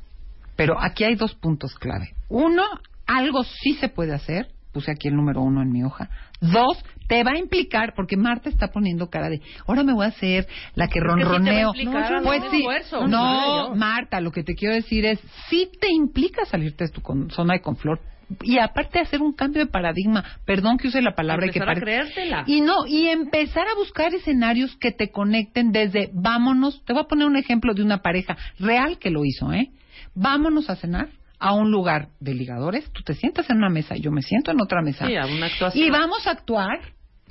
Pero 0.55 0.79
aquí 0.79 1.03
hay 1.03 1.15
dos 1.15 1.33
puntos 1.35 1.75
clave. 1.75 2.13
Uno, 2.29 2.63
algo 3.05 3.43
sí 3.43 3.73
se 3.75 3.89
puede 3.89 4.13
hacer. 4.13 4.47
Puse 4.71 4.91
aquí 4.91 5.07
el 5.07 5.15
número 5.15 5.41
uno 5.41 5.61
en 5.61 5.71
mi 5.71 5.83
hoja. 5.83 6.09
Dos, 6.41 6.83
te 7.07 7.23
va 7.23 7.31
a 7.33 7.37
implicar, 7.37 7.93
porque 7.95 8.17
Marta 8.17 8.49
está 8.49 8.69
poniendo 8.69 9.07
cara 9.07 9.29
de, 9.29 9.39
ahora 9.67 9.83
me 9.83 9.93
voy 9.93 10.05
a 10.05 10.09
hacer 10.09 10.47
la 10.73 10.87
que 10.87 10.99
sí 10.99 10.99
ronroneo. 10.99 11.69
implicar 11.75 12.11
No, 12.11 12.23
pues 12.23 12.41
sí. 12.49 12.65
No. 13.07 13.75
Marta, 13.75 14.19
lo 14.19 14.31
que 14.31 14.43
te 14.43 14.55
quiero 14.55 14.73
decir 14.73 15.05
es, 15.05 15.19
sí 15.47 15.69
te 15.79 15.91
implica 15.91 16.45
salirte 16.45 16.85
de 16.85 16.89
tu 16.89 17.01
zona 17.29 17.53
de 17.53 17.61
confort. 17.61 18.01
Y 18.41 18.57
aparte 18.57 18.99
hacer 18.99 19.21
un 19.21 19.33
cambio 19.33 19.65
de 19.65 19.71
paradigma, 19.71 20.23
perdón 20.45 20.77
que 20.77 20.87
use 20.87 21.01
la 21.01 21.15
palabra 21.15 21.47
y 21.47 21.51
que 21.51 21.61
a 21.61 21.73
creértela. 21.75 22.43
y 22.47 22.61
no, 22.61 22.85
y 22.87 23.07
empezar 23.07 23.67
a 23.67 23.75
buscar 23.75 24.13
escenarios 24.13 24.75
que 24.77 24.91
te 24.91 25.11
conecten 25.11 25.71
desde 25.71 26.09
vámonos, 26.13 26.83
te 26.85 26.93
voy 26.93 27.03
a 27.03 27.07
poner 27.07 27.27
un 27.27 27.37
ejemplo 27.37 27.73
de 27.73 27.83
una 27.83 28.01
pareja 28.01 28.37
real 28.59 28.97
que 28.99 29.09
lo 29.09 29.25
hizo, 29.25 29.51
¿eh? 29.53 29.71
Vámonos 30.15 30.69
a 30.69 30.75
cenar 30.75 31.09
a 31.39 31.53
un 31.53 31.71
lugar 31.71 32.07
de 32.19 32.33
ligadores, 32.33 32.89
tú 32.91 33.03
te 33.03 33.13
sientas 33.15 33.49
en 33.49 33.57
una 33.57 33.69
mesa, 33.69 33.95
yo 33.95 34.11
me 34.11 34.21
siento 34.21 34.51
en 34.51 34.61
otra 34.61 34.81
mesa. 34.81 35.05
Sí, 35.07 35.15
a 35.17 35.25
una 35.25 35.47
actuación. 35.47 35.85
Y 35.85 35.89
vamos 35.89 36.25
a 36.25 36.31
actuar 36.31 36.79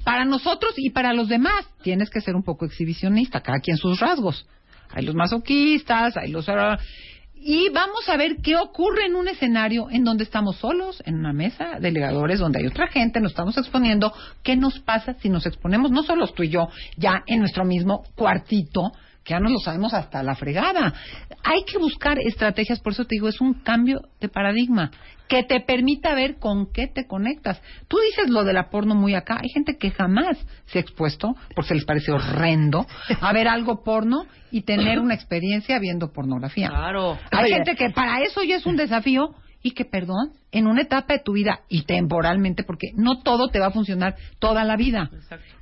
para 0.05 0.24
nosotros 0.24 0.74
y 0.76 0.90
para 0.90 1.12
los 1.14 1.28
demás. 1.28 1.66
Tienes 1.83 2.11
que 2.11 2.20
ser 2.20 2.35
un 2.35 2.42
poco 2.42 2.66
exhibicionista, 2.66 3.40
cada 3.40 3.61
quien 3.61 3.76
sus 3.76 4.01
rasgos. 4.01 4.47
Hay 4.90 5.05
los 5.05 5.14
masoquistas, 5.14 6.16
hay 6.16 6.30
los... 6.30 6.47
Y 7.45 7.70
vamos 7.70 8.09
a 8.09 8.16
ver 8.16 8.36
qué 8.36 8.55
ocurre 8.55 9.07
en 9.07 9.16
un 9.16 9.26
escenario 9.26 9.88
en 9.90 10.05
donde 10.05 10.22
estamos 10.22 10.59
solos, 10.59 11.03
en 11.05 11.16
una 11.16 11.32
mesa 11.32 11.80
de 11.80 11.90
ligadores, 11.90 12.38
donde 12.38 12.61
hay 12.61 12.68
otra 12.68 12.86
gente, 12.86 13.18
nos 13.20 13.32
estamos 13.32 13.59
exponiendo. 13.59 14.12
¿Qué 14.45 14.55
nos 14.55 14.78
pasa 14.78 15.14
si 15.14 15.28
nos 15.28 15.45
exponemos, 15.45 15.90
no 15.90 16.05
solo 16.05 16.28
tú 16.28 16.45
y 16.45 16.51
yo, 16.51 16.68
ya 16.97 17.24
en 17.26 17.40
nuestro 17.40 17.64
mismo 17.64 18.05
cuartito, 18.14 18.93
que 19.25 19.35
ya 19.35 19.41
nos 19.41 19.53
lo 19.53 19.59
sabemos 19.59 19.95
hasta 19.95 20.23
la 20.23 20.35
fregada? 20.35 20.93
Hay 21.45 21.64
que 21.64 21.79
buscar 21.79 22.18
estrategias, 22.18 22.81
por 22.81 22.93
eso 22.93 23.05
te 23.05 23.14
digo, 23.16 23.29
es 23.29 23.41
un 23.41 23.55
cambio 23.55 24.01
de 24.20 24.29
paradigma. 24.29 24.91
que 25.29 25.45
te 25.45 25.61
permita 25.61 26.14
ver 26.14 26.39
con 26.39 26.70
qué 26.70 26.89
te 26.89 27.07
conectas. 27.07 27.62
Tú 27.89 27.97
dices 28.07 28.29
lo 28.29 28.45
de 28.45 28.53
la 28.53 28.68
porno 28.68 28.95
muy 28.95 29.14
acá. 29.14 29.39
Hay 29.41 29.49
gente 29.49 29.79
que 29.79 29.91
jamás 29.91 30.37
se 30.66 30.77
ha 30.79 30.83
expuesto, 30.83 31.35
porque 31.55 31.68
se 31.68 31.75
les 31.77 31.87
parece 31.87 32.12
horrendo, 32.12 32.87
a 33.18 33.33
ver 33.33 33.49
algo 33.49 33.83
porno 33.83 34.27
y 34.51 34.62
tener 34.62 34.99
una 34.99 35.14
experiencia 35.14 35.79
viendo 35.79 36.12
pornografía. 36.12 36.68
Claro. 36.68 37.18
Hay 37.31 37.45
Oye. 37.45 37.55
gente 37.55 37.77
que 37.77 37.89
para 37.91 38.20
eso 38.20 38.43
ya 38.43 38.57
es 38.57 38.66
un 38.66 38.77
desafío 38.77 39.35
y 39.63 39.73
que, 39.73 39.85
perdón, 39.85 40.33
en 40.51 40.67
una 40.67 40.83
etapa 40.83 41.15
de 41.15 41.21
tu 41.21 41.33
vida 41.33 41.61
y 41.69 41.83
temporalmente, 41.85 42.65
porque 42.65 42.89
no 42.95 43.21
todo 43.23 43.49
te 43.49 43.59
va 43.61 43.67
a 43.67 43.71
funcionar 43.71 44.17
toda 44.39 44.65
la 44.65 44.77
vida. 44.77 45.11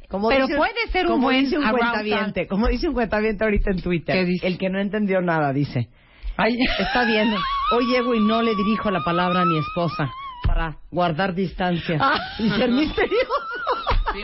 Como 0.08 0.28
Pero 0.28 0.46
dice- 0.46 0.56
puede 0.58 0.88
ser 0.90 1.06
un 1.06 1.20
buen 1.20 1.44
dice 1.44 1.58
un 1.58 1.64
arousal. 1.64 1.90
cuentaviente, 1.92 2.46
como 2.48 2.66
dice 2.68 2.88
un 2.88 2.94
cuentaviente 2.94 3.44
ahorita 3.44 3.70
en 3.70 3.82
Twitter, 3.82 4.14
¿Qué 4.16 4.24
dice? 4.24 4.46
el 4.46 4.58
que 4.58 4.68
no 4.70 4.80
entendió 4.80 5.20
nada 5.20 5.52
dice, 5.52 5.88
Ay, 6.36 6.56
está 6.78 7.04
bien, 7.04 7.28
hoy 7.76 7.86
llego 7.92 8.14
y 8.14 8.20
no 8.20 8.40
le 8.42 8.54
dirijo 8.56 8.90
la 8.90 9.00
palabra 9.04 9.42
a 9.42 9.44
mi 9.44 9.58
esposa 9.58 10.10
para 10.46 10.78
guardar 10.90 11.34
distancia 11.34 11.98
Ah. 12.00 12.18
y 12.38 12.48
ser 12.50 12.70
misterioso. 12.70 13.26
Sí. 14.12 14.22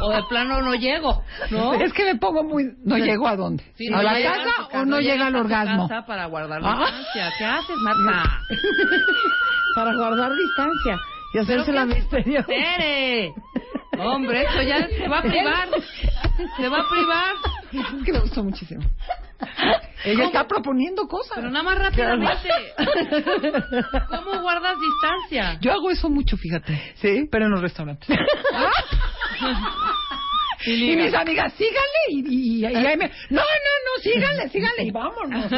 O 0.00 0.10
de 0.10 0.22
plano 0.28 0.60
no 0.62 0.74
llego, 0.74 1.22
¿no? 1.50 1.74
Es 1.74 1.92
que 1.92 2.04
me 2.04 2.16
pongo 2.16 2.42
muy... 2.44 2.74
¿No 2.84 2.98
llego 2.98 3.26
a 3.28 3.36
dónde? 3.36 3.64
Sí, 3.74 3.88
¿A 3.88 3.96
no 3.96 4.02
la 4.02 4.12
casa 4.22 4.50
a 4.72 4.80
o 4.80 4.84
no 4.84 5.00
llega 5.00 5.26
al 5.26 5.36
orgasmo? 5.36 5.88
casa 5.88 6.06
para 6.06 6.26
guardar 6.26 6.60
Ah. 6.64 6.78
distancia. 6.78 7.30
¿Qué 7.38 7.44
haces, 7.44 7.76
Marta? 7.78 8.30
para 9.74 9.94
guardar 9.94 10.32
distancia 10.34 10.98
y 11.34 11.38
hacerse 11.38 11.72
la 11.72 11.86
misteriosa. 11.86 12.46
¡Tere! 12.46 13.32
Hombre, 13.98 14.42
esto 14.42 14.62
ya 14.62 14.86
se 14.88 15.08
va 15.08 15.18
a 15.18 15.22
privar. 15.22 15.68
Se 16.56 16.68
va 16.68 16.78
a 16.80 16.88
privar. 16.88 17.34
Es 17.72 18.04
que 18.04 18.12
me 18.12 18.18
gustó 18.20 18.42
muchísimo. 18.42 18.82
Ella 20.04 20.24
está 20.24 20.46
proponiendo 20.46 21.06
cosas. 21.06 21.36
Pero 21.36 21.50
nada 21.50 21.62
más 21.62 21.78
rápidamente. 21.78 22.48
¿Cómo 24.08 24.40
guardas 24.42 24.76
distancia? 24.80 25.58
Yo 25.60 25.72
hago 25.72 25.90
eso 25.90 26.08
mucho, 26.08 26.36
fíjate. 26.36 26.94
¿Sí? 26.96 27.28
Pero 27.30 27.46
en 27.46 27.52
los 27.52 27.60
restaurantes. 27.60 28.08
y 30.66 30.96
mis 30.96 31.14
amigas, 31.14 31.52
síganle. 31.54 31.80
Y, 32.08 32.24
y, 32.28 32.60
y 32.60 32.64
ahí 32.64 32.96
me... 32.96 33.08
No, 33.30 33.40
no, 33.40 33.42
no, 33.42 34.02
síganle, 34.02 34.48
síganle. 34.48 34.84
Y 34.84 34.90
vámonos. 34.90 35.50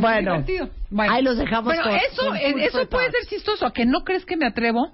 Bueno. 0.00 0.44
Bueno, 0.90 1.12
ahí 1.12 1.22
los 1.22 1.36
dejamos 1.36 1.74
con- 1.74 1.94
eso, 1.94 2.34
eh, 2.34 2.54
eso 2.58 2.88
puede 2.88 3.10
ser 3.10 3.26
chistoso. 3.28 3.66
¿A 3.66 3.72
que 3.72 3.86
no 3.86 4.00
crees 4.04 4.24
que 4.24 4.36
me 4.36 4.46
atrevo 4.46 4.92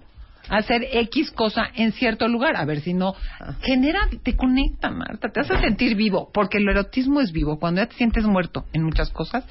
hacer 0.48 0.86
X 0.92 1.30
cosa 1.30 1.68
en 1.74 1.92
cierto 1.92 2.28
lugar? 2.28 2.56
A 2.56 2.64
ver 2.64 2.80
si 2.80 2.94
no... 2.94 3.14
Genera, 3.62 4.08
te 4.22 4.36
conecta, 4.36 4.90
Marta. 4.90 5.30
Te 5.30 5.40
hace 5.40 5.58
sentir 5.60 5.96
vivo. 5.96 6.30
Porque 6.32 6.58
el 6.58 6.68
erotismo 6.68 7.20
es 7.20 7.32
vivo. 7.32 7.58
Cuando 7.58 7.80
ya 7.80 7.88
te 7.88 7.96
sientes 7.96 8.24
muerto 8.24 8.66
en 8.72 8.82
muchas 8.82 9.10
cosas 9.10 9.44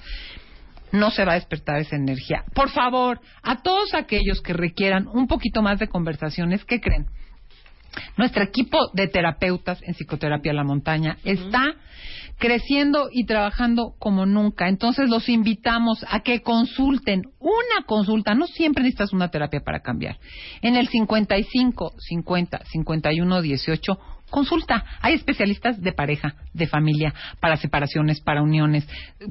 no 0.91 1.09
se 1.09 1.25
va 1.25 1.33
a 1.33 1.35
despertar 1.35 1.79
esa 1.79 1.95
energía. 1.95 2.43
Por 2.53 2.69
favor, 2.69 3.21
a 3.43 3.61
todos 3.61 3.93
aquellos 3.93 4.41
que 4.41 4.53
requieran 4.53 5.07
un 5.07 5.27
poquito 5.27 5.61
más 5.61 5.79
de 5.79 5.87
conversaciones, 5.87 6.65
¿qué 6.65 6.81
creen? 6.81 7.05
Nuestro 8.17 8.43
equipo 8.43 8.77
de 8.93 9.07
terapeutas 9.07 9.81
en 9.83 9.93
Psicoterapia 9.93 10.53
La 10.53 10.63
Montaña 10.63 11.17
está 11.23 11.75
creciendo 12.41 13.07
y 13.11 13.25
trabajando 13.25 13.93
como 13.99 14.25
nunca. 14.25 14.67
Entonces 14.67 15.09
los 15.09 15.29
invitamos 15.29 16.03
a 16.09 16.21
que 16.21 16.41
consulten 16.41 17.21
una 17.39 17.85
consulta. 17.85 18.33
No 18.33 18.47
siempre 18.47 18.83
necesitas 18.83 19.13
una 19.13 19.29
terapia 19.29 19.61
para 19.61 19.81
cambiar. 19.81 20.17
En 20.63 20.75
el 20.75 20.89
55 20.89 21.93
50 21.99 22.61
51 22.65 23.41
18 23.43 23.99
consulta. 24.31 24.83
Hay 25.01 25.13
especialistas 25.13 25.79
de 25.81 25.91
pareja, 25.93 26.33
de 26.53 26.65
familia, 26.65 27.13
para 27.39 27.57
separaciones, 27.57 28.19
para 28.21 28.41
uniones, 28.41 28.87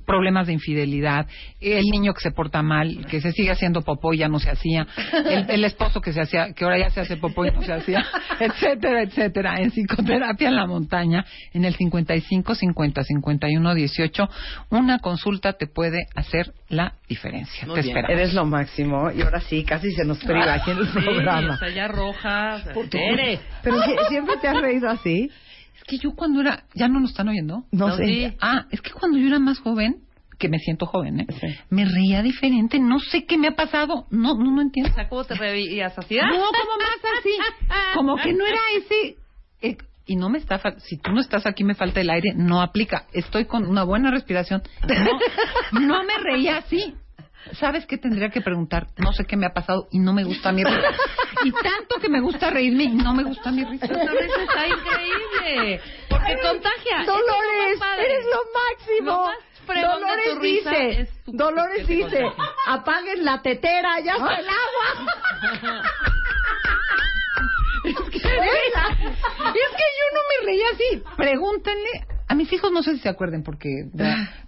problemas 0.06 0.46
de 0.46 0.52
infidelidad, 0.52 1.26
el 1.60 1.84
niño 1.86 2.14
que 2.14 2.20
se 2.20 2.30
porta 2.30 2.62
mal, 2.62 3.06
que 3.10 3.20
se 3.20 3.32
sigue 3.32 3.50
haciendo 3.50 3.82
popó 3.82 4.14
y 4.14 4.18
ya 4.18 4.28
no 4.28 4.38
se 4.38 4.50
hacía, 4.50 4.86
el, 5.28 5.50
el 5.50 5.64
esposo 5.64 6.00
que 6.00 6.12
se 6.12 6.20
hacía, 6.20 6.52
que 6.52 6.64
ahora 6.64 6.78
ya 6.78 6.90
se 6.90 7.00
hace 7.00 7.16
popó 7.16 7.44
y 7.44 7.50
no 7.50 7.62
se 7.62 7.72
hacía, 7.72 8.06
etcétera, 8.38 9.02
etcétera. 9.02 9.56
En 9.60 9.70
psicoterapia 9.70 10.48
en 10.48 10.56
la 10.56 10.66
montaña, 10.66 11.24
en 11.52 11.64
el 11.64 11.74
55 11.74 12.54
50 12.54 13.02
51 13.04 13.74
18, 13.74 14.28
una 14.70 14.98
consulta 15.00 15.54
te 15.54 15.66
puede 15.66 16.06
hacer 16.14 16.52
la 16.68 16.94
diferencia. 17.08 17.66
Muy 17.66 17.74
te 17.76 17.82
bien. 17.82 17.96
esperamos. 17.96 18.18
Eres 18.20 18.34
lo 18.34 18.44
máximo 18.44 19.10
y 19.10 19.22
ahora 19.22 19.40
sí, 19.40 19.64
casi 19.64 19.90
se 19.92 20.04
nos 20.04 20.18
priva 20.18 20.52
aquí 20.54 20.70
en 20.70 20.78
el 20.78 20.86
Sí, 20.86 20.98
programa. 21.00 21.54
o 21.54 21.56
sea, 21.56 21.68
ya 21.70 21.88
roja. 21.88 22.56
o 22.56 22.58
sea, 22.60 22.72
Tere. 22.90 23.40
Pero 23.62 23.82
si- 23.82 23.94
siempre 24.08 24.34
te 24.40 24.48
has 24.48 24.60
reído 24.60 24.88
así. 24.90 25.30
Es 25.76 25.84
que 25.84 25.98
yo 25.98 26.14
cuando 26.14 26.40
era, 26.40 26.64
ya 26.74 26.88
no 26.88 27.00
nos 27.00 27.10
están 27.10 27.28
oyendo. 27.28 27.64
No, 27.72 27.88
No, 27.88 27.96
sé. 27.96 28.04
sí. 28.06 28.36
Ah, 28.40 28.66
es 28.70 28.80
que 28.80 28.90
cuando 28.90 29.16
yo 29.18 29.26
era 29.28 29.38
más 29.38 29.58
joven, 29.60 30.02
que 30.38 30.48
me 30.48 30.58
siento 30.58 30.86
joven, 30.86 31.20
¿eh? 31.20 31.26
Sí. 31.40 31.46
Me 31.68 31.84
reía 31.84 32.22
diferente, 32.22 32.78
no 32.78 32.98
sé 32.98 33.24
qué 33.26 33.36
me 33.36 33.48
ha 33.48 33.54
pasado, 33.56 34.06
no, 34.10 34.34
no, 34.34 34.50
no 34.52 34.62
entiendo. 34.62 34.90
O 34.90 34.94
sea, 34.94 35.08
¿cómo 35.08 35.24
te 35.24 35.34
reías 35.34 35.96
así? 35.98 36.16
No, 36.16 36.30
como 36.30 36.76
más 36.78 37.18
así, 37.18 37.30
como 37.94 38.16
que 38.16 38.32
no 38.32 38.46
era 38.46 38.58
ese... 38.76 39.16
eh, 39.62 39.76
y 40.06 40.16
no 40.16 40.28
me 40.30 40.38
está, 40.38 40.58
fal- 40.58 40.78
si 40.80 40.96
tú 40.96 41.12
no 41.12 41.20
estás 41.20 41.46
aquí 41.46 41.62
me 41.62 41.74
falta 41.74 42.00
el 42.00 42.10
aire, 42.10 42.32
no 42.34 42.62
aplica. 42.62 43.04
Estoy 43.12 43.44
con 43.44 43.64
una 43.66 43.84
buena 43.84 44.10
respiración. 44.10 44.62
No, 45.72 45.80
no 45.80 46.04
me 46.04 46.18
reía 46.18 46.56
así. 46.56 46.94
¿Sabes 47.52 47.86
qué 47.86 47.96
tendría 47.96 48.28
que 48.30 48.40
preguntar? 48.40 48.88
No 48.98 49.12
sé 49.12 49.24
qué 49.24 49.36
me 49.36 49.46
ha 49.46 49.52
pasado 49.54 49.88
y 49.92 49.98
no 49.98 50.12
me 50.12 50.24
gusta 50.24 50.52
mi 50.52 50.62
risa. 50.64 50.78
Y 51.44 51.52
tanto 51.52 51.96
que 52.00 52.08
me 52.08 52.20
gusta 52.20 52.50
reírme 52.50 52.88
no 52.88 53.14
me 53.14 53.24
gusta 53.24 53.50
mi 53.50 53.64
risa. 53.64 53.86
Esa 53.86 54.12
risa 54.12 54.42
está 54.42 54.66
increíble. 54.68 55.80
Porque 56.08 56.36
contagia. 56.42 57.00
Es 57.00 57.06
lo 57.06 57.12
Dolores, 57.14 57.80
eres 57.98 58.24
lo 58.26 58.40
máximo. 58.52 59.10
Lo 59.10 59.24
más 59.24 59.50
Dolores 59.66 60.40
dice, 60.40 61.08
Dolores 61.26 61.86
dice, 61.86 62.22
contagia. 62.22 62.54
apaguen 62.66 63.24
la 63.24 63.40
tetera, 63.40 64.00
ya 64.00 64.12
está 64.14 64.34
el 64.36 64.48
agua. 64.48 65.84
Es 67.82 67.96
que, 67.96 68.18
es 68.18 68.20
que 68.20 69.86
yo 69.98 70.06
no 70.12 70.20
me 70.28 70.46
reía 70.46 70.66
así. 70.74 71.02
Pregúntenle. 71.16 72.09
A 72.30 72.34
mis 72.36 72.52
hijos 72.52 72.70
no 72.70 72.82
sé 72.84 72.94
si 72.94 73.00
se 73.00 73.08
acuerden 73.08 73.42
porque... 73.42 73.68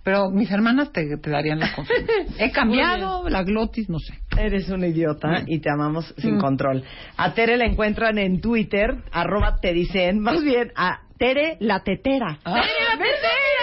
Pero 0.05 0.30
mis 0.30 0.49
hermanas 0.53 0.93
te, 0.93 1.16
te 1.18 1.30
darían 1.30 1.59
la 1.59 1.74
confianza. 1.74 2.12
He 2.39 2.53
cambiado 2.53 3.28
la 3.28 3.43
glotis, 3.43 3.89
no 3.89 3.99
sé. 3.99 4.14
Eres 4.39 4.68
un 4.68 4.85
idiota 4.85 5.43
y 5.47 5.59
te 5.61 5.68
amamos 5.68 6.14
Mm. 6.16 6.20
sin 6.20 6.39
control. 6.39 6.85
A 7.16 7.35
Tere 7.35 7.57
la 7.57 7.64
encuentran 7.64 8.18
en 8.18 8.41
Twitter, 8.41 8.95
arroba 9.11 9.57
te 9.61 9.72
dicen, 9.72 10.20
más 10.20 10.41
bien 10.45 10.70
a 10.76 11.01
Tere 11.18 11.57
la 11.61 11.83
tetera. 11.83 12.39
Ah. 12.45 12.62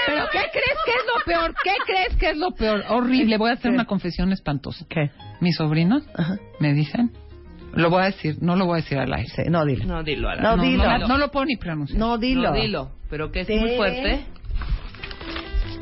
¿Pero 0.05 0.26
qué 0.32 0.39
crees 0.51 0.78
que 0.86 0.91
es 0.91 1.05
lo 1.15 1.24
peor? 1.26 1.53
¿Qué 1.63 1.72
crees 1.86 2.15
que 2.17 2.30
es 2.32 2.38
lo 2.38 2.51
peor? 2.51 2.84
Horrible. 2.89 3.38
Voy 3.38 3.49
a 3.51 3.53
hacer 3.53 3.70
¿Qué? 3.72 3.76
una 3.76 3.86
confesión 3.86 4.32
espantosa. 4.34 4.86
¿Qué? 4.89 5.11
Mis 5.39 5.55
sobrinos 5.55 6.03
Ajá. 6.15 6.38
me 6.59 6.74
dicen... 6.74 7.11
Lo 7.80 7.89
voy 7.89 8.01
a 8.01 8.05
decir, 8.05 8.38
no 8.41 8.55
lo 8.55 8.65
voy 8.65 8.80
a 8.80 8.84
decir 8.84 8.97
al 8.97 9.13
aire. 9.13 9.30
Sí, 9.36 9.43
no, 9.49 9.65
dilo. 9.65 9.86
No, 9.86 10.03
dilo. 10.03 10.36
No, 10.36 10.55
no, 10.57 10.63
dilo. 10.63 10.97
no, 10.99 11.07
no 11.07 11.17
lo 11.17 11.32
puedo 11.32 11.45
ni 11.45 11.57
pronunciar. 11.57 11.99
No, 11.99 12.17
dilo. 12.17 12.49
No, 12.49 12.53
dilo. 12.55 12.91
Pero 13.09 13.32
que 13.32 13.41
es 13.41 13.47
Tere. 13.47 13.59
muy 13.61 13.75
fuerte. 13.77 14.25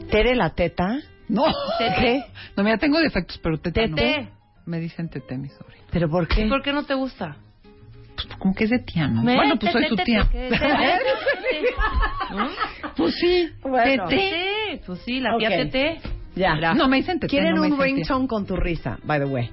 Tere 0.09 0.35
la 0.35 0.51
teta. 0.51 0.99
No. 1.27 1.43
¿Qué? 1.77 2.23
No, 2.55 2.63
mira, 2.63 2.77
tengo 2.77 2.99
defectos, 2.99 3.39
pero 3.43 3.57
tete 3.59 3.87
no. 3.87 3.95
Tete. 3.95 4.29
Me 4.65 4.79
dicen 4.79 5.09
tete, 5.09 5.37
mi 5.37 5.49
sobrino. 5.49 5.83
¿Pero 5.91 6.09
por 6.09 6.27
qué? 6.27 6.45
¿Y 6.45 6.49
por 6.49 6.61
qué 6.61 6.73
no 6.73 6.83
te 6.83 6.93
gusta? 6.93 7.37
Pues 8.15 8.27
como 8.39 8.53
que 8.55 8.63
es 8.63 8.69
de 8.69 8.79
tía, 8.79 9.07
¿no? 9.07 9.21
Me- 9.23 9.35
Bueno, 9.35 9.57
pues 9.59 9.71
soy 9.71 9.83
tete, 9.83 9.89
su 9.89 9.95
tete, 9.97 10.05
tía. 10.05 10.27
tete. 10.31 10.59
Pues 12.95 13.13
sí. 13.19 13.49
Bueno. 13.61 14.07
Tete. 14.07 14.17
Tete. 14.69 14.83
Pues 14.85 14.99
sí, 15.05 15.19
la 15.19 15.37
tía. 15.37 15.49
Tete. 15.49 15.99
Ya. 16.35 16.55
No, 16.73 16.87
me 16.87 16.97
dicen 16.97 17.19
tete. 17.19 17.29
Quieren 17.29 17.59
un 17.59 17.79
ringtone 17.79 18.27
con 18.27 18.45
tu 18.45 18.55
risa, 18.55 18.97
by 19.03 19.19
the 19.19 19.25
way. 19.25 19.49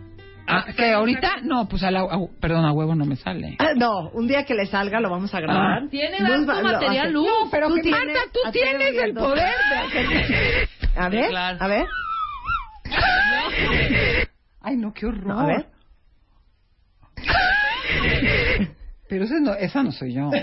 Ah, 0.47 0.66
que 0.76 0.92
ahorita, 0.92 1.36
no, 1.42 1.66
pues 1.68 1.82
a 1.84 1.90
la, 1.90 2.01
a- 2.01 2.18
perdón, 2.40 2.64
a 2.66 2.72
huevo 2.72 2.95
no 2.95 3.07
me 3.07 3.16
sale. 3.16 3.57
Ah, 3.59 3.72
no, 3.76 4.11
un 4.11 4.28
día 4.28 4.45
que 4.45 4.55
le 4.55 4.66
salga 4.66 5.01
lo 5.01 5.09
vamos 5.11 5.34
a 5.34 5.40
grabar. 5.40 5.82
Ah. 5.84 5.86
Tiene 5.90 6.20
Luz 6.20 6.47
va- 6.49 6.62
material. 6.62 7.12
Luz. 7.12 7.26
No, 7.26 7.51
pero 7.51 7.68
Tú 7.68 7.74
que 7.76 7.82
tienes- 7.82 8.05
Marta, 8.07 8.20
tú 8.32 8.40
tienes 8.53 8.82
el 8.88 8.92
viendo. 8.92 9.20
poder 9.22 9.55
de 9.70 9.76
hacer... 9.78 10.68
A 10.97 11.09
ver, 11.09 11.28
claro. 11.30 11.59
a 11.61 11.66
ver, 11.68 11.86
Ay, 14.61 14.76
no, 14.76 14.92
qué 14.92 15.07
horror. 15.07 15.32
a 15.32 15.47
ver. 15.47 15.66
Pero 19.07 19.24
esa 19.26 19.38
no, 19.38 19.52
esa 19.55 19.82
no 19.82 19.92
soy 19.92 20.14
yo. 20.14 20.30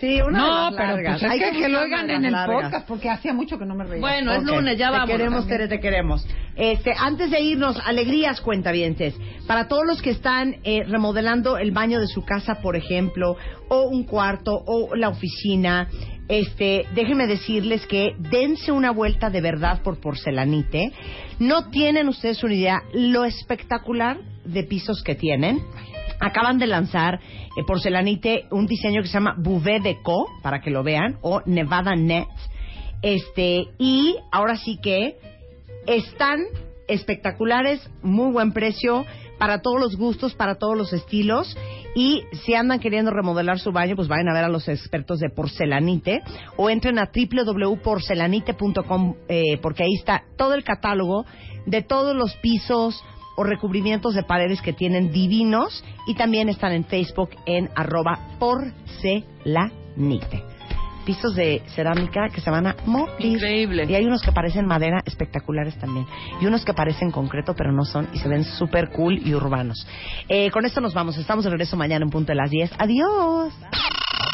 Sí, 0.00 0.20
una 0.20 0.38
no, 0.38 0.46
de 0.46 0.70
las 0.70 0.74
pero 0.76 0.88
largas. 0.94 1.20
pues 1.20 1.22
es 1.24 1.30
Hay 1.30 1.40
que, 1.52 1.58
que 1.58 1.68
lo 1.68 1.78
una 1.78 1.82
oigan 1.86 2.10
en 2.10 2.22
las 2.22 2.24
el 2.26 2.32
largas. 2.32 2.62
podcast, 2.62 2.86
porque 2.88 3.10
hacía 3.10 3.32
mucho 3.32 3.58
que 3.58 3.64
no 3.64 3.74
me 3.74 3.84
reía. 3.84 4.00
Bueno, 4.00 4.32
es 4.32 4.44
lunes, 4.44 4.78
ya 4.78 4.90
vamos. 4.90 5.06
Te 5.08 5.16
queremos. 5.16 5.46
Tere, 5.48 5.66
te 5.68 5.80
queremos. 5.80 6.26
Este, 6.54 6.92
antes 6.96 7.30
de 7.32 7.40
irnos, 7.40 7.80
alegrías 7.84 8.40
cuentavientes. 8.40 9.14
Para 9.48 9.66
todos 9.66 9.84
los 9.86 10.00
que 10.00 10.10
están 10.10 10.56
eh, 10.62 10.84
remodelando 10.86 11.58
el 11.58 11.72
baño 11.72 11.98
de 11.98 12.06
su 12.06 12.24
casa, 12.24 12.56
por 12.62 12.76
ejemplo, 12.76 13.36
o 13.68 13.88
un 13.88 14.04
cuarto, 14.04 14.52
o 14.66 14.94
la 14.94 15.08
oficina, 15.08 15.88
este, 16.28 16.86
déjenme 16.94 17.26
decirles 17.26 17.84
que 17.86 18.14
dense 18.18 18.70
una 18.70 18.92
vuelta 18.92 19.30
de 19.30 19.40
verdad 19.40 19.82
por 19.82 19.98
Porcelanite. 20.00 20.92
No 21.40 21.70
tienen 21.70 22.08
ustedes 22.08 22.44
una 22.44 22.54
idea 22.54 22.82
lo 22.92 23.24
espectacular 23.24 24.18
de 24.44 24.62
pisos 24.62 25.02
que 25.02 25.16
tienen. 25.16 25.58
Acaban 26.20 26.58
de 26.58 26.66
lanzar 26.66 27.20
eh, 27.56 27.64
Porcelanite 27.66 28.46
un 28.50 28.66
diseño 28.66 29.02
que 29.02 29.08
se 29.08 29.14
llama 29.14 29.36
Bouvet 29.38 29.82
Deco, 29.82 30.26
para 30.42 30.60
que 30.60 30.70
lo 30.70 30.82
vean, 30.82 31.18
o 31.22 31.42
Nevada 31.46 31.94
Net. 31.94 32.26
Este, 33.02 33.66
y 33.78 34.16
ahora 34.32 34.56
sí 34.56 34.78
que 34.82 35.16
están 35.86 36.40
espectaculares, 36.88 37.88
muy 38.02 38.32
buen 38.32 38.52
precio, 38.52 39.06
para 39.38 39.62
todos 39.62 39.80
los 39.80 39.96
gustos, 39.96 40.34
para 40.34 40.56
todos 40.56 40.76
los 40.76 40.92
estilos. 40.92 41.56
Y 41.94 42.24
si 42.44 42.54
andan 42.54 42.80
queriendo 42.80 43.10
remodelar 43.10 43.58
su 43.58 43.72
baño, 43.72 43.96
pues 43.96 44.08
vayan 44.08 44.28
a 44.28 44.34
ver 44.34 44.44
a 44.44 44.48
los 44.48 44.68
expertos 44.68 45.20
de 45.20 45.30
Porcelanite 45.30 46.20
o 46.56 46.68
entren 46.68 46.98
a 46.98 47.10
www.porcelanite.com 47.10 49.14
eh, 49.28 49.56
porque 49.62 49.84
ahí 49.84 49.94
está 49.94 50.24
todo 50.36 50.52
el 50.54 50.64
catálogo 50.64 51.24
de 51.66 51.82
todos 51.82 52.14
los 52.14 52.36
pisos 52.36 53.02
o 53.38 53.44
recubrimientos 53.44 54.14
de 54.14 54.24
paredes 54.24 54.60
que 54.60 54.72
tienen 54.72 55.12
divinos 55.12 55.84
y 56.08 56.14
también 56.14 56.48
están 56.48 56.72
en 56.72 56.84
Facebook 56.84 57.30
en 57.46 57.70
arroba 57.76 58.18
porcelanite 58.40 59.38
pisos 61.06 61.34
de 61.34 61.62
cerámica 61.74 62.28
que 62.28 62.42
se 62.42 62.50
van 62.50 62.66
a 62.66 62.76
morir. 62.84 63.32
Increíble. 63.32 63.86
Y 63.88 63.94
hay 63.94 64.04
unos 64.04 64.20
que 64.20 64.30
parecen 64.30 64.66
madera 64.66 65.00
espectaculares 65.06 65.74
también. 65.78 66.04
Y 66.38 66.44
unos 66.44 66.66
que 66.66 66.74
parecen 66.74 67.10
concreto, 67.10 67.54
pero 67.56 67.72
no 67.72 67.86
son 67.86 68.08
y 68.12 68.18
se 68.18 68.28
ven 68.28 68.44
súper 68.44 68.90
cool 68.90 69.18
y 69.26 69.32
urbanos. 69.32 69.86
Eh, 70.28 70.50
con 70.50 70.66
esto 70.66 70.82
nos 70.82 70.92
vamos. 70.92 71.16
Estamos 71.16 71.44
de 71.44 71.50
regreso 71.50 71.78
mañana 71.78 72.04
en 72.04 72.10
punto 72.10 72.32
de 72.32 72.36
las 72.36 72.50
10. 72.50 72.72
Adiós. 72.78 73.54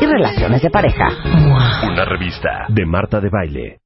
y 0.00 0.06
relaciones 0.06 0.62
de 0.62 0.70
pareja. 0.70 1.08
Una 1.84 2.04
revista 2.04 2.66
de 2.68 2.86
Marta 2.86 3.20
de 3.20 3.28
Baile. 3.30 3.80